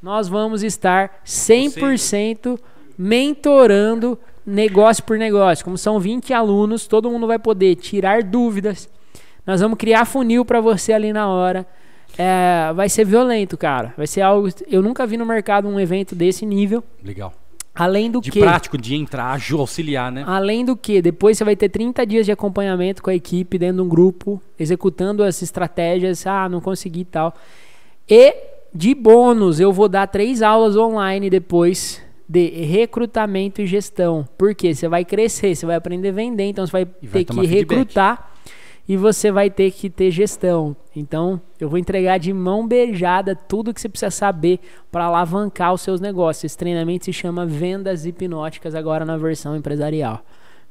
nós 0.02 0.28
vamos 0.28 0.62
estar 0.62 1.20
100% 1.26 2.58
mentorando 2.96 4.18
negócio 4.46 5.02
por 5.04 5.18
negócio. 5.18 5.64
Como 5.64 5.76
são 5.76 5.98
20 5.98 6.32
alunos, 6.32 6.86
todo 6.86 7.10
mundo 7.10 7.26
vai 7.26 7.38
poder 7.38 7.74
tirar 7.74 8.22
dúvidas. 8.22 8.88
Nós 9.46 9.60
vamos 9.60 9.78
criar 9.78 10.04
funil 10.04 10.44
para 10.44 10.60
você 10.60 10.92
ali 10.92 11.12
na 11.12 11.28
hora. 11.28 11.66
É, 12.16 12.72
vai 12.74 12.88
ser 12.88 13.04
violento, 13.04 13.56
cara. 13.56 13.92
Vai 13.96 14.06
ser 14.06 14.20
algo. 14.20 14.48
Eu 14.68 14.82
nunca 14.82 15.06
vi 15.06 15.16
no 15.16 15.26
mercado 15.26 15.68
um 15.68 15.78
evento 15.78 16.14
desse 16.14 16.46
nível. 16.46 16.82
Legal. 17.02 17.32
Além 17.74 18.10
do 18.10 18.20
De 18.20 18.30
que. 18.30 18.40
prático, 18.40 18.76
de 18.76 18.96
entrar, 18.96 19.40
auxiliar, 19.52 20.10
né? 20.10 20.24
Além 20.26 20.64
do 20.64 20.76
que, 20.76 21.00
depois 21.00 21.38
você 21.38 21.44
vai 21.44 21.54
ter 21.54 21.68
30 21.68 22.04
dias 22.04 22.26
de 22.26 22.32
acompanhamento 22.32 23.02
com 23.02 23.10
a 23.10 23.14
equipe 23.14 23.56
dentro 23.56 23.76
de 23.76 23.82
um 23.82 23.88
grupo, 23.88 24.42
executando 24.58 25.22
as 25.22 25.40
estratégias. 25.42 26.26
Ah, 26.26 26.48
não 26.48 26.60
consegui 26.60 27.00
e 27.00 27.04
tal. 27.04 27.34
E 28.08 28.34
de 28.74 28.94
bônus, 28.94 29.60
eu 29.60 29.72
vou 29.72 29.88
dar 29.88 30.06
três 30.06 30.42
aulas 30.42 30.76
online 30.76 31.30
depois 31.30 32.02
de 32.28 32.48
recrutamento 32.48 33.62
e 33.62 33.66
gestão. 33.66 34.28
Porque 34.36 34.74
você 34.74 34.88
vai 34.88 35.04
crescer, 35.04 35.54
você 35.54 35.64
vai 35.64 35.76
aprender 35.76 36.08
a 36.10 36.12
vender, 36.12 36.44
então 36.44 36.66
você 36.66 36.72
vai 36.72 36.84
vai 36.84 37.24
ter 37.24 37.32
que 37.32 37.48
feedback. 37.48 38.18
E 38.88 38.96
você 38.96 39.30
vai 39.30 39.50
ter 39.50 39.70
que 39.70 39.90
ter 39.90 40.10
gestão. 40.10 40.74
Então, 40.96 41.40
eu 41.60 41.68
vou 41.68 41.78
entregar 41.78 42.18
de 42.18 42.32
mão 42.32 42.66
beijada 42.66 43.36
tudo 43.36 43.74
que 43.74 43.80
você 43.80 43.88
precisa 43.88 44.10
saber 44.10 44.58
para 44.90 45.04
alavancar 45.04 45.74
os 45.74 45.82
seus 45.82 46.00
negócios. 46.00 46.44
Esse 46.44 46.56
treinamento 46.56 47.04
se 47.04 47.12
chama 47.12 47.44
Vendas 47.44 48.06
Hipnóticas, 48.06 48.74
agora 48.74 49.04
na 49.04 49.16
versão 49.18 49.54
empresarial. 49.54 50.24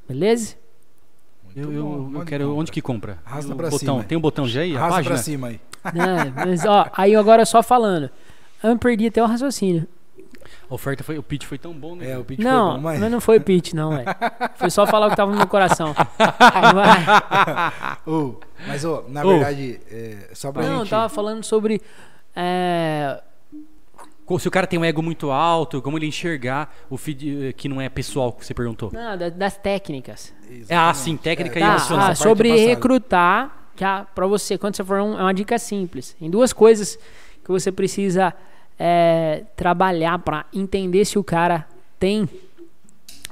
Beleza? 0.09 0.55
Eu, 1.55 1.71
eu, 1.71 1.73
eu 1.73 2.11
Onde 2.15 2.25
quero. 2.25 2.45
compra? 2.45 2.59
Onde 2.59 2.71
que 2.71 2.81
compra? 2.81 3.17
Arrasta 3.25 3.55
pra 3.55 3.69
botão. 3.69 3.95
cima. 3.95 4.03
Tem 4.03 4.17
um 4.17 4.21
botão 4.21 4.47
já 4.47 4.61
aí? 4.61 4.75
Arrasta 4.75 5.03
pra 5.03 5.17
cima 5.17 5.47
aí. 5.47 5.59
É, 5.85 6.31
mas 6.35 6.65
ó, 6.65 6.89
aí 6.93 7.15
agora 7.15 7.45
só 7.45 7.61
falando. 7.63 8.09
Eu 8.63 8.73
me 8.73 8.79
perdi 8.79 9.07
até 9.07 9.21
o 9.21 9.25
raciocínio. 9.27 9.87
A 10.69 10.73
oferta 10.73 11.03
foi. 11.03 11.17
O 11.17 11.23
pitch 11.23 11.45
foi 11.45 11.57
tão 11.57 11.73
bom, 11.73 11.95
né? 11.95 12.11
É, 12.11 12.17
o 12.17 12.23
pitch 12.25 12.39
Não, 12.39 12.67
foi 12.71 12.75
bom, 12.77 12.81
mas... 12.83 12.99
mas 12.99 13.11
não 13.11 13.21
foi 13.21 13.39
pitch, 13.39 13.73
não, 13.73 13.91
velho. 13.91 14.05
Foi 14.55 14.69
só 14.69 14.85
falar 14.85 15.07
o 15.07 15.09
que 15.09 15.15
tava 15.15 15.31
no 15.31 15.37
meu 15.37 15.47
coração. 15.47 15.95
Mas, 18.67 18.83
ô, 18.83 19.03
na 19.07 19.23
verdade, 19.23 19.79
é, 19.91 20.29
só 20.33 20.51
pra 20.51 20.63
Não, 20.63 20.73
eu 20.73 20.77
gente... 20.79 20.89
tava 20.89 21.09
falando 21.09 21.43
sobre. 21.43 21.81
é, 22.35 23.21
Se 24.39 24.47
o 24.47 24.51
cara 24.51 24.67
tem 24.67 24.77
um 24.79 24.83
ego 24.85 25.01
muito 25.01 25.31
alto, 25.31 25.81
como 25.81 25.97
ele 25.97 26.07
enxergar 26.07 26.75
o 26.89 26.97
feed 26.97 27.47
eh, 27.49 27.53
que 27.53 27.69
não 27.69 27.79
é 27.79 27.87
pessoal 27.89 28.31
que 28.33 28.45
você 28.45 28.53
perguntou? 28.53 28.89
não, 28.91 29.17
da- 29.17 29.29
das 29.29 29.57
técnicas. 29.57 30.33
É, 30.67 30.75
ah, 30.75 30.93
sim, 30.93 31.15
técnica 31.17 31.59
e 31.59 31.61
Tá, 31.61 31.69
emocional. 31.69 32.09
ah, 32.11 32.15
sobre 32.15 32.49
é 32.49 32.51
passada. 32.53 32.69
recrutar, 32.69 33.69
já 33.77 34.03
pra 34.15 34.25
você, 34.27 34.57
quando 34.57 34.75
você 34.75 34.83
for 34.83 34.99
um, 35.01 35.17
é 35.17 35.21
uma 35.21 35.33
dica 35.33 35.57
simples. 35.59 36.15
Tem 36.19 36.29
duas 36.29 36.51
coisas 36.51 36.97
que 37.43 37.49
você 37.49 37.71
precisa 37.71 38.33
é, 38.77 39.43
trabalhar 39.55 40.19
pra 40.19 40.45
entender 40.53 41.05
se 41.05 41.17
o 41.17 41.23
cara 41.23 41.67
tem 41.99 42.29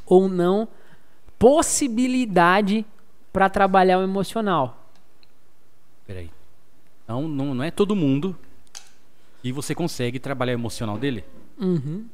ou 0.05 0.27
não 0.27 0.67
possibilidade 1.37 2.85
pra 3.31 3.49
trabalhar 3.49 3.99
o 3.99 4.03
emocional. 4.03 4.89
Peraí. 6.07 6.29
Então, 7.03 7.27
não, 7.27 7.53
não 7.53 7.63
é 7.63 7.69
todo 7.69 7.95
mundo 7.95 8.35
que 9.41 9.51
você 9.51 9.75
consegue 9.75 10.19
trabalhar 10.19 10.53
o 10.53 10.59
emocional 10.59 10.97
dele? 10.97 11.23
Uhum. 11.59 12.05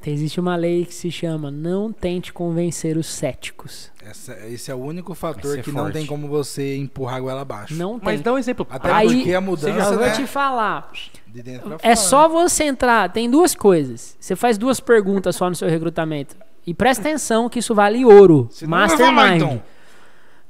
Tem- 0.00 0.14
Existe 0.14 0.38
uma 0.40 0.56
lei 0.56 0.84
que 0.84 0.94
se 0.94 1.10
chama 1.10 1.50
não 1.50 1.92
tente 1.92 2.32
convencer 2.32 2.96
os 2.96 3.06
céticos. 3.06 3.90
Essa- 4.04 4.36
esse 4.46 4.70
é 4.70 4.74
o 4.74 4.78
único 4.78 5.14
fator 5.14 5.58
é 5.58 5.62
que 5.62 5.70
não 5.70 5.82
forte. 5.84 5.92
tem 5.94 6.06
como 6.06 6.28
você 6.28 6.76
empurrar 6.76 7.16
a 7.16 7.20
goela 7.20 7.40
abaixo. 7.42 7.74
Não 7.74 7.98
tem. 7.98 8.04
Mas 8.04 8.20
dá 8.20 8.32
um 8.32 8.38
exemplo. 8.38 8.66
Até 8.70 8.90
Aí, 8.92 9.16
porque 9.16 9.30
a 9.30 9.34
Eu 9.34 9.42
mudança, 9.42 9.90
vou 9.96 10.06
né? 10.06 10.10
te 10.12 10.26
falar. 10.26 10.90
De 11.26 11.42
dentro 11.42 11.68
pra 11.68 11.76
É 11.76 11.94
fora. 11.94 11.96
só 11.96 12.28
você 12.28 12.64
entrar. 12.64 13.10
Tem 13.12 13.30
duas 13.30 13.54
coisas. 13.54 14.16
Você 14.18 14.34
faz 14.34 14.56
duas 14.56 14.80
perguntas 14.80 15.36
só 15.36 15.48
no 15.48 15.54
seu 15.54 15.68
recrutamento. 15.68 16.36
E 16.66 16.72
presta 16.74 17.02
atenção 17.08 17.48
que 17.48 17.58
isso 17.58 17.74
vale 17.74 18.04
ouro. 18.04 18.48
Falar, 18.52 18.68
Mastermind. 18.70 19.36
então. 19.42 19.62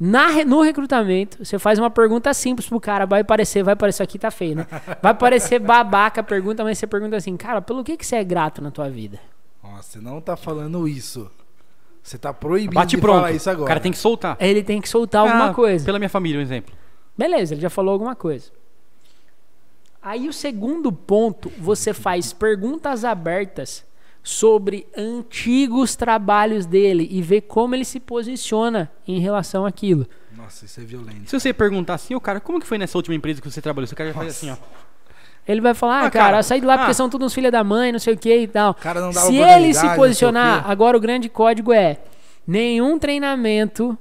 Na 0.00 0.44
no 0.44 0.62
recrutamento, 0.62 1.44
você 1.44 1.58
faz 1.58 1.76
uma 1.76 1.90
pergunta 1.90 2.32
simples 2.32 2.68
pro 2.68 2.78
cara. 2.78 3.04
Vai 3.04 3.24
parecer, 3.24 3.64
vai 3.64 3.74
parecer 3.74 4.04
aqui 4.04 4.16
tá 4.16 4.30
feio, 4.30 4.54
né? 4.56 4.66
Vai 5.02 5.12
parecer 5.12 5.58
babaca 5.58 6.20
a 6.20 6.24
pergunta, 6.24 6.62
mas 6.62 6.78
você 6.78 6.86
pergunta 6.86 7.16
assim, 7.16 7.36
cara, 7.36 7.60
pelo 7.60 7.82
que, 7.82 7.96
que 7.96 8.06
você 8.06 8.14
é 8.16 8.22
grato 8.22 8.62
na 8.62 8.70
tua 8.70 8.88
vida? 8.88 9.18
Você 9.82 10.00
não 10.00 10.20
tá 10.20 10.36
falando 10.36 10.86
isso. 10.88 11.30
Você 12.02 12.16
tá 12.16 12.32
proibido 12.32 12.74
Bate 12.74 12.96
de 12.96 13.00
pronto. 13.02 13.16
falar 13.16 13.32
isso 13.32 13.50
agora. 13.50 13.64
O 13.64 13.68
cara 13.68 13.80
tem 13.80 13.92
que 13.92 13.98
soltar. 13.98 14.36
Ele 14.40 14.62
tem 14.62 14.80
que 14.80 14.88
soltar 14.88 15.22
alguma 15.22 15.50
Ah, 15.50 15.54
coisa. 15.54 15.84
Pela 15.84 15.98
minha 15.98 16.08
família, 16.08 16.38
um 16.38 16.42
exemplo. 16.42 16.74
Beleza, 17.16 17.54
ele 17.54 17.60
já 17.60 17.68
falou 17.70 17.92
alguma 17.92 18.14
coisa. 18.16 18.50
Aí 20.00 20.28
o 20.28 20.32
segundo 20.32 20.90
ponto, 20.92 21.50
você 21.58 21.92
faz 21.92 22.32
perguntas 22.32 23.04
abertas 23.04 23.84
sobre 24.22 24.86
antigos 24.96 25.96
trabalhos 25.96 26.66
dele 26.66 27.06
e 27.10 27.20
vê 27.20 27.40
como 27.40 27.74
ele 27.74 27.84
se 27.84 27.98
posiciona 28.00 28.90
em 29.06 29.18
relação 29.18 29.66
àquilo. 29.66 30.06
Nossa, 30.36 30.64
isso 30.64 30.80
é 30.80 30.84
violento. 30.84 31.28
Se 31.28 31.38
você 31.38 31.52
perguntar 31.52 31.94
assim, 31.94 32.14
ô 32.14 32.20
cara, 32.20 32.40
como 32.40 32.60
que 32.60 32.66
foi 32.66 32.78
nessa 32.78 32.96
última 32.96 33.14
empresa 33.14 33.40
que 33.42 33.50
você 33.50 33.60
trabalhou? 33.60 33.84
Esse 33.84 33.94
cara 33.94 34.10
já 34.10 34.14
faz 34.14 34.28
assim, 34.30 34.50
ó. 34.50 34.56
Ele 35.48 35.62
vai 35.62 35.72
falar, 35.72 36.02
ah, 36.02 36.06
Ah, 36.06 36.10
cara, 36.10 36.24
cara, 36.26 36.42
saí 36.42 36.60
de 36.60 36.66
lá 36.66 36.76
porque 36.76 36.90
ah. 36.90 36.94
são 36.94 37.08
todos 37.08 37.24
uns 37.26 37.32
filhos 37.34 37.50
da 37.50 37.64
mãe, 37.64 37.90
não 37.90 37.98
sei 37.98 38.12
o 38.12 38.18
que 38.18 38.36
e 38.36 38.46
tal. 38.46 38.74
cara 38.74 39.00
não 39.00 39.10
dava 39.10 39.26
Se 39.26 39.36
ele 39.36 39.72
se 39.72 39.88
posicionar, 39.96 40.70
agora 40.70 40.94
o 40.94 41.00
grande 41.00 41.28
código 41.30 41.72
é 41.72 41.96
nenhum 42.46 42.98
treinamento 42.98 43.96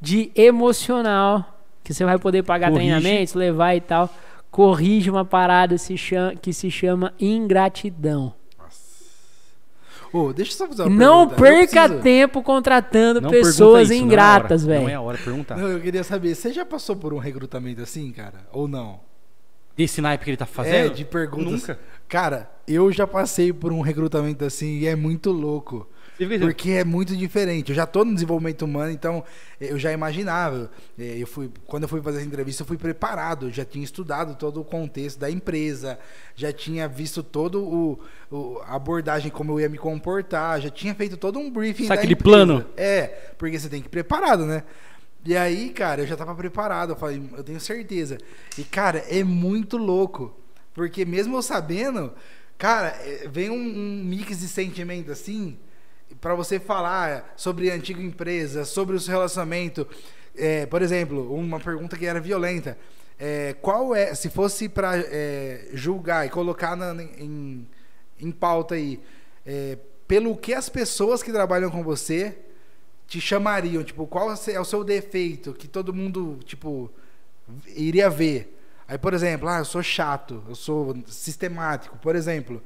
de 0.00 0.30
emocional 0.34 1.44
que 1.84 1.92
você 1.94 2.04
vai 2.04 2.18
poder 2.18 2.42
pagar 2.42 2.70
Corrige. 2.70 2.88
treinamentos, 2.90 3.34
levar 3.34 3.74
e 3.74 3.80
tal, 3.80 4.08
corrige 4.50 5.10
uma 5.10 5.24
parada 5.24 5.76
se 5.78 5.96
chama- 5.96 6.34
que 6.34 6.52
se 6.52 6.70
chama 6.70 7.12
ingratidão. 7.20 8.32
Ô, 10.12 10.32
deixa 10.32 10.52
eu 10.52 10.56
só 10.56 10.66
fazer 10.66 10.82
uma 10.82 10.90
Não 10.90 11.28
pergunta. 11.28 11.42
Perca 11.50 11.80
preciso- 11.82 12.02
tempo 12.02 12.42
contratando 12.42 13.20
Não 13.20 13.30
pessoas 13.30 13.90
isso, 13.90 14.02
ingratas, 14.02 14.64
não 14.66 14.72
é 14.72 14.74
a 14.74 14.78
hora. 14.78 14.80
velho. 14.80 14.82
Não 14.82 14.88
é 14.90 14.94
a 14.94 15.00
hora 15.00 15.16
de 15.18 15.22
perguntar. 15.22 15.56
Não, 15.56 15.68
eu 15.68 15.80
queria 15.80 16.02
saber, 16.02 16.34
você 16.34 16.52
já 16.52 16.64
passou 16.66 16.96
por 16.96 17.14
um 17.14 17.18
recrutamento 17.18 17.80
assim, 17.80 18.10
cara? 18.10 18.40
Ou 18.52 18.66
não? 18.66 18.98
Desse 19.76 20.00
naipe 20.00 20.24
que 20.24 20.30
ele 20.30 20.36
tá 20.36 20.44
É, 20.44 20.48
fazendo? 20.48 20.94
de 20.94 21.04
perguntas. 21.04 21.52
Nunca. 21.52 21.78
Cara, 22.08 22.50
eu 22.66 22.90
já 22.92 23.06
passei 23.06 23.52
por 23.52 23.72
um 23.72 23.80
recrutamento 23.80 24.44
assim 24.44 24.78
e 24.78 24.86
é 24.86 24.94
muito 24.96 25.30
louco. 25.30 25.88
Porque 26.38 26.72
é 26.72 26.84
muito 26.84 27.16
diferente. 27.16 27.70
Eu 27.70 27.74
já 27.74 27.86
tô 27.86 28.04
no 28.04 28.12
desenvolvimento 28.12 28.60
humano, 28.62 28.90
então 28.90 29.24
eu 29.58 29.78
já 29.78 29.90
imaginava. 29.90 30.70
É, 30.98 31.16
Eu 31.16 31.26
fui, 31.26 31.50
quando 31.66 31.84
eu 31.84 31.88
fui 31.88 32.02
fazer 32.02 32.18
essa 32.18 32.26
entrevista, 32.26 32.62
eu 32.62 32.66
fui 32.66 32.76
preparado. 32.76 33.46
Eu 33.46 33.50
já 33.50 33.64
tinha 33.64 33.82
estudado 33.82 34.34
todo 34.34 34.60
o 34.60 34.64
contexto 34.64 35.18
da 35.18 35.30
empresa, 35.30 35.98
já 36.36 36.52
tinha 36.52 36.86
visto 36.86 37.22
todo 37.22 37.62
o, 37.64 37.98
o- 38.30 38.60
a 38.66 38.74
abordagem 38.76 39.30
como 39.30 39.52
eu 39.52 39.60
ia 39.60 39.68
me 39.70 39.78
comportar, 39.78 40.60
já 40.60 40.68
tinha 40.68 40.94
feito 40.94 41.16
todo 41.16 41.38
um 41.38 41.50
briefing. 41.50 41.84
Sabe 41.84 41.88
da 41.88 41.94
aquele 42.02 42.12
empresa. 42.12 42.36
plano? 42.36 42.66
É, 42.76 43.06
porque 43.38 43.58
você 43.58 43.70
tem 43.70 43.80
que 43.80 43.86
ir 43.86 43.90
preparado, 43.90 44.44
né? 44.44 44.62
E 45.24 45.36
aí, 45.36 45.70
cara, 45.70 46.02
eu 46.02 46.06
já 46.06 46.16
tava 46.16 46.34
preparado. 46.34 46.90
Eu 46.92 46.96
falei, 46.96 47.22
eu 47.36 47.44
tenho 47.44 47.60
certeza. 47.60 48.18
E, 48.56 48.64
cara, 48.64 48.98
é 49.08 49.22
muito 49.22 49.76
louco. 49.76 50.34
Porque 50.74 51.04
mesmo 51.04 51.36
eu 51.36 51.42
sabendo, 51.42 52.12
cara, 52.56 52.88
é, 53.04 53.28
vem 53.28 53.50
um, 53.50 53.54
um 53.54 54.04
mix 54.04 54.38
de 54.40 54.48
sentimento 54.48 55.10
assim, 55.10 55.58
pra 56.20 56.34
você 56.34 56.58
falar 56.58 57.32
sobre 57.36 57.70
a 57.70 57.74
antiga 57.74 58.00
empresa, 58.00 58.64
sobre 58.64 58.96
o 58.96 59.00
seu 59.00 59.12
relacionamento. 59.12 59.86
É, 60.36 60.64
por 60.66 60.80
exemplo, 60.80 61.34
uma 61.34 61.60
pergunta 61.60 61.96
que 61.96 62.06
era 62.06 62.20
violenta. 62.20 62.78
É, 63.18 63.54
qual 63.60 63.94
é, 63.94 64.14
se 64.14 64.30
fosse 64.30 64.68
pra 64.68 64.92
é, 64.96 65.68
julgar 65.74 66.24
e 66.26 66.30
colocar 66.30 66.74
na- 66.76 67.02
em, 67.02 67.66
em 68.18 68.30
pauta 68.30 68.74
aí, 68.76 68.98
é, 69.44 69.76
pelo 70.08 70.34
que 70.36 70.54
as 70.54 70.68
pessoas 70.70 71.22
que 71.22 71.30
trabalham 71.30 71.70
com 71.70 71.82
você 71.82 72.38
te 73.10 73.20
chamariam? 73.20 73.82
Tipo, 73.82 74.06
qual 74.06 74.30
é 74.30 74.60
o 74.60 74.64
seu 74.64 74.84
defeito 74.84 75.52
que 75.52 75.66
todo 75.66 75.92
mundo, 75.92 76.38
tipo, 76.44 76.88
iria 77.76 78.08
ver? 78.08 78.56
Aí, 78.86 78.96
por 78.96 79.12
exemplo, 79.12 79.48
ah, 79.48 79.58
eu 79.58 79.64
sou 79.64 79.82
chato, 79.82 80.40
eu 80.48 80.54
sou 80.54 80.96
sistemático, 81.08 81.98
por 81.98 82.14
exemplo. 82.14 82.62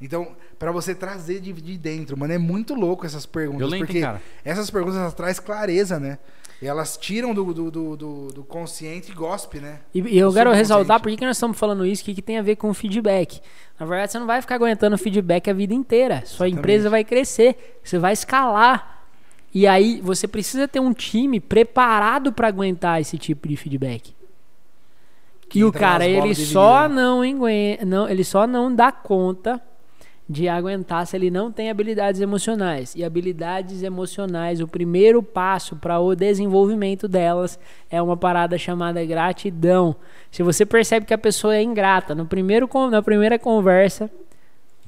Então, 0.00 0.34
pra 0.58 0.72
você 0.72 0.94
trazer 0.94 1.38
de, 1.38 1.52
de 1.52 1.76
dentro, 1.76 2.16
mano, 2.16 2.32
é 2.32 2.38
muito 2.38 2.74
louco 2.74 3.04
essas 3.04 3.26
perguntas. 3.26 3.60
Violento, 3.60 3.84
porque 3.84 4.00
cara? 4.00 4.22
essas 4.42 4.70
perguntas 4.70 4.96
elas 4.98 5.12
trazem 5.12 5.44
clareza, 5.44 6.00
né? 6.00 6.18
E 6.62 6.66
elas 6.66 6.96
tiram 6.96 7.34
do, 7.34 7.52
do, 7.52 7.70
do, 7.70 7.96
do, 7.96 8.28
do 8.28 8.44
consciente 8.44 9.12
e 9.12 9.14
gospe, 9.14 9.60
né? 9.60 9.80
E, 9.94 10.00
e 10.00 10.18
eu 10.18 10.32
quero 10.32 10.50
ressaltar 10.50 10.98
por 10.98 11.10
que 11.10 11.18
que 11.18 11.26
nós 11.26 11.36
estamos 11.36 11.58
falando 11.58 11.84
isso, 11.84 12.00
o 12.00 12.06
que, 12.06 12.14
que 12.14 12.22
tem 12.22 12.38
a 12.38 12.42
ver 12.42 12.56
com 12.56 12.72
feedback. 12.72 13.38
Na 13.78 13.84
verdade, 13.84 14.12
você 14.12 14.18
não 14.18 14.26
vai 14.26 14.40
ficar 14.40 14.54
aguentando 14.54 14.96
feedback 14.96 15.50
a 15.50 15.52
vida 15.52 15.74
inteira. 15.74 16.22
Sua 16.24 16.46
Exatamente. 16.46 16.58
empresa 16.58 16.88
vai 16.88 17.04
crescer, 17.04 17.78
você 17.84 17.98
vai 17.98 18.14
escalar. 18.14 18.93
E 19.54 19.68
aí 19.68 20.00
você 20.02 20.26
precisa 20.26 20.66
ter 20.66 20.80
um 20.80 20.92
time 20.92 21.38
preparado 21.38 22.32
para 22.32 22.48
aguentar 22.48 23.00
esse 23.00 23.16
tipo 23.16 23.46
de 23.46 23.56
feedback. 23.56 24.12
Que 25.48 25.60
e 25.60 25.64
o 25.64 25.70
cara, 25.70 26.04
ele 26.04 26.34
só 26.34 26.88
não, 26.88 27.22
não, 27.86 28.08
ele 28.08 28.24
só 28.24 28.46
não 28.46 28.74
dá 28.74 28.90
conta 28.90 29.62
de 30.28 30.48
aguentar 30.48 31.06
se 31.06 31.16
ele 31.16 31.30
não 31.30 31.52
tem 31.52 31.70
habilidades 31.70 32.20
emocionais. 32.20 32.94
E 32.96 33.04
habilidades 33.04 33.82
emocionais, 33.82 34.60
o 34.60 34.66
primeiro 34.66 35.22
passo 35.22 35.76
para 35.76 36.00
o 36.00 36.16
desenvolvimento 36.16 37.06
delas 37.06 37.58
é 37.90 38.00
uma 38.00 38.16
parada 38.16 38.56
chamada 38.58 39.04
gratidão. 39.04 39.94
Se 40.32 40.42
você 40.42 40.66
percebe 40.66 41.06
que 41.06 41.14
a 41.14 41.18
pessoa 41.18 41.54
é 41.54 41.62
ingrata, 41.62 42.14
no 42.14 42.26
primeiro, 42.26 42.68
na 42.90 43.02
primeira 43.02 43.38
conversa, 43.38 44.10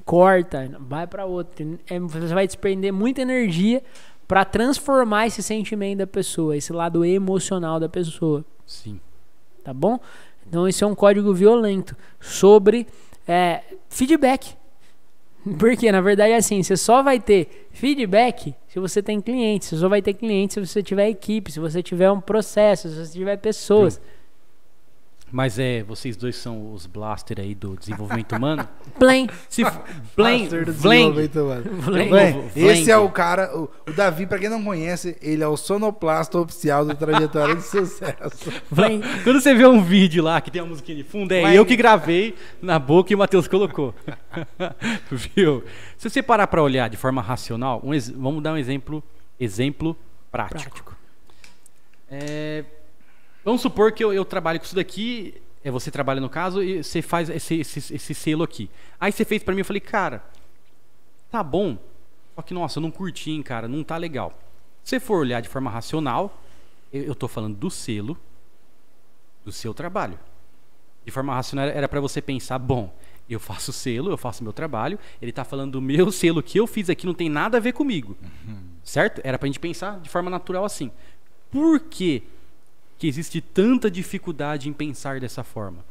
corta, 0.05 0.71
vai 0.81 1.07
para 1.07 1.27
outra. 1.27 1.67
É, 1.89 2.01
você 2.01 2.35
vai 2.35 2.47
despender 2.47 2.93
muita 2.93 3.21
energia 3.21 3.83
para 4.27 4.45
transformar 4.45 5.27
esse 5.27 5.43
sentimento 5.43 5.99
da 5.99 6.07
pessoa, 6.07 6.57
esse 6.57 6.73
lado 6.73 7.05
emocional 7.05 7.79
da 7.79 7.89
pessoa 7.89 8.45
Sim. 8.67 9.01
tá 9.63 9.73
bom? 9.73 9.99
Então 10.49 10.67
esse 10.67 10.83
é 10.83 10.87
um 10.87 10.95
código 10.95 11.33
violento 11.33 11.97
sobre 12.21 12.87
é, 13.27 13.63
feedback. 13.89 14.55
Porque 15.59 15.91
na 15.93 16.01
verdade 16.01 16.33
é 16.33 16.37
assim, 16.37 16.63
você 16.63 16.77
só 16.77 17.03
vai 17.03 17.21
ter 17.21 17.69
feedback 17.71 18.55
se 18.69 18.81
você 18.81 19.03
tem 19.03 19.21
clientes, 19.21 19.69
você 19.69 19.77
só 19.77 19.89
vai 19.89 20.03
ter 20.03 20.15
clientes 20.15 20.55
se 20.55 20.67
você 20.67 20.83
tiver 20.83 21.09
equipe, 21.09 21.53
se 21.53 21.61
você 21.61 21.83
tiver 21.83 22.11
um 22.11 22.21
processo, 22.21 22.89
se 22.89 22.95
você 22.97 23.13
tiver 23.13 23.37
pessoas. 23.37 24.01
Mas 25.31 25.59
é, 25.59 25.83
vocês 25.83 26.17
dois 26.17 26.37
são 26.37 26.73
os 26.73 26.87
blaster 26.87 27.41
aí 27.41 27.55
do 27.55 27.77
desenvolvimento 27.77 28.37
humano. 28.37 28.67
Plain. 28.99 29.29
Se 29.49 29.65
Master 29.65 30.65
do 30.65 30.73
desenvolvimento 30.73 31.41
humano. 31.41 32.51
Esse 32.55 32.91
é 32.91 32.97
o 32.97 33.11
cara, 33.11 33.57
o, 33.57 33.69
o 33.89 33.93
Davi, 33.93 34.25
pra 34.25 34.39
quem 34.39 34.49
não 34.49 34.63
conhece, 34.63 35.17
ele 35.21 35.43
é 35.43 35.49
o 35.49 35.57
sonoplasta 35.57 36.39
oficial 36.39 36.85
do 36.85 36.95
Trajetória 36.95 37.57
de 37.57 37.63
Sucesso. 37.63 38.53
Plain. 38.73 39.01
Quando 39.25 39.41
você 39.41 39.53
vê 39.53 39.67
um 39.67 39.83
vídeo 39.83 40.23
lá 40.23 40.41
que 40.41 40.51
tem 40.51 40.63
uma 40.63 40.69
musiquinha 40.69 40.97
de 40.97 41.05
fundo, 41.05 41.33
é 41.33 41.55
eu 41.55 41.67
que 41.67 41.77
gravei 41.77 42.35
na 42.63 42.79
boca 42.79 43.13
e 43.13 43.17
o 43.17 43.19
Matheus 43.19 43.49
colocou. 43.49 43.95
Viu? 45.11 45.65
Se 45.99 46.09
você 46.09 46.23
parar 46.23 46.47
pra 46.47 46.63
olhar 46.63 46.89
de 46.89 46.97
forma 46.97 47.21
racional, 47.21 47.83
um 47.83 47.91
vamos 48.17 48.43
dar 48.43 48.53
um 48.53 48.57
exemplo, 48.57 49.03
exemplo 49.41 49.97
prático. 50.31 50.71
Prático. 50.71 50.97
É, 52.09 52.65
vamos 53.47 53.63
supor 53.63 53.93
que 53.93 54.03
eu, 54.03 54.13
eu 54.13 54.25
trabalho 54.25 54.59
com 54.59 54.67
isso 54.67 54.75
daqui, 54.75 55.41
é 55.63 55.71
você 55.71 55.89
trabalha 55.89 56.21
no 56.21 56.29
caso 56.29 56.61
e 56.61 56.83
você 56.83 57.01
faz 57.01 57.31
esse, 57.31 57.61
esse, 57.61 57.95
esse 57.95 58.13
selo 58.13 58.43
aqui. 58.43 58.69
Aí 58.99 59.13
você 59.13 59.25
fez 59.25 59.41
pra 59.41 59.55
mim, 59.55 59.61
eu 59.61 59.65
falei, 59.65 59.81
cara, 59.81 60.25
tá 61.31 61.45
bom, 61.45 61.79
só 62.35 62.43
que 62.43 62.53
nossa, 62.53 62.79
eu 62.79 62.83
não 62.83 62.91
curti, 62.91 63.31
hein, 63.31 63.43
cara, 63.45 63.69
não 63.69 63.85
tá 63.85 63.97
legal. 63.97 64.37
Se 64.83 64.91
você 64.91 65.01
for 65.01 65.21
olhar 65.21 65.41
de 65.41 65.49
forma 65.49 65.71
racional, 65.71 66.43
eu, 66.93 67.15
tô 67.15 67.29
falando 67.29 67.57
do 67.57 67.71
selo 67.71 68.19
do 69.45 69.53
seu 69.53 69.73
trabalho. 69.73 70.19
De 71.05 71.13
forma 71.13 71.33
racional 71.33 71.69
era 71.69 71.89
pra 71.89 72.01
você 72.01 72.21
pensar, 72.21 72.59
bom, 72.59 72.93
eu 73.31 73.39
faço 73.39 73.73
selo, 73.73 74.11
eu 74.11 74.17
faço 74.17 74.43
meu 74.43 74.53
trabalho, 74.53 74.99
ele 75.23 75.31
tá 75.31 75.45
falando 75.45 75.73
do 75.73 75.81
meu 75.81 76.11
selo 76.13 76.43
que 76.43 76.59
eu 76.59 76.67
fiz 76.67 76.91
aqui 76.91 77.07
não 77.07 77.15
tem 77.15 77.29
nada 77.29 77.59
a 77.59 77.61
ver 77.61 77.73
comigo. 77.73 78.17
Certo? 78.83 79.21
Era 79.23 79.39
pra 79.39 79.47
gente 79.47 79.61
pensar 79.61 80.01
de 80.01 80.09
forma 80.09 80.31
natural 80.31 80.65
assim. 80.65 80.91
Por 81.49 81.79
que, 81.79 82.25
que 82.99 83.07
existe 83.07 83.41
tanta 83.41 83.91
dificuldade 83.91 84.69
em 84.69 84.73
pensar 84.73 85.21
dessa 85.21 85.43
forma? 85.45 85.85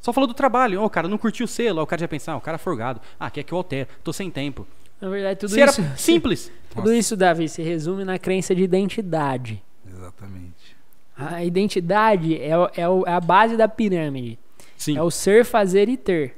Só 0.00 0.12
falou 0.12 0.28
do 0.28 0.34
trabalho. 0.34 0.82
Ó, 0.82 0.86
o 0.86 0.90
cara 0.90 1.08
não 1.08 1.18
curtiu 1.18 1.44
o 1.44 1.48
selo. 1.48 1.80
Aí 1.80 1.84
o 1.84 1.86
cara 1.86 2.00
já 2.00 2.08
pensa, 2.08 2.32
ah, 2.32 2.36
o 2.36 2.40
cara 2.40 2.56
é 2.56 2.58
forgado. 2.58 3.00
Ah, 3.18 3.30
quer 3.30 3.42
que 3.42 3.52
eu 3.52 3.58
altere. 3.58 3.88
Tô 4.04 4.12
sem 4.12 4.30
tempo. 4.30 4.66
Na 5.00 5.08
verdade, 5.08 5.40
tudo 5.40 5.50
Se 5.50 5.60
era 5.60 5.70
isso. 5.70 5.82
simples. 5.96 6.50
Tudo 6.76 6.92
isso, 6.92 7.16
Davi, 7.16 7.48
se 7.48 7.62
resume 7.62 8.04
na 8.04 8.18
crença 8.18 8.54
de 8.54 8.62
identidade. 8.62 9.62
Exatamente. 9.90 10.76
A 11.16 11.42
identidade 11.42 12.36
é, 12.36 12.50
é 12.50 12.82
é 13.06 13.12
a 13.12 13.18
base 13.20 13.56
da 13.56 13.66
pirâmide. 13.66 14.38
Sim. 14.76 14.98
É 14.98 15.02
o 15.02 15.10
ser, 15.10 15.44
fazer 15.44 15.88
e 15.88 15.96
ter. 15.96 16.36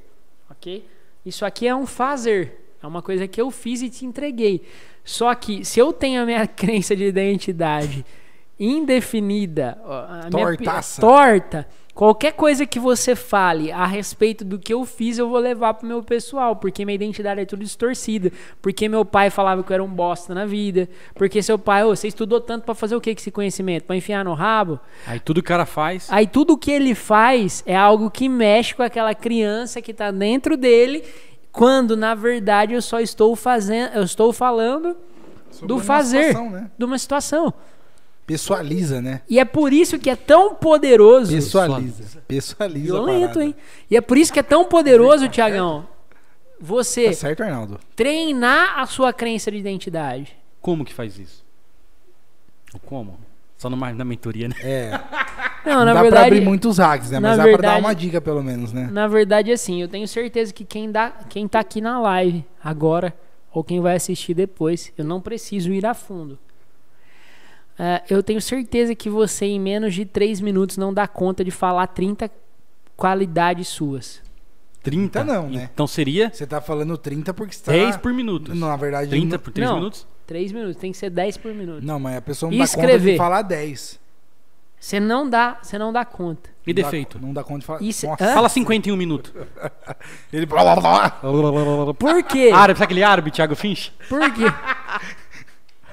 Ok? 0.49 0.85
Isso 1.27 1.45
aqui 1.45 1.67
é 1.67 1.75
um 1.75 1.87
fazer. 1.87 2.73
É 2.81 2.87
uma 2.87 3.03
coisa 3.03 3.27
que 3.27 3.41
eu 3.41 3.51
fiz 3.51 3.83
e 3.83 3.91
te 3.91 4.07
entreguei. 4.07 4.63
Só 5.05 5.35
que 5.35 5.65
se 5.65 5.81
eu 5.81 5.93
tenho 5.93 6.23
a 6.23 6.25
minha 6.25 6.47
crença 6.49 6.95
de 6.95 7.05
identidade 7.05 8.05
indefinida, 8.59 9.79
ó, 9.85 9.93
a 9.93 10.29
minha 10.33 10.83
torta, 10.99 11.67
qualquer 11.95 12.33
coisa 12.33 12.65
que 12.65 12.79
você 12.79 13.17
fale 13.17 13.73
a 13.73 13.85
respeito 13.87 14.45
do 14.45 14.59
que 14.59 14.73
eu 14.73 14.85
fiz, 14.85 15.19
eu 15.19 15.29
vou 15.29 15.39
levar 15.39 15.75
pro 15.75 15.87
meu 15.87 16.03
pessoal, 16.03 16.55
porque 16.57 16.85
minha 16.85 16.95
identidade 16.95 17.41
é 17.41 17.45
tudo 17.45 17.65
distorcida, 17.65 18.33
porque 18.63 18.89
meu 18.89 19.05
pai 19.05 19.31
falava 19.31 19.63
que 19.63 19.71
eu 19.71 19.75
era 19.75 19.83
um 19.83 19.89
bosta 19.89 20.35
na 20.35 20.47
vida, 20.47 20.89
porque 21.15 21.43
seu 21.43 21.59
pai, 21.59 21.85
ô, 21.85 21.95
você 21.95 22.09
estudou 22.09 22.41
tanto 22.41 22.65
pra 22.65 22.75
fazer 22.75 22.95
o 22.95 23.01
que 23.01 23.15
com 23.15 23.21
esse 23.21 23.31
conhecimento? 23.31 23.85
Pra 23.85 23.97
enfiar 23.97 24.25
no 24.25 24.35
rabo? 24.35 24.79
Aí 25.07 25.19
tudo 25.19 25.43
que 25.43 25.47
o 25.47 25.49
cara 25.49 25.67
faz. 25.67 26.07
Aí 26.11 26.27
tudo 26.27 26.57
que 26.57 26.71
ele 26.71 26.95
faz 26.95 27.63
é 27.67 27.77
algo 27.77 28.11
que 28.11 28.29
mexe 28.29 28.75
com 28.75 28.83
aquela 28.83 29.15
criança 29.15 29.83
que 29.83 29.93
tá 29.93 30.11
dentro 30.11 30.57
dele, 30.57 31.05
quando 31.51 31.97
na 31.97 32.15
verdade 32.15 32.75
eu 32.75 32.83
só 32.83 33.01
estou 33.01 33.35
fazendo, 33.35 33.95
eu 33.95 34.03
estou 34.03 34.33
falando 34.33 34.97
Sobre 35.51 35.67
do 35.67 35.81
fazer 35.81 36.35
né? 36.51 36.71
de 36.79 36.85
uma 36.85 36.99
situação. 36.99 37.53
Pessoaliza, 38.29 39.01
né? 39.01 39.23
E 39.27 39.41
é 39.41 39.45
por 39.47 39.73
isso 39.73 39.99
que 39.99 40.11
é 40.11 40.15
tão 40.15 40.55
poderoso. 40.55 41.33
Pessoaliza. 41.33 42.21
Pessoaliza. 42.29 42.85
Violento, 42.93 43.41
hein? 43.41 43.55
E 43.91 43.97
é 43.97 44.03
por 44.03 44.19
isso 44.19 44.31
que 44.31 44.39
é 44.39 44.43
tão 44.43 44.67
poderoso, 44.67 45.29
Tiagão, 45.31 45.89
você 46.61 47.07
Tá 47.07 47.13
certo, 47.15 47.43
Arnaldo? 47.43 47.81
treinar 47.97 48.79
a 48.79 48.85
sua 48.85 49.15
crença 49.15 49.51
de 49.51 49.57
identidade. 49.57 50.37
Como 50.61 50.85
que 50.85 50.93
faz 50.93 51.19
isso? 51.19 51.43
Como? 52.85 53.19
Só 53.57 53.71
numa, 53.71 53.93
na 53.95 54.05
mentoria, 54.05 54.49
né? 54.49 54.55
É. 54.63 54.91
Não, 55.65 55.79
Não 55.81 55.85
na 55.87 55.87
dá 55.87 55.93
pra 55.95 56.03
verdade, 56.03 56.27
abrir 56.27 56.41
muitos 56.43 56.79
hacks, 56.79 57.11
né? 57.11 57.19
Mas 57.21 57.37
dá 57.37 57.43
pra 57.45 57.53
dar 57.53 57.57
verdade- 57.59 57.81
uma 57.81 57.95
dica, 57.95 58.21
pelo 58.21 58.43
menos, 58.43 58.73
né? 58.73 58.89
Na 58.93 59.09
verdade, 59.09 59.51
assim, 59.51 59.81
eu 59.83 59.89
tenho 59.89 60.07
certeza 60.07 60.53
que 60.53 60.65
quem, 60.65 60.91
dá, 60.93 61.11
quem 61.29 61.49
tá 61.49 61.61
aqui 61.61 61.81
na 61.81 61.99
live 61.99 62.45
agora, 62.63 63.15
ou 63.53 63.65
quem 63.65 63.81
vai 63.81 63.97
assistir 63.97 64.35
depois, 64.35 64.93
eu 64.97 65.05
não 65.05 65.21
preciso 65.21 65.73
ir 65.73 65.85
a 65.85 65.95
fundo. 65.95 66.39
É, 67.79 68.03
eu 68.11 68.23
tenho 68.23 68.41
certeza 68.41 68.95
que 68.95 69.09
você, 69.09 69.47
em 69.47 69.61
menos 69.61 69.95
de 69.95 70.05
3 70.05 70.41
minutos, 70.41 70.77
não 70.77 70.93
dá 70.93 71.07
conta 71.07 71.45
de 71.45 71.51
falar 71.51 71.87
30 71.87 72.29
qualidades 72.97 73.69
suas. 73.69 74.21
30 74.83 75.23
não, 75.25 75.49
né? 75.51 75.69
Então 75.73 75.87
seria 75.87 76.31
Você 76.33 76.47
tá 76.47 76.61
falando 76.61 76.97
30 76.97 77.33
porque 77.35 77.55
você 77.55 77.63
tá... 77.65 77.73
10 77.73 77.97
por 77.99 78.13
minuto. 78.13 78.55
Não, 78.55 78.69
na 78.69 78.77
verdade... 78.77 79.11
30 79.11 79.37
não- 79.37 79.43
por 79.43 79.53
3 79.53 79.69
Não. 79.69 79.77
minutos? 79.77 80.07
3 80.27 80.53
minutos, 80.53 80.77
tem 80.77 80.93
que 80.93 80.99
ser 80.99 81.11
10 81.11 81.37
por 81.39 81.55
minuto. 81.55 81.85
Não, 81.85 81.99
mas 82.01 82.17
a 82.17 82.21
pessoa 82.21 82.53
E 82.53 82.57
não 82.59 82.65
dá 82.65 82.71
conta 82.71 82.81
escrever? 82.87 83.13
de 83.13 83.19
falar 83.19 83.43
10. 83.43 83.99
Você 84.81 85.01
não 85.01 85.29
dá, 85.29 85.59
você 85.63 85.77
não 85.79 85.93
dá 85.93 86.05
conta. 86.05 86.51
E 86.67 86.73
Não 86.73 86.75
dá- 86.83 86.83
defeito? 86.83 87.19
Não 87.21 87.33
dá 87.33 87.43
conta 87.43 87.61
de 87.61 87.67
falar. 87.67 87.83
Isso- 87.83 88.07
Nossa? 88.07 88.33
Fala 88.35 88.49
51 88.49 88.97
minutos. 88.97 89.33
ele. 90.33 90.47
blá, 90.47 90.63
blá, 90.63 91.11
blá. 91.21 91.95
Por 91.95 92.23
quê? 92.23 92.51
Árabe, 92.55 92.79
sabe 92.79 92.85
aquele 92.85 93.03
árabe, 93.03 93.31
Thiago 93.31 93.57
Finch? 93.57 93.93
Por 94.09 94.21
quê? 94.33 94.45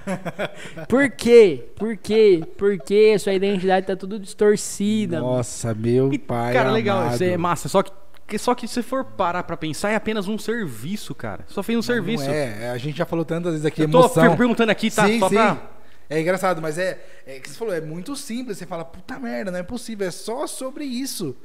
Por 0.87 1.09
quê? 1.11 1.65
Por 1.75 1.97
quê? 1.97 2.43
Porque 2.57 3.17
sua 3.19 3.33
identidade 3.33 3.87
tá 3.87 3.95
tudo 3.95 4.19
distorcida. 4.19 5.21
mano. 5.21 5.35
Nossa, 5.37 5.73
meu 5.73 6.11
E, 6.13 6.17
pai. 6.17 6.53
cara, 6.53 6.71
legal, 6.71 6.99
amado. 7.01 7.13
isso 7.15 7.23
é 7.23 7.37
massa. 7.37 7.67
Só 7.69 7.81
que, 7.83 7.91
que- 8.27 8.37
só 8.37 8.53
que 8.55 8.67
se 8.67 8.81
for 8.81 9.03
parar 9.03 9.43
pra 9.43 9.55
pensar, 9.57 9.89
é 9.91 9.95
apenas 9.95 10.27
um 10.27 10.37
serviço, 10.37 11.13
cara. 11.15 11.43
Só 11.47 11.61
fez 11.63 11.75
um 11.75 11.79
Mas 11.79 11.85
serviço. 11.85 12.25
Não 12.25 12.33
é, 12.33 12.65
é, 12.65 12.69
a 12.69 12.77
gente 12.77 12.97
já 12.97 13.05
falou 13.05 13.25
tantas 13.25 13.51
vezes 13.53 13.65
aqui, 13.65 13.81
Eu 13.83 13.89
tô 13.89 13.99
emoção. 13.99 14.27
per- 14.29 14.37
perguntando 14.37 14.71
aqui, 14.71 14.89
tá? 14.91 15.07
sim, 15.07 15.19
só 15.19 15.29
sim. 15.29 15.35
pra. 15.35 15.71
É 16.07 16.21
engraçado, 16.21 16.61
mas 16.61 16.77
é, 16.77 17.03
é 17.25 17.39
que 17.39 17.49
você 17.49 17.55
falou, 17.57 17.73
é 17.73 17.81
muito 17.81 18.15
simples. 18.15 18.57
Você 18.59 18.65
fala, 18.67 18.85
puta 18.85 19.17
merda, 19.19 19.49
não 19.49 19.57
é 19.59 19.63
possível, 19.63 20.07
é 20.07 20.11
só 20.11 20.45
sobre 20.45 20.85
isso. 20.85 21.35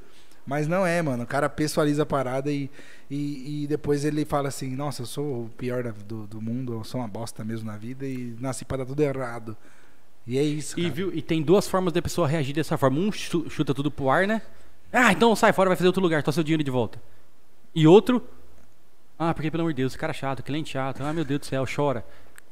Mas 0.50 0.66
não 0.66 0.84
é, 0.84 1.00
mano. 1.00 1.22
O 1.22 1.26
cara 1.28 1.48
pessoaliza 1.48 2.02
a 2.02 2.06
parada 2.06 2.50
e, 2.50 2.68
e, 3.08 3.62
e 3.62 3.66
depois 3.68 4.04
ele 4.04 4.24
fala 4.24 4.48
assim: 4.48 4.74
Nossa, 4.74 5.02
eu 5.02 5.06
sou 5.06 5.44
o 5.44 5.50
pior 5.56 5.84
do, 5.92 6.26
do 6.26 6.42
mundo, 6.42 6.72
eu 6.72 6.82
sou 6.82 7.00
uma 7.00 7.06
bosta 7.06 7.44
mesmo 7.44 7.70
na 7.70 7.76
vida 7.76 8.04
e 8.04 8.34
nasci 8.40 8.64
pra 8.64 8.78
dar 8.78 8.84
tudo 8.84 9.00
errado. 9.00 9.56
E 10.26 10.36
é 10.36 10.42
isso. 10.42 10.76
E, 10.76 10.82
cara. 10.82 10.94
viu, 10.94 11.14
e 11.14 11.22
tem 11.22 11.40
duas 11.40 11.68
formas 11.68 11.92
da 11.92 12.02
pessoa 12.02 12.26
reagir 12.26 12.52
dessa 12.52 12.76
forma. 12.76 12.98
Um 12.98 13.12
chu- 13.12 13.48
chuta 13.48 13.72
tudo 13.72 13.92
pro 13.92 14.10
ar, 14.10 14.26
né? 14.26 14.42
Ah, 14.92 15.12
então 15.12 15.36
sai 15.36 15.52
fora, 15.52 15.70
vai 15.70 15.76
fazer 15.76 15.86
outro 15.86 16.02
lugar, 16.02 16.20
tô 16.20 16.32
seu 16.32 16.42
dinheiro 16.42 16.64
de 16.64 16.70
volta. 16.70 17.00
E 17.72 17.86
outro. 17.86 18.20
Ah, 19.16 19.32
porque 19.32 19.52
pelo 19.52 19.60
amor 19.62 19.72
de 19.72 19.76
Deus, 19.76 19.92
esse 19.92 19.98
cara 19.98 20.10
é 20.10 20.14
chato, 20.14 20.42
cliente 20.42 20.70
chato. 20.70 21.00
Ah, 21.04 21.12
meu 21.12 21.24
Deus 21.24 21.38
do 21.38 21.46
céu, 21.46 21.64
chora. 21.72 22.04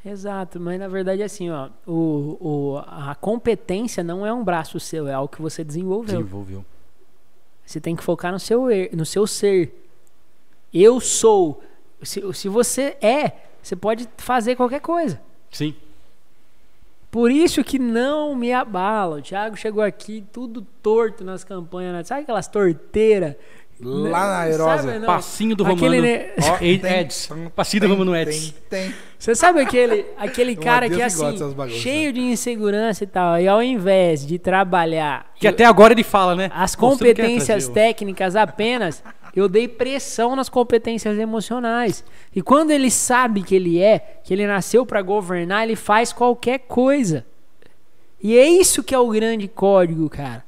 Exato, 0.07 0.61
mas 0.61 0.79
na 0.79 0.87
verdade 0.87 1.21
é 1.21 1.25
assim, 1.25 1.51
ó, 1.51 1.69
o, 1.85 2.39
o, 2.41 2.79
a 2.87 3.17
competência 3.17 4.05
não 4.05 4.25
é 4.25 4.33
um 4.33 4.45
braço 4.45 4.79
seu, 4.79 5.09
é 5.09 5.15
algo 5.15 5.35
que 5.35 5.43
você 5.43 5.65
desenvolveu. 5.65 6.19
Desenvolveu. 6.19 6.65
Você 7.69 7.79
tem 7.79 7.95
que 7.95 8.03
focar 8.03 8.33
no 8.33 8.41
seu, 8.41 8.71
er- 8.71 8.89
no 8.97 9.05
seu 9.05 9.27
ser. 9.27 9.87
Eu 10.73 11.01
sou. 11.01 11.63
Se, 12.03 12.23
se 12.33 12.49
você 12.49 12.97
é, 13.03 13.33
você 13.63 13.77
pode 13.77 14.09
fazer 14.17 14.57
qualquer 14.57 14.81
coisa. 14.81 15.21
Sim. 15.51 15.77
Por 17.11 17.31
isso 17.31 17.63
que 17.63 17.79
não 17.79 18.35
me 18.35 18.55
abala. 18.55 19.17
O 19.19 19.23
Thiago 19.23 19.55
chegou 19.55 19.83
aqui 19.83 20.25
tudo 20.33 20.67
torto 20.83 21.23
nas 21.23 21.45
campanhas. 21.45 21.93
né? 21.93 22.05
Sabe 22.05 22.23
aquelas 22.23 22.49
torteiras? 22.49 23.35
Lá 23.81 24.27
na 24.27 24.39
Aerosa. 24.41 25.01
Passinho 25.07 25.55
do 25.55 25.65
Aquele 25.65 25.97
Romano. 26.01 26.07
Ed- 26.61 26.81
tem- 26.83 26.99
Eds. 27.01 27.31
Passinho 27.55 27.83
do 27.83 27.89
Romano 27.89 28.17
Eds. 28.17 28.53
Tem, 28.69 28.87
tem. 28.87 28.95
Você 29.19 29.35
sabe 29.35 29.61
aquele, 29.61 30.05
aquele 30.17 30.55
cara 30.57 30.89
que 30.91 31.01
é 31.01 31.05
assim, 31.05 31.39
cheio 31.71 32.13
de 32.13 32.21
insegurança 32.21 33.05
e 33.05 33.07
tal, 33.07 33.41
e 33.41 33.47
ao 33.47 33.63
invés 33.63 34.27
de 34.27 34.39
trabalhar 34.39 35.33
Que 35.37 35.47
até 35.47 35.65
agora 35.65 35.93
ele 35.93 36.03
fala, 36.03 36.35
né? 36.35 36.51
as 36.55 36.75
competências 36.75 37.65
trazer 37.67 37.73
técnicas 37.73 38.35
apenas, 38.37 39.03
eu 39.35 39.49
dei 39.49 39.69
pressão 39.69 40.35
nas 40.35 40.49
competências 40.49 41.17
emocionais. 41.19 42.05
E 42.35 42.43
quando 42.43 42.71
ele 42.73 42.91
sabe 42.91 43.43
que 43.43 43.55
ele 43.55 43.81
é, 43.81 44.19
que 44.25 44.33
ele 44.35 44.47
nasceu 44.47 44.85
para 44.85 45.03
governar, 45.03 45.63
ele 45.65 45.77
faz 45.77 46.13
qualquer 46.13 46.59
coisa. 46.61 47.25
E 48.21 48.37
é 48.37 48.49
isso 48.49 48.83
que 48.83 48.93
é 48.95 48.99
o 48.99 49.09
grande 49.11 49.47
código, 49.47 50.09
cara. 50.11 50.45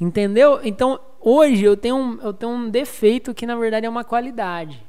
Entendeu? 0.00 0.60
Então, 0.64 0.98
hoje 1.28 1.64
eu 1.64 1.76
tenho 1.76 1.96
um, 1.96 2.20
eu 2.22 2.32
tenho 2.32 2.52
um 2.52 2.70
defeito 2.70 3.34
que 3.34 3.44
na 3.46 3.56
verdade 3.56 3.86
é 3.86 3.88
uma 3.88 4.04
qualidade. 4.04 4.82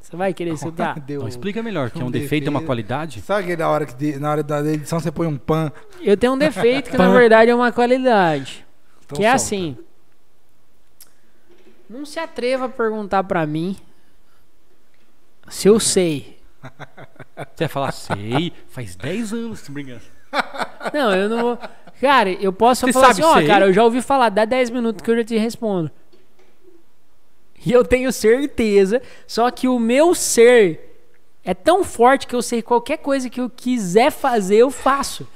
Você 0.00 0.16
vai 0.16 0.32
querer 0.32 0.56
citar? 0.56 0.98
Deu- 1.00 1.16
Então, 1.16 1.28
explica 1.28 1.62
melhor, 1.62 1.90
que 1.90 2.00
é 2.00 2.04
um 2.04 2.08
um 2.08 2.10
defeito 2.10 2.46
e 2.46 2.48
uma 2.48 2.62
qualidade. 2.62 3.20
Sabe 3.22 3.40
aquele 3.42 3.56
da 3.56 3.68
hora 3.68 3.84
que 3.86 3.94
de- 3.94 4.18
na 4.20 4.30
hora 4.30 4.42
da 4.42 4.60
edição 4.72 5.00
você 5.00 5.10
põe 5.10 5.26
um 5.26 5.36
pan? 5.36 5.72
Eu 6.00 6.16
tenho 6.16 6.34
um 6.34 6.38
defeito 6.38 6.90
que 6.90 6.96
na 6.96 7.08
verdade 7.12 7.50
é 7.50 7.54
uma 7.54 7.72
qualidade. 7.72 8.64
Então 9.04 9.16
que 9.16 9.24
é 9.24 9.30
solta. 9.30 9.36
assim. 9.44 9.78
Não 11.88 12.04
se 12.04 12.18
atreva 12.18 12.66
a 12.66 12.68
perguntar 12.68 13.22
pra 13.24 13.46
mim 13.46 13.76
se 15.48 15.68
eu 15.68 15.78
sei. 15.78 16.36
Você 17.36 17.64
vai 17.64 17.68
falar, 17.68 17.92
sei, 17.92 18.52
faz 18.68 18.96
10 18.96 19.32
anos 19.32 19.62
que 19.62 19.70
brincando. 19.70 20.02
Não, 20.92 21.14
eu 21.14 21.28
não 21.28 21.40
vou. 21.40 21.58
Cara, 22.00 22.30
eu 22.30 22.52
posso 22.52 22.86
Você 22.86 22.92
falar 22.92 23.08
sabe 23.14 23.22
assim, 23.22 23.30
ó, 23.30 23.34
sei? 23.38 23.46
cara, 23.46 23.66
eu 23.66 23.72
já 23.72 23.82
ouvi 23.84 24.02
falar, 24.02 24.28
dá 24.28 24.44
10 24.44 24.70
minutos 24.70 25.02
que 25.02 25.10
eu 25.10 25.16
já 25.16 25.24
te 25.24 25.36
respondo. 25.36 25.90
E 27.64 27.72
eu 27.72 27.84
tenho 27.84 28.12
certeza, 28.12 29.02
só 29.26 29.50
que 29.50 29.66
o 29.66 29.78
meu 29.78 30.14
ser 30.14 30.98
é 31.44 31.54
tão 31.54 31.82
forte 31.82 32.26
que 32.26 32.34
eu 32.34 32.42
sei 32.42 32.62
qualquer 32.62 32.98
coisa 32.98 33.30
que 33.30 33.40
eu 33.40 33.50
quiser 33.50 34.10
fazer, 34.12 34.56
eu 34.56 34.70
faço. 34.70 35.26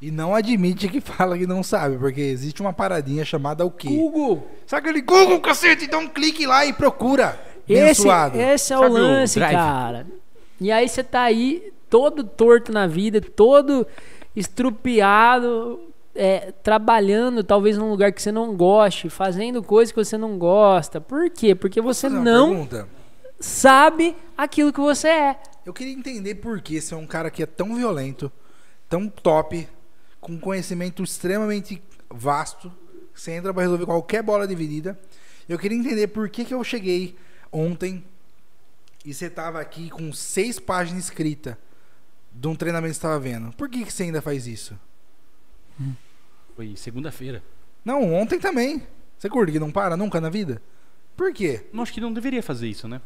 E 0.00 0.10
não 0.10 0.34
admite 0.34 0.88
que 0.88 1.00
fala 1.02 1.36
que 1.36 1.46
não 1.46 1.62
sabe, 1.62 1.98
porque 1.98 2.20
existe 2.20 2.62
uma 2.62 2.72
paradinha 2.72 3.24
chamada 3.24 3.66
o 3.66 3.70
quê? 3.70 3.88
Google. 3.88 4.48
Sabe 4.66 4.88
aquele 4.88 5.02
Google, 5.02 5.40
cacete? 5.40 5.86
Dá 5.86 5.98
um 5.98 6.08
clique 6.08 6.46
lá 6.46 6.64
e 6.64 6.72
procura. 6.72 7.38
Esse, 7.68 8.08
esse 8.34 8.72
é 8.72 8.78
o 8.78 8.82
Sabe 8.82 8.94
o 8.94 8.98
lance, 8.98 9.38
Drive? 9.38 9.54
cara. 9.54 10.06
E 10.60 10.72
aí 10.72 10.88
você 10.88 11.04
tá 11.04 11.22
aí 11.22 11.72
todo 11.88 12.24
torto 12.24 12.72
na 12.72 12.86
vida, 12.86 13.20
todo 13.20 13.86
estrupiado, 14.34 15.80
é, 16.14 16.52
trabalhando 16.62 17.42
talvez 17.42 17.76
num 17.76 17.90
lugar 17.90 18.12
que 18.12 18.22
você 18.22 18.32
não 18.32 18.56
goste, 18.56 19.08
fazendo 19.08 19.62
coisas 19.62 19.92
que 19.92 20.02
você 20.02 20.18
não 20.18 20.38
gosta. 20.38 21.00
Por 21.00 21.30
quê? 21.30 21.54
Porque 21.54 21.80
você 21.80 22.08
não 22.08 22.50
pergunta? 22.50 22.88
sabe 23.38 24.16
aquilo 24.36 24.72
que 24.72 24.80
você 24.80 25.08
é. 25.08 25.40
Eu 25.64 25.72
queria 25.72 25.92
entender 25.92 26.36
por 26.36 26.60
que 26.60 26.80
você 26.80 26.94
é 26.94 26.96
um 26.96 27.06
cara 27.06 27.30
que 27.30 27.42
é 27.42 27.46
tão 27.46 27.74
violento, 27.74 28.30
tão 28.88 29.08
top, 29.08 29.68
com 30.20 30.38
conhecimento 30.38 31.02
extremamente 31.02 31.82
vasto. 32.08 32.72
Você 33.14 33.32
entra 33.32 33.52
pra 33.52 33.62
resolver 33.62 33.86
qualquer 33.86 34.22
bola 34.22 34.46
dividida. 34.46 34.98
Eu 35.48 35.58
queria 35.58 35.76
entender 35.76 36.08
por 36.08 36.28
que, 36.28 36.44
que 36.44 36.54
eu 36.54 36.62
cheguei 36.62 37.16
ontem 37.52 38.04
e 39.04 39.14
você 39.14 39.30
tava 39.30 39.60
aqui 39.60 39.90
com 39.90 40.12
seis 40.12 40.58
páginas 40.58 41.04
escritas 41.04 41.56
de 42.32 42.48
um 42.48 42.54
treinamento 42.54 42.92
que 42.92 42.96
você 42.96 43.02
tava 43.02 43.18
vendo. 43.18 43.52
Por 43.56 43.68
que, 43.68 43.84
que 43.84 43.92
você 43.92 44.04
ainda 44.04 44.22
faz 44.22 44.46
isso? 44.46 44.78
Foi 46.56 46.74
segunda-feira. 46.76 47.42
Não, 47.84 48.12
ontem 48.14 48.38
também. 48.38 48.86
Você 49.18 49.28
curte 49.28 49.52
que 49.52 49.58
não 49.58 49.70
para 49.70 49.96
nunca 49.96 50.20
na 50.20 50.30
vida? 50.30 50.62
Por 51.16 51.32
quê? 51.32 51.66
Não 51.72 51.82
acho 51.82 51.92
que 51.92 52.00
não 52.00 52.12
deveria 52.12 52.42
fazer 52.42 52.68
isso, 52.68 52.88
né? 52.88 53.00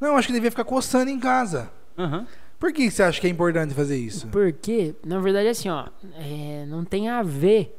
Não, 0.00 0.16
acho 0.16 0.28
que 0.28 0.34
devia 0.34 0.50
ficar 0.50 0.64
coçando 0.64 1.10
em 1.10 1.18
casa. 1.18 1.70
Aham. 1.96 2.26
Por 2.58 2.72
que 2.72 2.90
você 2.90 3.02
acha 3.02 3.20
que 3.20 3.26
é 3.26 3.30
importante 3.30 3.74
fazer 3.74 3.96
isso? 3.96 4.28
Porque, 4.28 4.94
na 5.04 5.18
verdade, 5.20 5.48
assim, 5.48 5.68
ó, 5.68 5.86
é, 6.16 6.64
não 6.66 6.84
tem 6.84 7.08
a 7.08 7.22
ver 7.22 7.76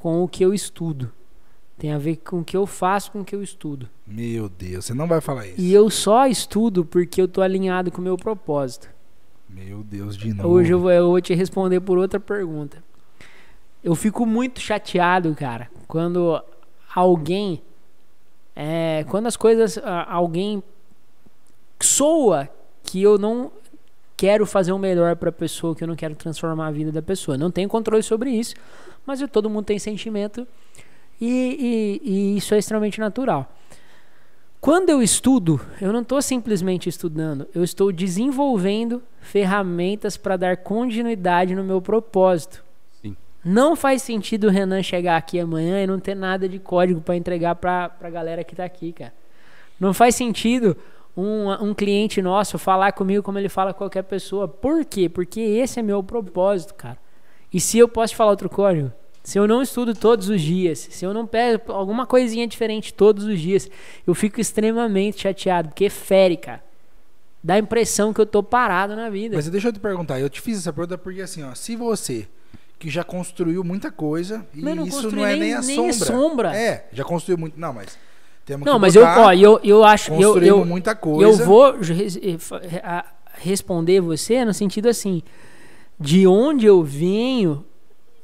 com 0.00 0.22
o 0.22 0.28
que 0.28 0.44
eu 0.44 0.52
estudo. 0.52 1.12
Tem 1.78 1.92
a 1.92 1.98
ver 1.98 2.16
com 2.16 2.40
o 2.40 2.44
que 2.44 2.56
eu 2.56 2.66
faço 2.66 3.10
com 3.10 3.20
o 3.20 3.24
que 3.24 3.34
eu 3.34 3.42
estudo. 3.42 3.88
Meu 4.06 4.48
Deus, 4.48 4.84
você 4.84 4.94
não 4.94 5.06
vai 5.06 5.20
falar 5.20 5.46
isso. 5.46 5.60
E 5.60 5.72
eu 5.72 5.90
só 5.90 6.26
estudo 6.26 6.84
porque 6.84 7.20
eu 7.20 7.26
tô 7.28 7.42
alinhado 7.42 7.90
com 7.90 8.00
o 8.00 8.04
meu 8.04 8.16
propósito. 8.16 8.88
Meu 9.54 9.82
Deus, 9.82 10.16
de 10.16 10.32
novo. 10.34 10.48
Hoje 10.48 10.72
eu 10.72 10.80
vou, 10.80 10.90
eu 10.90 11.06
vou 11.10 11.20
te 11.20 11.34
responder 11.34 11.80
por 11.80 11.96
outra 11.98 12.18
pergunta. 12.18 12.82
Eu 13.82 13.94
fico 13.94 14.24
muito 14.26 14.60
chateado, 14.60 15.34
cara, 15.34 15.70
quando 15.86 16.42
alguém. 16.94 17.62
É, 18.56 19.04
quando 19.08 19.26
as 19.26 19.36
coisas. 19.36 19.78
Alguém 20.08 20.62
soa 21.80 22.48
que 22.82 23.02
eu 23.02 23.18
não 23.18 23.50
quero 24.16 24.46
fazer 24.46 24.72
o 24.72 24.78
melhor 24.78 25.16
pra 25.16 25.30
pessoa, 25.32 25.74
que 25.74 25.82
eu 25.84 25.88
não 25.88 25.96
quero 25.96 26.14
transformar 26.14 26.68
a 26.68 26.70
vida 26.70 26.90
da 26.92 27.02
pessoa. 27.02 27.36
Não 27.36 27.50
tenho 27.50 27.68
controle 27.68 28.02
sobre 28.02 28.30
isso, 28.30 28.54
mas 29.04 29.20
eu- 29.20 29.28
todo 29.28 29.50
mundo 29.50 29.64
tem 29.64 29.78
sentimento 29.78 30.46
e, 31.20 32.00
e- 32.04 32.10
e 32.10 32.36
isso 32.38 32.54
é 32.54 32.58
extremamente 32.58 32.98
natural. 33.00 33.52
Quando 34.64 34.88
eu 34.88 35.02
estudo, 35.02 35.60
eu 35.78 35.92
não 35.92 36.00
estou 36.00 36.22
simplesmente 36.22 36.88
estudando, 36.88 37.46
eu 37.54 37.62
estou 37.62 37.92
desenvolvendo 37.92 39.02
ferramentas 39.20 40.16
para 40.16 40.38
dar 40.38 40.56
continuidade 40.56 41.54
no 41.54 41.62
meu 41.62 41.82
propósito. 41.82 42.64
Sim. 43.02 43.14
Não 43.44 43.76
faz 43.76 44.00
sentido 44.00 44.46
o 44.46 44.50
Renan 44.50 44.82
chegar 44.82 45.18
aqui 45.18 45.38
amanhã 45.38 45.82
e 45.82 45.86
não 45.86 46.00
ter 46.00 46.14
nada 46.14 46.48
de 46.48 46.58
código 46.58 47.02
para 47.02 47.14
entregar 47.14 47.56
para 47.56 47.94
a 48.00 48.08
galera 48.08 48.42
que 48.42 48.54
está 48.54 48.64
aqui, 48.64 48.94
cara. 48.94 49.12
Não 49.78 49.92
faz 49.92 50.14
sentido 50.14 50.74
um, 51.14 51.50
um 51.62 51.74
cliente 51.74 52.22
nosso 52.22 52.56
falar 52.56 52.92
comigo 52.92 53.22
como 53.22 53.38
ele 53.38 53.50
fala 53.50 53.74
com 53.74 53.80
qualquer 53.80 54.04
pessoa. 54.04 54.48
Por 54.48 54.82
quê? 54.86 55.10
Porque 55.10 55.40
esse 55.40 55.78
é 55.78 55.82
meu 55.82 56.02
propósito, 56.02 56.72
cara. 56.72 56.96
E 57.52 57.60
se 57.60 57.76
eu 57.76 57.86
posso 57.86 58.16
falar 58.16 58.30
outro 58.30 58.48
código? 58.48 58.90
Se 59.24 59.38
eu 59.38 59.48
não 59.48 59.62
estudo 59.62 59.94
todos 59.94 60.28
os 60.28 60.40
dias, 60.40 60.78
se 60.90 61.02
eu 61.04 61.14
não 61.14 61.26
pego 61.26 61.72
alguma 61.72 62.04
coisinha 62.06 62.46
diferente 62.46 62.92
todos 62.92 63.24
os 63.24 63.40
dias, 63.40 63.70
eu 64.06 64.14
fico 64.14 64.38
extremamente 64.38 65.22
chateado, 65.22 65.70
porque 65.70 65.88
fere, 65.88 66.36
cara. 66.36 66.62
Dá 67.42 67.54
a 67.54 67.58
impressão 67.58 68.12
que 68.12 68.20
eu 68.20 68.26
tô 68.26 68.42
parado 68.42 68.94
na 68.94 69.08
vida. 69.08 69.34
Mas 69.36 69.48
deixa 69.48 69.68
eu 69.68 69.72
te 69.72 69.80
perguntar, 69.80 70.20
eu 70.20 70.28
te 70.28 70.40
fiz 70.42 70.58
essa 70.58 70.72
pergunta 70.72 70.98
porque 70.98 71.22
assim, 71.22 71.42
ó, 71.42 71.54
se 71.54 71.74
você 71.74 72.28
que 72.78 72.90
já 72.90 73.02
construiu 73.02 73.64
muita 73.64 73.90
coisa 73.90 74.46
e 74.54 74.60
não 74.60 74.86
isso 74.86 75.10
não 75.10 75.24
é 75.24 75.30
nem- 75.30 75.40
nem, 75.40 75.54
a 75.54 75.60
nem 75.62 75.76
sombra. 75.92 76.06
sombra. 76.06 76.56
É, 76.56 76.86
já 76.92 77.02
construiu 77.04 77.38
muito. 77.38 77.58
Não, 77.58 77.72
mas 77.72 77.98
temos 78.44 78.66
não, 78.66 78.74
que 78.74 78.80
mas 78.80 78.94
eu, 78.94 79.06
botar, 79.06 79.20
ó, 79.20 79.32
eu, 79.32 79.58
eu 79.64 79.84
acho 79.84 80.12
eu, 80.14 80.38
eu, 80.42 80.64
muita 80.66 80.90
eu 80.90 80.96
coisa. 80.96 81.44
vou 81.46 81.72
re- 81.80 82.80
a- 82.82 83.06
responder 83.38 84.00
você 84.00 84.44
no 84.44 84.52
sentido 84.52 84.88
assim, 84.88 85.22
de 85.98 86.26
onde 86.26 86.66
eu 86.66 86.82
venho 86.82 87.64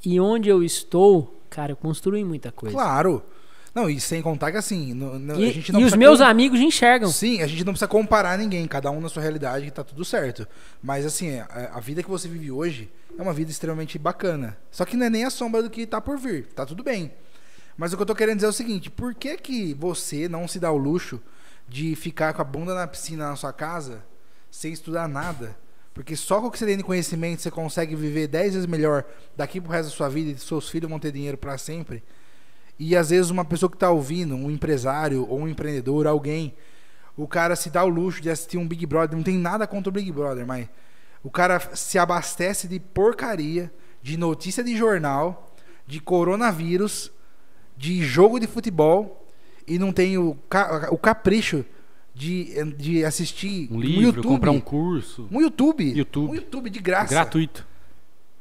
e 0.04 0.18
onde 0.20 0.48
eu 0.48 0.62
estou, 0.62 1.42
cara, 1.50 1.72
eu 1.72 1.76
construí 1.76 2.24
muita 2.24 2.50
coisa. 2.52 2.74
Claro. 2.74 3.22
Não, 3.72 3.88
e 3.88 4.00
sem 4.00 4.20
contar 4.20 4.50
que 4.50 4.58
assim, 4.58 4.92
no- 4.94 5.16
no- 5.18 5.40
E, 5.40 5.48
a 5.48 5.52
gente 5.52 5.70
não 5.72 5.80
e 5.80 5.84
os 5.84 5.94
meus 5.94 6.18
com- 6.18 6.24
amigos 6.24 6.58
enxergam. 6.58 7.08
Sim, 7.10 7.40
a 7.40 7.46
gente 7.46 7.64
não 7.64 7.72
precisa 7.72 7.86
comparar 7.86 8.36
ninguém, 8.36 8.66
cada 8.66 8.90
um 8.90 9.00
na 9.00 9.08
sua 9.08 9.22
realidade 9.22 9.64
que 9.66 9.70
tá 9.70 9.84
tudo 9.84 10.04
certo. 10.04 10.46
Mas 10.82 11.06
assim, 11.06 11.38
a, 11.38 11.70
a 11.74 11.80
vida 11.80 12.02
que 12.02 12.10
você 12.10 12.26
vive 12.28 12.50
hoje 12.50 12.90
é 13.16 13.22
uma 13.22 13.32
vida 13.32 13.48
extremamente 13.50 13.96
bacana. 13.96 14.58
Só 14.72 14.84
que 14.84 14.96
não 14.96 15.06
é 15.06 15.10
nem 15.10 15.24
a 15.24 15.30
sombra 15.30 15.62
do 15.62 15.70
que 15.70 15.86
tá 15.86 16.00
por 16.00 16.18
vir, 16.18 16.46
tá 16.48 16.66
tudo 16.66 16.82
bem. 16.82 17.12
Mas 17.76 17.92
o 17.92 17.96
que 17.96 18.02
eu 18.02 18.06
tô 18.06 18.14
querendo 18.14 18.36
dizer 18.38 18.46
é 18.46 18.50
o 18.50 18.52
seguinte, 18.52 18.90
por 18.90 19.14
que 19.14 19.36
que 19.36 19.72
você 19.74 20.28
não 20.28 20.48
se 20.48 20.58
dá 20.58 20.72
o 20.72 20.76
luxo 20.76 21.20
de 21.68 21.94
ficar 21.94 22.34
com 22.34 22.42
a 22.42 22.44
bunda 22.44 22.74
na 22.74 22.88
piscina 22.88 23.28
na 23.30 23.36
sua 23.36 23.52
casa 23.52 24.02
sem 24.50 24.72
estudar 24.72 25.08
nada? 25.08 25.56
Porque 26.00 26.16
só 26.16 26.40
com 26.40 26.46
o 26.46 26.50
que 26.50 26.58
você 26.58 26.64
tem 26.64 26.78
de 26.78 26.82
conhecimento 26.82 27.42
você 27.42 27.50
consegue 27.50 27.94
viver 27.94 28.26
10 28.26 28.54
vezes 28.54 28.66
melhor 28.66 29.04
daqui 29.36 29.60
pro 29.60 29.70
resto 29.70 29.90
da 29.90 29.94
sua 29.94 30.08
vida 30.08 30.30
e 30.30 30.38
seus 30.38 30.66
filhos 30.66 30.88
vão 30.88 30.98
ter 30.98 31.12
dinheiro 31.12 31.36
para 31.36 31.58
sempre. 31.58 32.02
E 32.78 32.96
às 32.96 33.10
vezes 33.10 33.30
uma 33.30 33.44
pessoa 33.44 33.68
que 33.68 33.76
está 33.76 33.90
ouvindo, 33.90 34.34
um 34.34 34.50
empresário 34.50 35.26
ou 35.28 35.40
um 35.40 35.46
empreendedor, 35.46 36.06
alguém, 36.06 36.54
o 37.18 37.28
cara 37.28 37.54
se 37.54 37.68
dá 37.68 37.84
o 37.84 37.88
luxo 37.90 38.22
de 38.22 38.30
assistir 38.30 38.56
um 38.56 38.66
Big 38.66 38.86
Brother, 38.86 39.14
não 39.14 39.22
tem 39.22 39.36
nada 39.36 39.66
contra 39.66 39.90
o 39.90 39.92
Big 39.92 40.10
Brother, 40.10 40.46
mas 40.46 40.70
o 41.22 41.30
cara 41.30 41.60
se 41.76 41.98
abastece 41.98 42.66
de 42.66 42.80
porcaria, 42.80 43.70
de 44.02 44.16
notícia 44.16 44.64
de 44.64 44.74
jornal, 44.74 45.54
de 45.86 46.00
coronavírus, 46.00 47.12
de 47.76 48.02
jogo 48.02 48.40
de 48.40 48.46
futebol 48.46 49.28
e 49.66 49.78
não 49.78 49.92
tem 49.92 50.16
o, 50.16 50.34
ca- 50.48 50.88
o 50.90 50.96
capricho 50.96 51.62
de, 52.14 52.64
de 52.74 53.04
assistir 53.04 53.68
Um 53.70 53.74
no 53.76 53.80
livro, 53.80 54.02
YouTube, 54.02 54.26
comprar 54.28 54.50
um 54.50 54.60
curso. 54.60 55.28
um 55.30 55.40
YouTube, 55.40 55.84
YouTube. 55.96 56.30
um 56.30 56.34
YouTube 56.34 56.70
de 56.70 56.78
graça 56.80 57.14
Gratuito. 57.14 57.66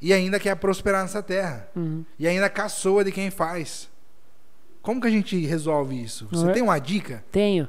e 0.02 0.12
ainda 0.14 0.40
quer 0.40 0.56
prosperar 0.56 1.02
nessa 1.04 1.22
terra. 1.24 1.70
Uhum. 1.76 2.04
E 2.18 2.28
ainda 2.28 2.50
caçoa 2.50 3.04
de 3.04 3.12
quem 3.12 3.30
faz. 3.30 3.90
Como 4.82 5.00
que 5.02 5.08
a 5.08 5.12
gente 5.12 5.38
resolve 5.46 6.02
isso? 6.02 6.28
Você 6.32 6.44
Não 6.44 6.50
é- 6.52 6.54
tem 6.54 6.64
uma 6.64 6.80
dica? 6.80 7.24
Tenho. 7.32 7.68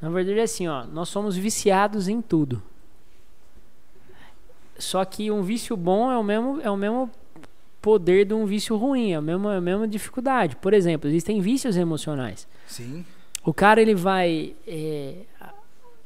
Na 0.00 0.08
verdade 0.10 0.38
é 0.38 0.42
assim, 0.42 0.68
ó, 0.68 0.84
nós 0.84 1.08
somos 1.08 1.36
viciados 1.36 2.06
em 2.08 2.20
tudo. 2.22 2.62
Só 4.78 5.04
que 5.04 5.30
um 5.30 5.42
vício 5.42 5.76
bom 5.76 6.10
é 6.10 6.16
o 6.16 6.22
mesmo, 6.22 6.60
é 6.60 6.70
o 6.70 6.76
mesmo 6.76 7.10
poder 7.82 8.24
de 8.24 8.34
um 8.34 8.46
vício 8.46 8.76
ruim, 8.76 9.12
é 9.12 9.16
a 9.16 9.20
mesma, 9.20 9.54
é 9.54 9.58
a 9.58 9.60
mesma 9.60 9.88
dificuldade. 9.88 10.54
Por 10.56 10.72
exemplo, 10.72 11.08
existem 11.08 11.40
vícios 11.40 11.76
emocionais. 11.76 12.46
Sim. 12.66 13.04
O 13.48 13.54
cara 13.54 13.80
ele 13.80 13.94
vai, 13.94 14.54
é, 14.66 15.14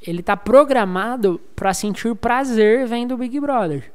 ele 0.00 0.22
tá 0.22 0.36
programado 0.36 1.40
pra 1.56 1.74
sentir 1.74 2.14
prazer 2.14 2.86
vendo 2.86 3.14
o 3.14 3.16
Big 3.16 3.40
Brother. 3.40 3.92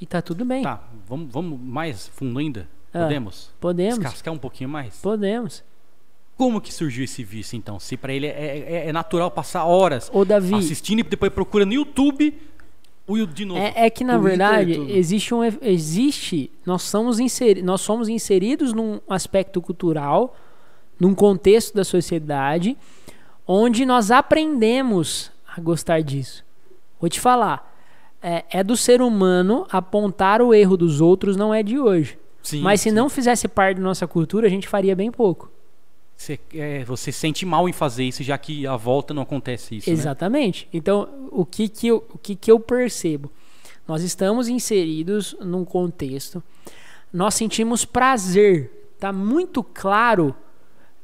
E 0.00 0.06
tá 0.06 0.22
tudo 0.22 0.46
bem. 0.46 0.62
Tá, 0.62 0.82
vamos, 1.06 1.30
vamos 1.30 1.60
mais 1.60 2.08
fundo 2.08 2.38
ainda? 2.38 2.66
Ah. 2.94 3.00
Podemos? 3.02 3.50
Podemos. 3.60 3.98
Descascar 3.98 4.32
um 4.32 4.38
pouquinho 4.38 4.70
mais? 4.70 4.96
Podemos. 4.96 5.62
Como 6.38 6.58
que 6.58 6.72
surgiu 6.72 7.04
esse 7.04 7.22
vício, 7.22 7.54
então? 7.54 7.78
Se 7.78 7.98
pra 7.98 8.14
ele 8.14 8.26
é, 8.26 8.30
é- 8.30 8.88
é 8.88 8.92
natural 8.94 9.30
passar 9.30 9.66
horas 9.66 10.10
Ô 10.10 10.24
Davi, 10.24 10.54
assistindo 10.54 11.00
e 11.00 11.02
depois 11.02 11.30
procura 11.30 11.66
no 11.66 11.74
YouTube 11.74 12.34
o 13.06 13.26
de 13.26 13.44
novo. 13.44 13.60
É, 13.60 13.74
é 13.76 13.90
que 13.90 14.02
na 14.02 14.14
Twitter, 14.18 14.38
verdade 14.38 14.72
existe 14.90 15.34
um 15.34 15.44
existe 15.44 16.50
nós 16.64 16.80
somos 16.80 17.20
inseri, 17.20 17.60
nós 17.60 17.82
somos 17.82 18.08
inseridos 18.08 18.72
num 18.72 19.00
aspecto 19.06 19.60
cultural, 19.60 20.34
num 21.00 21.14
contexto 21.14 21.74
da 21.74 21.82
sociedade, 21.82 22.76
onde 23.46 23.86
nós 23.86 24.10
aprendemos 24.10 25.32
a 25.56 25.58
gostar 25.60 26.02
disso. 26.02 26.44
Vou 27.00 27.08
te 27.08 27.18
falar, 27.18 27.74
é, 28.22 28.44
é 28.50 28.62
do 28.62 28.76
ser 28.76 29.00
humano 29.00 29.66
apontar 29.70 30.42
o 30.42 30.52
erro 30.52 30.76
dos 30.76 31.00
outros, 31.00 31.36
não 31.36 31.52
é 31.54 31.62
de 31.62 31.78
hoje. 31.78 32.18
Sim, 32.42 32.60
Mas 32.60 32.82
se 32.82 32.90
sim. 32.90 32.94
não 32.94 33.08
fizesse 33.08 33.48
parte 33.48 33.78
da 33.78 33.82
nossa 33.82 34.06
cultura, 34.06 34.46
a 34.46 34.50
gente 34.50 34.68
faria 34.68 34.94
bem 34.94 35.10
pouco. 35.10 35.50
Você, 36.16 36.38
é, 36.54 36.84
você 36.84 37.10
sente 37.10 37.46
mal 37.46 37.66
em 37.66 37.72
fazer 37.72 38.04
isso, 38.04 38.22
já 38.22 38.36
que 38.36 38.66
a 38.66 38.76
volta 38.76 39.14
não 39.14 39.22
acontece 39.22 39.76
isso, 39.76 39.88
né? 39.88 39.94
Exatamente. 39.94 40.68
Então, 40.70 41.08
o 41.30 41.46
que 41.46 41.66
que 41.66 41.86
eu, 41.86 42.04
o 42.12 42.18
que 42.18 42.36
que 42.36 42.52
eu 42.52 42.60
percebo? 42.60 43.32
Nós 43.88 44.02
estamos 44.02 44.46
inseridos 44.46 45.34
num 45.40 45.64
contexto, 45.64 46.42
nós 47.10 47.34
sentimos 47.34 47.86
prazer. 47.86 48.70
Tá 49.00 49.12
muito 49.14 49.62
claro 49.62 50.34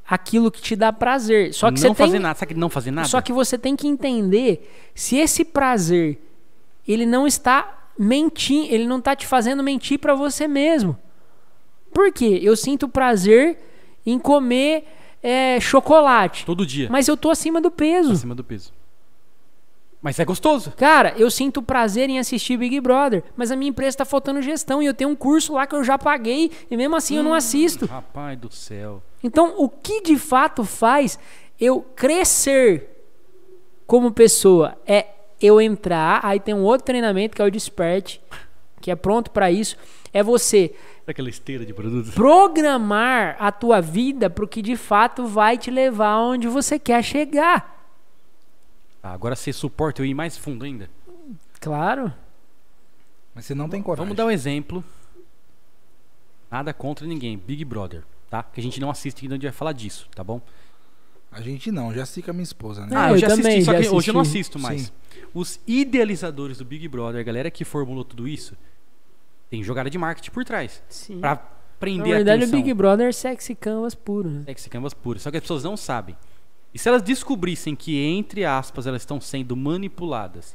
aquilo 0.09 0.51
que 0.51 0.61
te 0.61 0.77
dá 0.77 0.93
prazer. 0.93 1.53
Só 1.53 1.71
que 1.71 1.81
não 1.81 1.91
você 1.91 1.95
fazer 1.95 2.13
tem, 2.13 2.21
nada. 2.21 2.39
Sabe 2.39 2.55
que 2.55 2.61
não 2.61 2.71
fazer 2.71 2.91
nada? 2.91 3.09
só 3.09 3.21
que 3.21 3.33
você 3.33 3.59
tem 3.59 3.75
que 3.75 3.89
entender 3.89 4.91
se 4.95 5.17
esse 5.17 5.45
prazer 5.45 6.19
ele 6.87 7.05
não 7.05 7.27
está 7.27 7.89
mentindo, 7.99 8.73
ele 8.73 8.87
não 8.87 8.99
está 8.99 9.17
te 9.17 9.27
fazendo 9.27 9.63
mentir 9.63 9.99
para 9.99 10.15
você 10.15 10.47
mesmo. 10.47 10.97
Por 11.93 12.13
quê? 12.13 12.39
Eu 12.43 12.57
sinto 12.57 12.89
prazer 12.89 13.59
em 14.05 14.19
comer 14.19 14.85
é, 15.23 15.59
chocolate, 15.59 16.45
Todo 16.45 16.65
dia. 16.65 16.89
mas 16.91 17.09
eu 17.09 17.17
tô 17.17 17.31
acima 17.31 17.61
do 17.61 17.71
peso. 17.71 18.13
Acima 18.13 18.35
do 18.35 18.45
peso. 18.45 18.73
Mas 20.07 20.21
é 20.21 20.25
gostoso. 20.25 20.73
Cara, 20.77 21.15
eu 21.19 21.29
sinto 21.29 21.61
prazer 21.61 22.09
em 22.09 22.21
assistir 22.21 22.57
Big 22.57 22.81
Brother, 22.81 23.25
mas 23.37 23.51
a 23.51 23.57
minha 23.57 23.71
empresa 23.71 23.97
tá 23.99 24.05
faltando 24.05 24.41
gestão 24.41 24.81
e 24.81 24.87
eu 24.87 24.95
tenho 24.95 25.11
um 25.11 25.17
curso 25.17 25.55
lá 25.55 25.67
que 25.67 25.75
eu 25.75 25.83
já 25.83 25.99
paguei 25.99 26.53
e 26.71 26.77
mesmo 26.77 26.95
assim 26.95 27.17
eu 27.17 27.25
não 27.25 27.35
assisto. 27.35 27.87
Rapaz 27.87 28.39
do 28.39 28.49
céu. 28.55 29.03
Então, 29.21 29.55
o 29.59 29.69
que 29.69 30.01
de 30.03 30.17
fato 30.17 30.63
faz 30.63 31.19
eu 31.59 31.83
crescer 31.97 33.05
como 33.85 34.13
pessoa 34.13 34.79
é 34.87 35.09
eu 35.43 35.61
entrar, 35.61 36.21
aí 36.23 36.39
tem 36.39 36.55
um 36.55 36.63
outro 36.63 36.87
treinamento 36.87 37.35
que 37.35 37.43
é 37.43 37.45
o 37.45 37.51
Desperte, 37.51 38.21
que 38.81 38.93
é 38.93 38.95
pronto 38.95 39.33
para 39.33 39.51
isso, 39.51 39.77
é 40.13 40.23
você 40.23 40.73
Aquela 41.05 41.29
esteira 41.29 41.67
de 41.67 41.75
produtos. 41.75 42.15
programar 42.15 43.35
a 43.41 43.51
tua 43.51 43.81
vida 43.81 44.31
pro 44.31 44.47
que 44.47 44.63
de 44.63 44.77
fato 44.77 45.27
vai 45.27 45.59
te 45.59 45.69
levar 45.69 46.11
aonde 46.11 46.47
você 46.47 46.79
quer 46.79 47.03
chegar. 47.03 47.76
Ah, 49.07 49.13
agora 49.13 49.37
você 49.37 49.53
suporta 49.53 50.03
eu 50.03 50.07
ir 50.07 50.15
mais 50.15 50.37
fundo 50.37 50.65
ainda? 50.65 50.91
Claro. 51.61 52.13
Mas 53.33 53.45
você 53.45 53.55
não 53.55 53.69
tem 53.69 53.81
coragem. 53.81 54.05
Vamos 54.05 54.17
dar 54.17 54.27
um 54.27 54.31
exemplo. 54.31 54.83
Nada 56.51 56.75
contra 56.75 57.07
ninguém. 57.07 57.39
Big 57.39 57.65
Brother, 57.65 58.03
tá? 58.29 58.43
Que 58.43 58.59
a 58.59 58.63
gente 58.63 58.81
não 58.81 58.91
assiste 58.91 59.25
ainda, 59.25 59.35
a 59.35 59.37
gente 59.37 59.45
vai 59.45 59.53
falar 59.53 59.73
disso, 59.73 60.09
tá 60.13 60.25
bom? 60.25 60.41
A 61.31 61.41
gente 61.41 61.71
não, 61.71 61.95
já 61.95 62.05
fica 62.05 62.33
minha 62.33 62.43
esposa, 62.43 62.83
né? 62.83 62.89
Não, 62.91 63.01
ah, 63.01 63.09
eu 63.11 63.15
eu 63.15 63.19
já 63.19 63.29
também 63.29 63.59
assisti, 63.59 63.65
só 63.65 63.73
já 63.75 63.81
que 63.81 63.89
hoje 63.89 64.11
eu 64.11 64.15
não 64.15 64.21
assisti. 64.23 64.39
assisto 64.41 64.59
mais. 64.59 64.83
Sim. 64.83 64.93
Os 65.33 65.61
idealizadores 65.67 66.59
do 66.59 66.65
Big 66.65 66.89
Brother, 66.89 67.21
a 67.21 67.25
galera 67.25 67.51
que 67.51 67.65
formulou 67.65 68.05
tudo 68.05 68.27
isso, 68.27 68.57
tem 69.49 69.63
jogada 69.63 69.89
de 69.89 69.99
marketing 69.99 70.31
por 70.33 70.45
trás. 70.45 70.83
Sim. 70.89 71.21
Pra 71.21 71.31
Na 71.31 71.41
prender 71.79 72.13
a 72.13 72.17
verdade, 72.17 72.43
o 72.43 72.45
atenção. 72.45 72.61
Big 72.61 72.75
Brother 72.75 73.09
é 73.09 73.13
sexy 73.13 73.55
canvas 73.55 73.95
puro. 73.95 74.31
Né? 74.31 74.43
Sexy 74.47 74.69
canvas 74.69 74.95
pura. 74.95 75.19
Só 75.21 75.31
que 75.31 75.37
as 75.37 75.43
pessoas 75.43 75.63
não 75.63 75.77
sabem. 75.77 76.17
E 76.77 76.79
se 76.79 76.91
elas 76.91 77.01
descobrissem 77.01 77.75
que, 77.75 77.99
entre 77.99 78.45
aspas, 78.45 78.87
elas 78.87 79.01
estão 79.01 79.19
sendo 79.19 79.57
manipuladas, 79.57 80.55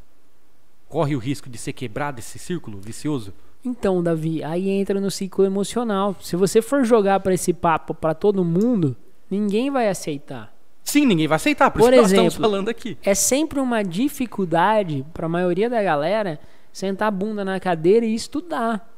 corre 0.88 1.15
o 1.15 1.17
risco 1.17 1.49
de 1.49 1.57
ser 1.57 1.74
quebrado 1.74 2.19
esse 2.19 2.38
círculo 2.38 2.80
vicioso? 2.80 3.34
Então, 3.65 4.03
Davi, 4.03 4.43
aí 4.43 4.69
entra 4.69 5.01
no 5.01 5.09
ciclo 5.09 5.43
emocional. 5.45 6.15
Se 6.22 6.36
você 6.36 6.61
for 6.61 6.86
jogar 6.86 7.22
para 7.22 7.34
esse 7.34 7.51
papo 7.51 7.95
para 7.95 8.13
todo 8.13 8.45
mundo, 8.45 8.95
ninguém 9.32 9.72
vai 9.72 9.89
aceitar. 9.89 10.53
Sim, 10.84 11.07
ninguém 11.07 11.28
vai 11.28 11.38
aceitar, 11.38 11.72
por, 11.72 11.80
Por 11.80 11.91
isso 11.91 11.93
que 11.93 11.97
nós 12.01 12.11
estamos 12.11 12.34
exemplo, 12.34 12.51
falando 12.51 12.69
aqui. 12.69 12.99
É 13.01 13.15
sempre 13.15 13.59
uma 13.59 13.82
dificuldade 13.82 15.03
para 15.15 15.26
a 15.26 15.30
maioria 15.30 15.72
da 15.72 15.82
galera 15.82 16.39
sentar 16.72 17.07
a 17.07 17.11
bunda 17.11 17.43
na 17.43 17.59
cadeira 17.59 18.05
e 18.05 18.13
estudar. 18.13 18.91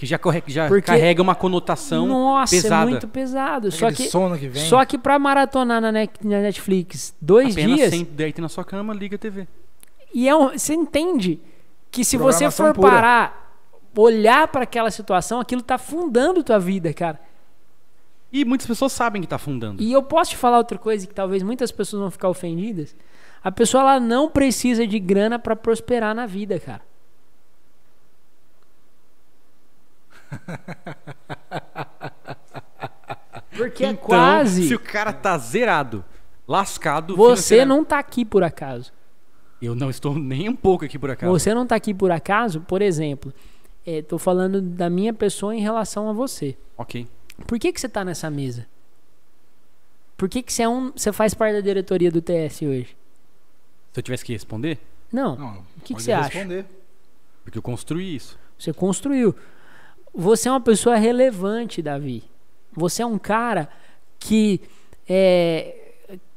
Que 0.00 0.06
já, 0.06 0.16
corre, 0.18 0.40
que 0.40 0.50
já 0.50 0.66
Porque- 0.66 0.86
carrega 0.86 1.20
uma 1.20 1.34
conotação 1.34 2.06
Nossa, 2.06 2.56
pesada. 2.56 2.86
é 2.86 2.90
muito 2.90 3.06
pesado. 3.06 3.70
Só 3.70 3.92
que, 3.92 4.04
sono 4.08 4.38
que 4.38 4.48
vem. 4.48 4.64
só 4.64 4.82
que 4.86 4.96
para 4.96 5.18
maratonar 5.18 5.78
na, 5.78 5.92
Net- 5.92 6.26
na 6.26 6.40
Netflix 6.40 7.14
dois 7.20 7.52
Apenas 7.54 7.76
dias, 7.76 7.90
senta, 7.90 8.10
deita 8.14 8.40
na 8.40 8.48
sua 8.48 8.64
cama, 8.64 8.94
liga 8.94 9.16
a 9.16 9.18
TV. 9.18 9.46
e 10.14 10.26
é 10.26 10.34
um- 10.34 10.56
você 10.58 10.72
entende 10.72 11.38
que 11.90 12.02
se 12.02 12.16
você 12.16 12.50
for 12.50 12.72
pura. 12.72 12.90
parar, 12.90 13.60
olhar 13.94 14.48
para 14.48 14.62
aquela 14.62 14.90
situação, 14.90 15.38
aquilo 15.38 15.60
tá 15.60 15.76
fundando 15.76 16.42
tua 16.42 16.58
vida, 16.58 16.94
cara. 16.94 17.20
E 18.32 18.42
muitas 18.42 18.66
pessoas 18.66 18.92
sabem 18.92 19.20
que 19.20 19.28
tá 19.28 19.36
afundando. 19.36 19.82
E 19.82 19.92
eu 19.92 20.02
posso 20.02 20.30
te 20.30 20.38
falar 20.38 20.56
outra 20.56 20.78
coisa 20.78 21.06
que 21.06 21.12
talvez 21.14 21.42
muitas 21.42 21.70
pessoas 21.70 22.00
vão 22.00 22.10
ficar 22.10 22.30
ofendidas. 22.30 22.96
A 23.44 23.52
pessoa 23.52 23.82
ela 23.82 24.00
não 24.00 24.30
precisa 24.30 24.86
de 24.86 24.98
grana 24.98 25.38
para 25.38 25.54
prosperar 25.54 26.14
na 26.14 26.24
vida, 26.24 26.58
cara. 26.58 26.80
Porque 33.56 33.84
é 33.84 33.88
Então, 33.90 34.04
quase 34.04 34.68
se 34.68 34.74
o 34.74 34.78
cara 34.78 35.12
tá 35.12 35.36
zerado, 35.38 36.04
lascado... 36.46 37.16
você 37.16 37.64
não 37.64 37.84
tá 37.84 37.98
aqui 37.98 38.24
por 38.24 38.42
acaso. 38.42 38.92
Eu 39.60 39.74
não 39.74 39.90
estou 39.90 40.14
nem 40.18 40.48
um 40.48 40.56
pouco 40.56 40.84
aqui 40.84 40.98
por 40.98 41.10
acaso. 41.10 41.30
Você 41.30 41.52
não 41.52 41.66
tá 41.66 41.74
aqui 41.74 41.92
por 41.92 42.10
acaso, 42.10 42.60
por 42.62 42.80
exemplo. 42.80 43.32
É, 43.84 44.00
tô 44.02 44.18
falando 44.18 44.60
da 44.62 44.88
minha 44.88 45.12
pessoa 45.12 45.54
em 45.54 45.60
relação 45.60 46.08
a 46.08 46.12
você. 46.12 46.56
Ok. 46.76 47.06
Por 47.46 47.58
que 47.58 47.72
que 47.72 47.80
você 47.80 47.88
tá 47.88 48.04
nessa 48.04 48.30
mesa? 48.30 48.66
Por 50.16 50.28
que 50.28 50.42
que 50.42 50.52
você 50.52 50.62
é 50.62 50.68
um, 50.68 50.92
você 50.94 51.12
faz 51.12 51.34
parte 51.34 51.54
da 51.54 51.60
diretoria 51.60 52.10
do 52.10 52.20
TS 52.20 52.62
hoje? 52.62 52.96
Se 53.92 53.98
eu 54.00 54.02
tivesse 54.02 54.24
que 54.24 54.32
responder, 54.32 54.78
Não. 55.12 55.36
Não, 55.36 55.52
O 55.76 55.80
que 55.82 55.94
que 55.94 56.02
você 56.02 56.12
acha? 56.12 56.28
responder. 56.28 56.64
porque 57.42 57.58
eu 57.58 57.62
construí 57.62 58.14
isso. 58.14 58.38
Você 58.58 58.72
construiu. 58.72 59.34
Você 60.14 60.48
é 60.48 60.52
uma 60.52 60.60
pessoa 60.60 60.96
relevante, 60.96 61.80
Davi. 61.80 62.24
Você 62.72 63.02
é 63.02 63.06
um 63.06 63.18
cara 63.18 63.68
que 64.18 64.60
é, 65.08 65.76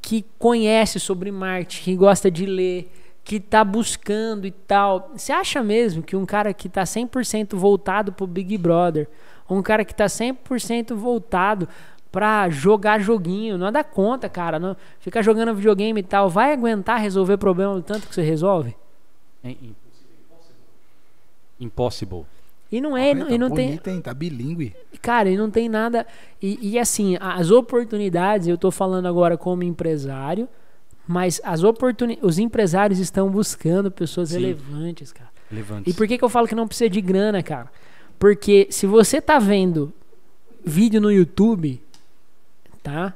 que 0.00 0.24
conhece 0.38 1.00
sobre 1.00 1.30
marketing, 1.30 1.82
que 1.82 1.96
gosta 1.96 2.30
de 2.30 2.44
ler, 2.44 2.90
que 3.24 3.36
está 3.36 3.64
buscando 3.64 4.46
e 4.46 4.50
tal. 4.50 5.12
Você 5.16 5.32
acha 5.32 5.62
mesmo 5.62 6.02
que 6.02 6.14
um 6.14 6.26
cara 6.26 6.52
que 6.52 6.66
está 6.66 6.82
100% 6.82 7.56
voltado 7.56 8.12
pro 8.12 8.26
Big 8.26 8.58
Brother, 8.58 9.08
um 9.48 9.62
cara 9.62 9.84
que 9.84 9.92
está 9.92 10.06
100% 10.06 10.94
voltado 10.94 11.68
para 12.12 12.48
jogar 12.48 13.00
joguinho, 13.00 13.58
não 13.58 13.72
dá 13.72 13.82
conta, 13.82 14.28
cara, 14.28 14.58
não 14.58 14.76
ficar 15.00 15.22
jogando 15.22 15.54
videogame 15.54 16.00
e 16.00 16.04
tal, 16.04 16.28
vai 16.28 16.52
aguentar 16.52 17.00
resolver 17.00 17.38
problema 17.38 17.74
do 17.74 17.82
tanto 17.82 18.06
que 18.06 18.14
você 18.14 18.22
resolve? 18.22 18.76
É 19.42 19.54
impossible. 21.58 22.24
E 22.70 22.80
não 22.80 22.96
é, 22.96 23.12
Ai, 23.12 23.20
e 23.20 23.24
tá 23.24 23.38
não 23.38 23.50
tem, 23.50 23.66
bonito, 23.68 23.88
hein? 23.88 24.00
Tá 24.00 24.14
bilíngue. 24.14 24.74
Cara, 25.00 25.30
e 25.30 25.36
não 25.36 25.50
tem 25.50 25.68
nada. 25.68 26.06
E, 26.42 26.58
e, 26.60 26.78
assim, 26.78 27.16
as 27.20 27.50
oportunidades, 27.50 28.48
eu 28.48 28.58
tô 28.58 28.70
falando 28.70 29.06
agora 29.06 29.36
como 29.36 29.62
empresário, 29.62 30.48
mas 31.06 31.40
as 31.44 31.62
oportunidades. 31.62 32.26
Os 32.26 32.38
empresários 32.38 32.98
estão 32.98 33.30
buscando 33.30 33.90
pessoas 33.90 34.30
Sim. 34.30 34.40
relevantes, 34.40 35.12
cara. 35.12 35.30
Relevantes. 35.50 35.92
E 35.92 35.96
por 35.96 36.08
que, 36.08 36.18
que 36.18 36.24
eu 36.24 36.28
falo 36.28 36.48
que 36.48 36.54
não 36.54 36.66
precisa 36.66 36.90
de 36.90 37.00
grana, 37.00 37.42
cara? 37.42 37.70
Porque 38.18 38.66
se 38.70 38.86
você 38.86 39.20
tá 39.20 39.38
vendo 39.38 39.92
vídeo 40.64 41.00
no 41.00 41.12
YouTube, 41.12 41.80
tá? 42.82 43.14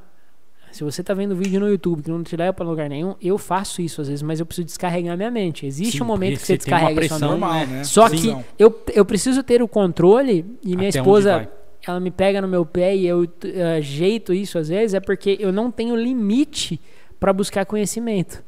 Se 0.78 0.84
você 0.84 1.02
tá 1.02 1.12
vendo 1.12 1.34
vídeo 1.34 1.58
no 1.58 1.68
YouTube 1.68 2.04
que 2.04 2.08
não 2.08 2.22
te 2.22 2.36
leva 2.36 2.52
pra 2.52 2.64
lugar 2.64 2.88
nenhum, 2.88 3.16
eu 3.20 3.36
faço 3.36 3.82
isso 3.82 4.00
às 4.00 4.06
vezes, 4.06 4.22
mas 4.22 4.38
eu 4.38 4.46
preciso 4.46 4.64
descarregar 4.64 5.16
minha 5.16 5.28
mente. 5.28 5.66
Existe 5.66 5.96
Sim, 5.96 6.04
um 6.04 6.06
momento 6.06 6.38
que 6.38 6.46
você 6.46 6.56
descarrega 6.56 6.90
sua 6.90 6.94
pressão, 6.94 7.18
mente. 7.18 7.40
Normal, 7.40 7.66
né? 7.66 7.82
Só 7.82 8.08
Sim. 8.08 8.16
que 8.16 8.28
Não. 8.28 8.44
eu, 8.56 8.82
eu 8.94 9.04
preciso 9.04 9.42
ter 9.42 9.60
o 9.60 9.66
controle 9.66 10.46
e 10.62 10.76
minha 10.76 10.88
Até 10.88 11.00
esposa, 11.00 11.48
ela 11.84 11.98
me 11.98 12.12
pega 12.12 12.40
no 12.40 12.46
meu 12.46 12.64
pé 12.64 12.94
e 12.94 13.08
eu 13.08 13.26
eh, 13.42 13.78
ajeito 13.78 14.32
isso 14.32 14.56
às 14.56 14.68
vezes, 14.68 14.94
é 14.94 15.00
porque 15.00 15.36
eu 15.40 15.50
não 15.50 15.68
tenho 15.68 15.96
limite 15.96 16.80
pra 17.18 17.32
buscar 17.32 17.66
conhecimento. 17.66 18.44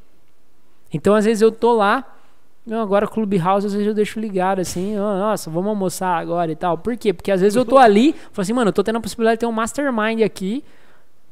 Então 0.95 1.17
às 1.17 1.25
vezes 1.25 1.43
eu 1.43 1.51
tô 1.51 1.73
lá, 1.73 2.17
não, 2.65 2.81
agora 2.81 3.09
Clubhouse 3.09 3.67
às 3.67 3.73
vezes 3.73 3.89
eu 3.89 3.95
deixo 3.95 4.21
ligado 4.21 4.61
assim, 4.61 4.97
ó, 4.97 5.19
nossa, 5.19 5.51
vamos 5.51 5.71
almoçar 5.71 6.17
agora 6.17 6.53
e 6.53 6.55
tal. 6.55 6.79
Por 6.79 6.97
quê? 6.97 7.13
Porque 7.13 7.33
às 7.33 7.41
vezes 7.41 7.57
eu 7.57 7.65
tô 7.65 7.77
ali, 7.77 8.13
falo 8.31 8.43
assim, 8.43 8.53
mano, 8.53 8.69
eu 8.69 8.73
tô 8.73 8.85
tendo 8.85 8.99
a 8.99 9.01
possibilidade 9.01 9.39
de 9.39 9.41
ter 9.41 9.47
um 9.47 9.53
mastermind 9.53 10.23
aqui 10.23 10.63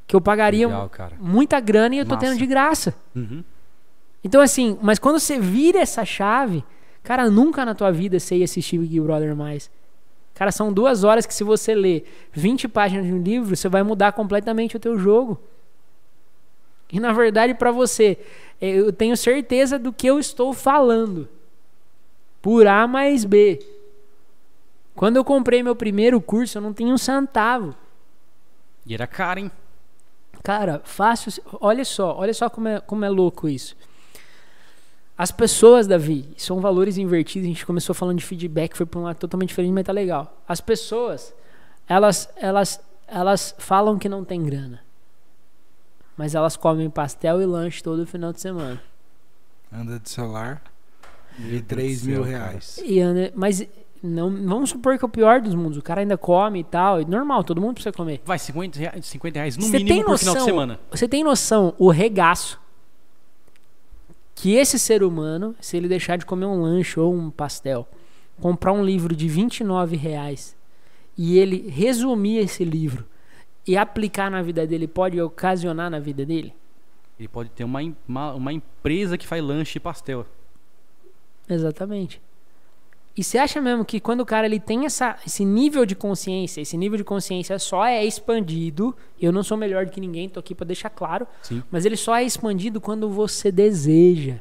que 0.08 0.16
eu 0.16 0.22
pagaria 0.22 0.66
Legal, 0.66 0.90
muita 1.20 1.60
grana 1.60 1.94
e 1.94 1.98
eu 1.98 2.06
tô 2.06 2.14
Massa. 2.14 2.26
tendo 2.26 2.38
de 2.38 2.46
graça. 2.46 2.94
Uhum. 3.14 3.44
Então, 4.24 4.40
assim, 4.40 4.78
mas 4.80 4.98
quando 4.98 5.20
você 5.20 5.38
vira 5.38 5.78
essa 5.78 6.02
chave, 6.02 6.64
cara, 7.02 7.30
nunca 7.30 7.62
na 7.62 7.74
tua 7.74 7.92
vida 7.92 8.18
você 8.18 8.38
ia 8.38 8.44
assistir 8.46 8.78
Big 8.78 8.98
Brother 9.00 9.36
mais. 9.36 9.70
Cara, 10.34 10.50
são 10.50 10.72
duas 10.72 11.04
horas 11.04 11.26
que 11.26 11.34
se 11.34 11.44
você 11.44 11.74
ler 11.74 12.10
20 12.32 12.68
páginas 12.68 13.04
de 13.04 13.12
um 13.12 13.22
livro, 13.22 13.54
você 13.54 13.68
vai 13.68 13.82
mudar 13.82 14.12
completamente 14.12 14.76
o 14.76 14.80
teu 14.80 14.98
jogo. 14.98 15.38
E 16.90 16.98
na 16.98 17.12
verdade, 17.12 17.52
pra 17.52 17.70
você, 17.70 18.16
eh, 18.62 18.78
eu 18.78 18.92
tenho 18.92 19.14
certeza 19.14 19.78
do 19.78 19.92
que 19.92 20.06
eu 20.06 20.18
estou 20.18 20.54
falando. 20.54 21.28
Por 22.40 22.66
A 22.66 22.86
mais 22.86 23.26
B. 23.26 23.58
Quando 24.94 25.16
eu 25.16 25.24
comprei 25.24 25.62
meu 25.62 25.76
primeiro 25.76 26.18
curso, 26.18 26.56
eu 26.56 26.62
não 26.62 26.72
tinha 26.72 26.94
um 26.94 26.98
centavo. 26.98 27.74
E 28.86 28.94
era 28.94 29.06
caro, 29.06 29.40
hein? 29.40 29.50
Cara, 30.42 30.80
fácil. 30.84 31.32
Olha 31.60 31.84
só, 31.84 32.16
olha 32.16 32.32
só 32.32 32.48
como 32.48 32.68
é, 32.68 32.80
como 32.80 33.04
é 33.04 33.08
louco 33.08 33.48
isso. 33.48 33.76
As 35.16 35.32
pessoas, 35.32 35.86
Davi, 35.86 36.28
são 36.36 36.60
valores 36.60 36.96
invertidos. 36.96 37.46
A 37.46 37.48
gente 37.52 37.66
começou 37.66 37.94
falando 37.94 38.18
de 38.18 38.24
feedback, 38.24 38.76
foi 38.76 38.86
para 38.86 39.00
um 39.00 39.02
lado 39.02 39.16
totalmente 39.18 39.48
diferente, 39.48 39.72
mas 39.72 39.84
tá 39.84 39.92
legal. 39.92 40.40
As 40.46 40.60
pessoas, 40.60 41.34
elas, 41.88 42.28
elas, 42.36 42.80
elas 43.06 43.54
falam 43.58 43.98
que 43.98 44.08
não 44.08 44.24
tem 44.24 44.42
grana, 44.44 44.80
mas 46.16 46.34
elas 46.36 46.56
comem 46.56 46.88
pastel 46.88 47.42
e 47.42 47.46
lanche 47.46 47.82
todo 47.82 48.06
final 48.06 48.32
de 48.32 48.40
semana. 48.40 48.80
Anda 49.72 49.98
de 49.98 50.08
celular 50.08 50.62
Deus 51.36 51.62
3 51.66 52.02
do 52.02 52.08
mil 52.08 52.22
reais. 52.22 52.78
E 52.84 53.00
anda- 53.00 53.32
mas 53.34 53.66
não, 54.02 54.30
vamos 54.30 54.70
supor 54.70 54.96
que 54.98 55.04
é 55.04 55.06
o 55.06 55.10
pior 55.10 55.40
dos 55.40 55.54
mundos. 55.54 55.76
O 55.78 55.82
cara 55.82 56.00
ainda 56.00 56.16
come 56.16 56.60
e 56.60 56.64
tal. 56.64 57.00
E 57.00 57.04
normal, 57.04 57.42
todo 57.44 57.60
mundo 57.60 57.74
precisa 57.74 57.92
comer. 57.92 58.20
Vai, 58.24 58.38
50 58.38 58.78
reais, 58.78 59.06
50 59.06 59.38
reais 59.38 59.56
no 59.56 59.66
mínimo 59.68 60.04
por 60.04 60.18
final 60.18 60.18
de 60.18 60.24
noção- 60.26 60.44
semana. 60.44 60.80
Você 60.90 61.08
tem 61.08 61.24
noção 61.24 61.74
o 61.78 61.90
regaço 61.90 62.60
que 64.34 64.54
esse 64.54 64.78
ser 64.78 65.02
humano, 65.02 65.54
se 65.60 65.76
ele 65.76 65.88
deixar 65.88 66.16
de 66.16 66.24
comer 66.24 66.46
um 66.46 66.60
lanche 66.62 66.98
ou 67.00 67.12
um 67.12 67.28
pastel, 67.30 67.88
comprar 68.40 68.72
um 68.72 68.84
livro 68.84 69.16
de 69.16 69.28
29 69.28 69.96
reais 69.96 70.56
e 71.16 71.38
ele 71.38 71.68
resumir 71.68 72.38
esse 72.38 72.64
livro 72.64 73.04
e 73.66 73.76
aplicar 73.76 74.30
na 74.30 74.40
vida 74.40 74.64
dele, 74.66 74.86
pode 74.86 75.20
ocasionar 75.20 75.90
na 75.90 75.98
vida 75.98 76.24
dele? 76.24 76.54
Ele 77.18 77.26
pode 77.26 77.50
ter 77.50 77.64
uma, 77.64 77.80
uma, 78.06 78.32
uma 78.34 78.52
empresa 78.52 79.18
que 79.18 79.26
faz 79.26 79.42
lanche 79.42 79.78
e 79.78 79.80
pastel. 79.80 80.24
Exatamente. 81.48 82.20
E 83.18 83.24
você 83.24 83.36
acha 83.36 83.60
mesmo 83.60 83.84
que 83.84 83.98
quando 83.98 84.20
o 84.20 84.24
cara 84.26 84.46
ele 84.46 84.60
tem 84.60 84.86
essa, 84.86 85.16
esse 85.26 85.44
nível 85.44 85.84
de 85.84 85.96
consciência, 85.96 86.60
esse 86.60 86.76
nível 86.76 86.96
de 86.96 87.02
consciência 87.02 87.58
só 87.58 87.84
é 87.84 88.04
expandido, 88.04 88.94
eu 89.20 89.32
não 89.32 89.42
sou 89.42 89.56
melhor 89.56 89.84
do 89.86 89.90
que 89.90 90.00
ninguém, 90.00 90.28
tô 90.28 90.38
aqui 90.38 90.54
para 90.54 90.66
deixar 90.68 90.88
claro, 90.88 91.26
Sim. 91.42 91.60
mas 91.68 91.84
ele 91.84 91.96
só 91.96 92.14
é 92.14 92.22
expandido 92.22 92.80
quando 92.80 93.10
você 93.10 93.50
deseja. 93.50 94.36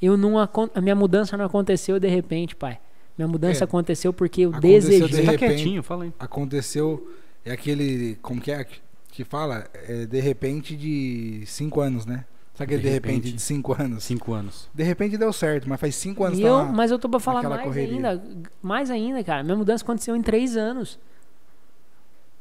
Eu 0.00 0.16
não 0.16 0.38
a 0.38 0.48
minha 0.80 0.94
mudança 0.94 1.36
não 1.36 1.44
aconteceu 1.44 2.00
de 2.00 2.08
repente, 2.08 2.56
pai. 2.56 2.78
Minha 3.18 3.28
mudança 3.28 3.62
É. 3.62 3.66
aconteceu 3.66 4.12
porque 4.12 4.42
eu 4.42 4.48
Aconteceu 4.50 4.80
desejei. 4.80 5.08
de 5.08 5.14
Você 5.16 5.22
tá 5.22 5.30
repente- 5.32 5.54
quietinho, 5.54 5.82
fala 5.82 6.04
aí. 6.04 6.12
Aconteceu. 6.18 7.06
É 7.44 7.52
aquele. 7.52 8.16
Como 8.22 8.40
que 8.40 8.50
é? 8.50 8.66
Que 9.12 9.24
fala? 9.24 9.66
É 9.86 10.06
de 10.06 10.20
repente 10.20 10.74
de 10.74 11.42
5 11.46 11.80
anos, 11.80 12.04
né? 12.06 12.24
Sabe 12.54 12.64
aquele 12.74 12.82
De 12.82 12.88
de 12.88 12.94
repente, 12.94 13.14
repente. 13.16 13.32
de 13.34 13.42
5 13.42 13.82
anos? 13.82 14.04
Cinco 14.04 14.32
anos. 14.32 14.68
De 14.72 14.82
repente 14.84 15.16
deu 15.16 15.32
certo, 15.32 15.68
mas 15.68 15.80
faz 15.80 15.94
5 15.96 16.22
anos 16.24 16.38
E 16.38 16.42
tá 16.42 16.48
eu, 16.48 16.54
lá. 16.54 16.64
mas 16.66 16.90
eu 16.90 16.98
tô 16.98 17.08
pra 17.08 17.18
falar 17.18 17.42
mais 17.42 17.62
correria. 17.62 17.94
ainda, 17.96 18.24
mais 18.62 18.90
ainda, 18.90 19.22
cara. 19.24 19.42
Minha 19.42 19.56
mudança 19.56 19.82
aconteceu 19.82 20.14
em 20.14 20.22
três 20.22 20.56
anos. 20.56 20.98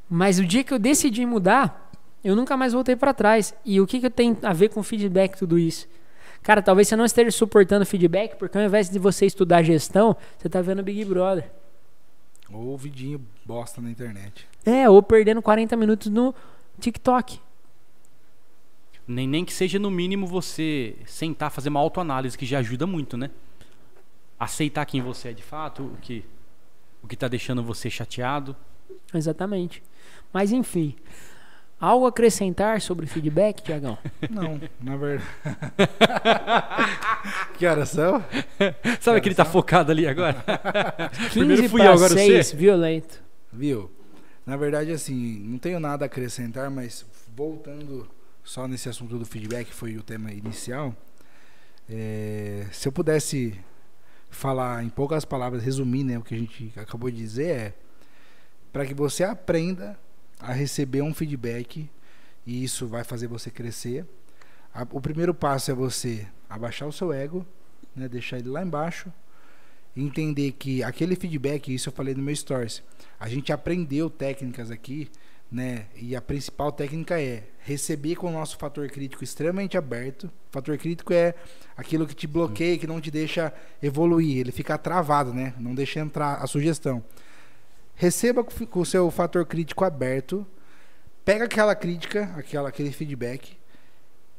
Mas 0.09 0.38
o 0.38 0.45
dia 0.45 0.64
que 0.64 0.72
eu 0.74 0.78
decidi 0.78 1.26
mudar, 1.26 1.89
eu 2.24 2.36
nunca 2.36 2.55
mais 2.55 2.74
voltei 2.74 2.95
pra 2.95 3.14
trás. 3.14 3.55
E 3.66 3.82
o 3.82 3.88
que, 3.88 3.99
que 3.99 4.09
tem 4.09 4.38
a 4.43 4.53
ver 4.53 4.70
com 4.70 4.84
feedback 4.84 5.36
tudo 5.38 5.57
isso? 5.57 5.88
Cara, 6.43 6.61
talvez 6.61 6.88
você 6.88 6.95
não 6.95 7.05
esteja 7.05 7.32
suportando 7.32 7.86
feedback, 7.86 8.36
porque 8.38 8.57
ao 8.57 8.64
invés 8.64 8.89
de 8.89 8.99
você 8.99 9.26
estudar 9.26 9.64
gestão, 9.64 10.16
você 10.38 10.47
tá 10.49 10.61
vendo 10.61 10.84
Big 10.84 11.03
Brother. 11.05 11.49
Ou 12.51 12.78
vidinho 12.78 13.20
bosta 13.45 13.82
na 13.82 13.89
internet. 13.89 14.45
É, 14.64 14.88
ou 14.88 15.01
perdendo 15.01 15.41
40 15.41 15.76
minutos 15.76 16.11
no 16.11 16.36
TikTok. 16.80 17.39
Nem, 19.07 19.27
nem 19.27 19.43
que 19.43 19.51
seja 19.51 19.77
no 19.77 19.91
mínimo 19.91 20.25
você 20.25 20.95
sentar, 21.05 21.51
fazer 21.51 21.69
uma 21.69 21.79
autoanálise, 21.79 22.37
que 22.37 22.45
já 22.45 22.59
ajuda 22.59 22.87
muito, 22.87 23.17
né? 23.17 23.29
Aceitar 24.39 24.85
quem 24.85 25.01
você 25.01 25.29
é 25.29 25.33
de 25.33 25.43
fato, 25.43 25.83
o 25.83 25.97
que, 26.01 26.23
o 27.01 27.07
que 27.07 27.15
tá 27.15 27.27
deixando 27.27 27.61
você 27.63 27.89
chateado. 27.89 28.55
Exatamente. 29.13 29.83
Mas 30.31 30.51
enfim. 30.51 30.95
Algo 31.79 32.05
a 32.05 32.09
acrescentar 32.09 32.79
sobre 32.79 33.05
feedback, 33.05 33.61
Tiagão? 33.61 33.97
Não, 34.31 34.57
na 34.79 34.95
verdade. 34.95 35.29
que 37.59 37.65
horas 37.65 37.89
são? 37.89 38.23
Sabe 39.01 39.19
que 39.19 39.27
ele 39.27 39.35
tá 39.35 39.43
focado 39.43 39.91
ali 39.91 40.07
agora? 40.07 40.41
15 41.11 41.29
Primeiro 41.31 41.69
fui 41.69 41.81
eu, 41.81 41.91
agora 41.91 42.13
6, 42.13 42.47
você. 42.47 42.55
violento. 42.55 43.21
Viu? 43.51 43.91
Na 44.45 44.55
verdade, 44.55 44.91
assim, 44.91 45.39
não 45.39 45.57
tenho 45.57 45.77
nada 45.77 46.05
a 46.05 46.07
acrescentar, 46.07 46.69
mas 46.69 47.05
voltando 47.35 48.07
só 48.43 48.67
nesse 48.67 48.89
assunto 48.89 49.17
do 49.17 49.25
feedback, 49.25 49.73
foi 49.73 49.97
o 49.97 50.03
tema 50.03 50.31
inicial. 50.31 50.95
é, 51.89 52.65
se 52.71 52.87
eu 52.87 52.91
pudesse 52.91 53.59
falar 54.29 54.83
em 54.83 54.89
poucas 54.89 55.25
palavras, 55.25 55.63
resumir 55.63 56.03
né, 56.03 56.17
o 56.17 56.21
que 56.23 56.33
a 56.33 56.37
gente 56.37 56.71
acabou 56.77 57.11
de 57.11 57.17
dizer, 57.17 57.47
é 57.49 57.73
para 58.71 58.85
que 58.85 58.93
você 58.93 59.23
aprenda 59.23 59.99
a 60.39 60.51
receber 60.53 61.01
um 61.01 61.13
feedback 61.13 61.89
e 62.45 62.63
isso 62.63 62.87
vai 62.87 63.03
fazer 63.03 63.27
você 63.27 63.51
crescer. 63.51 64.05
A- 64.73 64.87
o 64.91 64.99
primeiro 65.01 65.33
passo 65.33 65.71
é 65.71 65.73
você 65.73 66.25
abaixar 66.49 66.87
o 66.87 66.91
seu 66.91 67.11
ego, 67.13 67.45
né, 67.95 68.07
deixar 68.07 68.39
ele 68.39 68.49
lá 68.49 68.63
embaixo, 68.63 69.11
entender 69.95 70.53
que 70.53 70.81
aquele 70.83 71.15
feedback, 71.15 71.73
isso 71.73 71.89
eu 71.89 71.93
falei 71.93 72.15
no 72.15 72.23
meu 72.23 72.35
stories, 72.35 72.81
a 73.19 73.27
gente 73.29 73.51
aprendeu 73.53 74.09
técnicas 74.09 74.71
aqui, 74.71 75.09
né? 75.53 75.85
E 75.95 76.15
a 76.15 76.21
principal 76.21 76.71
técnica 76.71 77.21
é 77.21 77.43
receber 77.59 78.15
com 78.15 78.27
o 78.27 78.31
nosso 78.31 78.57
fator 78.57 78.89
crítico 78.89 79.23
extremamente 79.23 79.77
aberto. 79.77 80.29
Fator 80.51 80.75
crítico 80.79 81.13
é 81.13 81.35
aquilo 81.77 82.07
que 82.07 82.15
te 82.15 82.25
bloqueia, 82.25 82.77
que 82.77 82.87
não 82.87 82.99
te 82.99 83.11
deixa 83.11 83.53
evoluir, 83.81 84.39
ele 84.39 84.51
fica 84.51 84.75
travado, 84.79 85.31
né? 85.31 85.53
Não 85.59 85.75
deixa 85.75 85.99
entrar 85.99 86.35
a 86.35 86.47
sugestão. 86.47 87.03
Receba 87.95 88.43
com 88.43 88.79
o 88.79 88.85
seu 88.85 89.11
fator 89.11 89.45
crítico 89.45 89.85
aberto, 89.85 90.45
pega 91.23 91.45
aquela 91.45 91.75
crítica, 91.75 92.33
aquela, 92.35 92.69
aquele 92.69 92.91
feedback, 92.91 93.55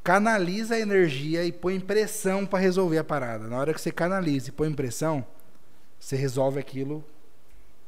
canaliza 0.02 0.74
a 0.74 0.80
energia 0.80 1.44
e 1.44 1.52
põe 1.52 1.78
pressão 1.78 2.44
para 2.44 2.58
resolver 2.58 2.98
a 2.98 3.04
parada. 3.04 3.46
Na 3.46 3.56
hora 3.56 3.72
que 3.72 3.80
você 3.80 3.92
canaliza 3.92 4.48
e 4.48 4.52
põe 4.52 4.72
pressão, 4.74 5.24
você 5.96 6.16
resolve 6.16 6.58
aquilo 6.58 7.04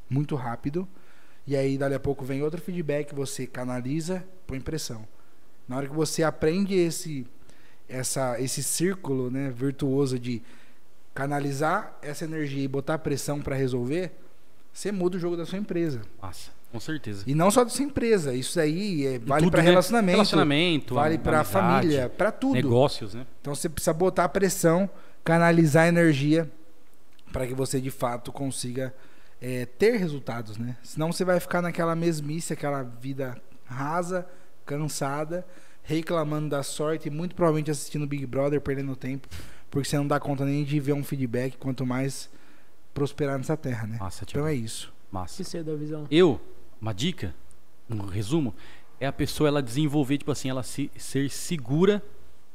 muito 0.08 0.36
rápido. 0.36 0.88
E 1.47 1.55
aí, 1.57 1.78
dali 1.78 1.94
a 1.94 2.01
pouco, 2.01 2.24
vem 2.24 2.42
outro 2.42 2.61
feedback, 2.61 3.14
você 3.14 3.47
canaliza, 3.47 4.24
põe 4.47 4.61
pressão. 4.61 5.07
Na 5.68 5.76
hora 5.76 5.86
que 5.86 5.94
você 5.94 6.22
aprende 6.22 6.74
esse, 6.74 7.26
essa, 7.88 8.40
esse 8.40 8.62
círculo 8.62 9.30
né, 9.30 9.51
virtuoso 9.51 10.18
de 10.18 10.42
canalizar 11.14 11.97
essa 12.03 12.24
energia 12.24 12.62
e 12.62 12.68
botar 12.68 12.99
pressão 12.99 13.40
para 13.40 13.55
resolver, 13.55 14.12
você 14.72 14.92
muda 14.92 15.16
o 15.16 15.20
jogo 15.20 15.36
da 15.36 15.47
sua 15.47 15.59
empresa. 15.59 16.03
Massa, 16.20 16.51
com 16.70 16.78
certeza. 16.78 17.24
E 17.26 17.34
não 17.34 17.51
só 17.51 17.64
da 17.64 17.70
sua 17.70 17.84
empresa, 17.84 18.34
isso 18.34 18.61
aí 18.61 19.07
é, 19.07 19.18
vale 19.18 19.51
para 19.51 19.62
né? 19.62 19.70
relacionamento, 19.70 20.16
Relacionamento, 20.16 20.94
vale 20.94 21.16
para 21.16 21.44
família, 21.44 22.09
para 22.09 22.30
tudo. 22.30 22.55
Negócios, 22.55 23.14
né? 23.14 23.26
Então 23.40 23.55
você 23.55 23.68
precisa 23.68 23.94
botar 23.94 24.28
pressão, 24.28 24.90
canalizar 25.24 25.86
energia 25.86 26.51
para 27.32 27.47
que 27.47 27.55
você 27.55 27.80
de 27.80 27.90
fato 27.90 28.30
consiga 28.30 28.94
é, 29.41 29.66
ter 29.66 29.97
resultados, 29.97 30.57
né? 30.57 30.76
Senão 30.82 31.12
você 31.12 31.24
vai 31.24 31.41
ficar 31.41 31.62
naquela 31.62 31.95
mesmice, 31.95 32.53
aquela 32.53 32.82
vida 32.82 33.41
rasa, 33.64 34.26
cansada, 34.64 35.47
reclamando 35.82 36.49
da 36.49 36.62
sorte 36.62 37.09
e 37.09 37.11
muito 37.11 37.34
provavelmente 37.34 37.70
assistindo 37.70 38.07
Big 38.07 38.26
Brother, 38.26 38.61
perdendo 38.61 38.97
tempo, 38.97 39.28
porque 39.70 39.89
você 39.89 39.97
não 39.97 40.07
dá 40.07 40.18
conta 40.18 40.45
nem 40.45 40.64
de 40.64 40.80
ver 40.80 40.93
um 40.93 41.05
feedback, 41.05 41.57
quanto 41.57 41.87
mais 41.87 42.30
prosperar 42.93 43.37
nessa 43.39 43.57
terra, 43.57 43.87
né? 43.87 43.99
Massa, 44.01 44.24
Então 44.28 44.47
é 44.47 44.55
isso. 44.55 44.93
Massa. 45.11 45.37
Que 45.37 45.45
você 45.45 45.62
da 45.62 45.74
visão. 45.74 46.07
Eu, 46.11 46.41
uma 46.80 46.93
dica, 46.93 47.34
um 47.89 48.07
resumo, 48.07 48.55
é 48.99 49.07
a 49.07 49.12
pessoa 49.12 49.49
ela 49.49 49.62
desenvolver, 49.62 50.18
tipo 50.18 50.32
assim, 50.32 50.49
ela 50.49 50.62
se, 50.62 50.91
ser 50.97 51.30
segura 51.30 52.03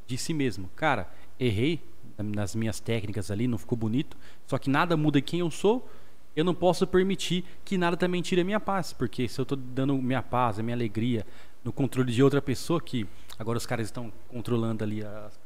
de 0.08 0.18
si 0.18 0.34
mesmo. 0.34 0.70
Cara, 0.76 1.10
errei 1.40 1.82
nas 2.18 2.54
minhas 2.56 2.80
técnicas 2.80 3.32
ali, 3.32 3.48
não 3.48 3.58
ficou 3.58 3.78
bonito, 3.78 4.18
só 4.46 4.58
que 4.58 4.70
nada 4.70 4.98
muda 4.98 5.22
quem 5.22 5.40
eu 5.40 5.50
sou. 5.50 5.88
Eu 6.36 6.46
não 6.46 6.54
posso 6.54 6.88
permitir 6.88 7.44
que 7.66 7.78
nada 7.78 7.98
também 7.98 8.22
tire 8.22 8.42
a 8.42 8.44
minha 8.46 8.60
paz, 8.60 8.94
porque 8.94 9.28
se 9.28 9.40
eu 9.40 9.46
tô 9.46 9.56
dando 9.56 9.96
minha 9.96 10.22
paz, 10.22 10.60
a 10.60 10.64
minha 10.64 10.76
alegria 10.76 11.26
no 11.64 11.72
controle 11.72 12.12
de 12.12 12.24
outra 12.24 12.42
pessoa 12.42 12.82
que 12.82 13.06
agora 13.38 13.58
os 13.58 13.66
caras 13.66 13.88
estão 13.88 14.12
controlando 14.30 14.84
ali 14.84 15.04
as 15.04 15.40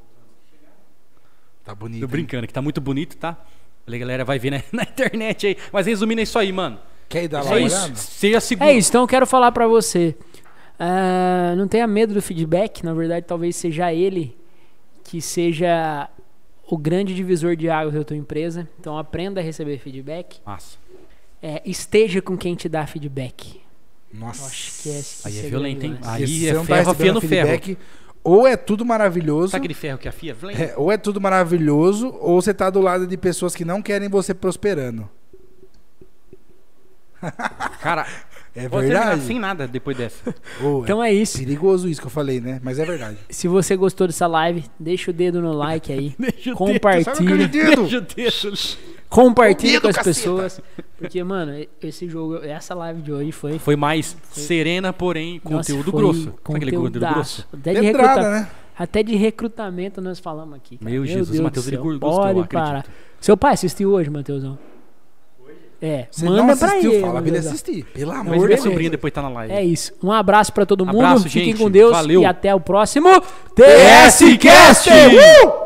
Tá 1.66 1.74
bonito. 1.74 2.02
Tô 2.02 2.06
hein? 2.06 2.12
brincando, 2.12 2.46
que 2.46 2.54
tá 2.54 2.62
muito 2.62 2.80
bonito, 2.80 3.18
tá? 3.18 3.36
A 3.88 3.98
galera 3.98 4.24
vai 4.24 4.38
ver 4.38 4.52
né, 4.52 4.64
na 4.72 4.84
internet 4.84 5.48
aí. 5.48 5.58
Mas 5.74 5.88
resumindo 5.88 6.22
é 6.22 6.24
isso 6.24 6.38
aí, 6.38 6.52
mano. 6.52 6.80
Quer 7.10 7.24
ir 7.24 7.28
dar 7.28 7.44
lá 7.44 7.58
É 7.58 7.62
isso. 7.62 7.96
Seja 7.96 8.40
seguro. 8.40 8.70
É 8.70 8.74
isso, 8.74 8.90
então 8.90 9.02
eu 9.02 9.08
quero 9.08 9.26
falar 9.26 9.52
pra 9.52 9.68
você. 9.68 10.16
Ah, 10.80 11.56
não 11.58 11.68
tenha 11.68 11.88
medo 11.88 12.14
do 12.14 12.22
feedback, 12.22 12.84
na 12.84 12.94
verdade, 12.94 13.26
talvez 13.26 13.56
seja 13.56 13.92
ele 13.92 14.38
que 15.04 15.22
seja 15.22 16.10
o 16.68 16.78
grande 16.78 17.14
divisor 17.14 17.56
de 17.56 17.70
águas 17.70 17.94
da 17.94 18.04
tua 18.04 18.18
empresa. 18.18 18.68
Então 18.80 18.98
aprenda 18.98 19.40
a 19.40 19.44
receber 19.44 19.78
feedback. 19.78 20.40
Massa. 20.46 20.78
É, 21.42 21.62
esteja 21.66 22.22
com 22.22 22.38
quem 22.38 22.56
te 22.56 22.68
dá 22.68 22.86
feedback. 22.88 23.62
Nossa. 24.12 24.42
Eu 24.44 24.48
acho 24.48 24.82
que 24.84 24.90
é 24.90 25.00
esse 25.00 25.28
Aí 25.28 25.40
é 25.40 25.50
violento, 25.50 25.86
hein? 25.86 25.94
lance. 25.94 26.10
Aí 26.10 26.28
se 26.28 26.48
é 26.48 26.54
tá 26.54 26.64
ferro 26.64 26.66
recebendo 26.66 26.90
afiando 26.92 27.22
ferro. 27.22 27.48
feedback, 27.50 27.78
Ou 28.24 28.48
é 28.48 28.58
tudo 28.58 28.86
maravilhoso, 28.86 29.52
Sabe 29.52 29.66
aquele 29.66 29.74
ferro 29.74 29.98
que 30.00 30.08
afia? 30.08 30.36
É, 30.58 30.74
ou 30.78 30.92
é 30.92 30.98
tudo 30.98 31.22
maravilhoso, 31.22 32.16
ou 32.20 32.42
você 32.42 32.54
tá 32.54 32.70
do 32.70 32.82
lado 32.82 33.06
de 33.06 33.18
pessoas 33.18 33.56
que 33.56 33.64
não 33.66 33.82
querem 33.82 34.10
você 34.10 34.34
prosperando. 34.34 35.08
Cara, 37.82 38.08
É 38.56 38.70
vou 38.70 38.80
terminar 38.80 39.02
verdade. 39.08 39.22
sem 39.24 39.38
nada 39.40 39.68
depois 39.68 39.98
dessa. 39.98 40.34
Ô, 40.64 40.82
Então 40.84 41.04
é 41.04 41.14
isso. 41.14 41.38
perigoso 41.38 41.90
isso 41.90 42.00
que 42.00 42.08
eu 42.08 42.12
falei, 42.12 42.40
né? 42.40 42.60
Mas 42.64 42.80
é 42.80 42.86
verdade. 42.86 43.18
Se 43.30 43.48
você 43.50 43.76
gostou 43.76 44.08
dessa 44.08 44.28
live, 44.28 44.64
deixa 44.80 45.12
o 45.12 45.14
dedo 45.14 45.42
no 45.42 45.52
like 45.52 45.92
aí. 45.92 46.16
Deixa 46.20 46.54
o 46.54 46.56
compartilha. 46.56 47.48
dedo? 47.48 47.84
Deixa 47.84 47.98
o 47.98 48.02
dedo. 48.52 48.58
Compartilha 49.08 49.74
Dedo, 49.74 49.82
com 49.84 49.88
as 49.90 49.96
caceta. 49.98 50.16
pessoas. 50.20 50.62
Porque, 50.98 51.24
mano, 51.24 51.66
esse 51.82 52.10
jogo, 52.10 52.38
essa 52.44 52.74
live 52.74 53.02
de 53.02 53.12
hoje 53.14 53.32
foi. 53.32 53.60
Foi 53.60 53.76
mais 53.76 54.18
serena, 54.32 54.92
porém, 54.92 55.40
Nossa, 55.44 55.72
conteúdo 55.72 55.92
foi 55.92 56.02
grosso. 56.02 56.24
Sabe 56.24 56.56
aquele 56.58 56.72
conteúdo 56.72 57.00
grosso? 57.00 57.48
Até 57.54 57.74
de, 57.74 57.82
recruta- 57.82 58.32
né? 58.32 58.48
até 58.78 59.04
de 59.04 59.16
recrutamento 59.16 60.02
nós 60.02 60.20
falamos 60.20 60.56
aqui. 60.56 60.78
cara. 60.78 60.90
Meu 60.92 61.06
Jesus, 61.06 61.30
Deus 61.30 61.40
Matheus, 61.42 61.68
ele 61.68 61.78
gostou, 61.78 62.00
Pode 62.00 62.30
acredito. 62.40 62.50
parar. 62.50 62.86
Seu 63.22 63.38
pai 63.38 63.54
assistiu 63.54 63.92
hoje, 63.92 64.10
Matheusão? 64.10 64.58
É, 65.82 66.06
Você 66.10 66.26
manda 66.26 66.38
não 66.38 66.46
pra 66.58 66.68
assistiu, 66.68 66.92
ele. 66.94 67.02
fala 67.02 67.20
pra 67.22 67.28
ele 67.30 67.38
assistir. 67.38 67.84
Pelo 67.94 68.12
amor 68.12 68.24
Mas 68.24 68.34
de 68.34 68.38
minha. 68.40 68.48
Deus. 68.50 68.62
sobrinha 68.62 68.90
depois 68.90 69.14
tá 69.14 69.22
na 69.22 69.30
live. 69.30 69.54
É 69.54 69.64
isso. 69.64 69.92
Um 70.02 70.12
abraço 70.12 70.52
pra 70.54 70.66
todo 70.66 70.86
mundo. 70.86 70.98
Abraço, 70.98 71.24
Fiquem 71.26 71.46
gente. 71.52 71.58
com 71.62 71.70
Deus 71.70 71.92
Valeu. 71.92 72.22
e 72.22 72.26
até 72.26 72.56
o 72.56 72.60
próximo 72.60 73.10
TS 73.56 74.38
Cast! 74.40 74.90
Uh! 74.90 75.65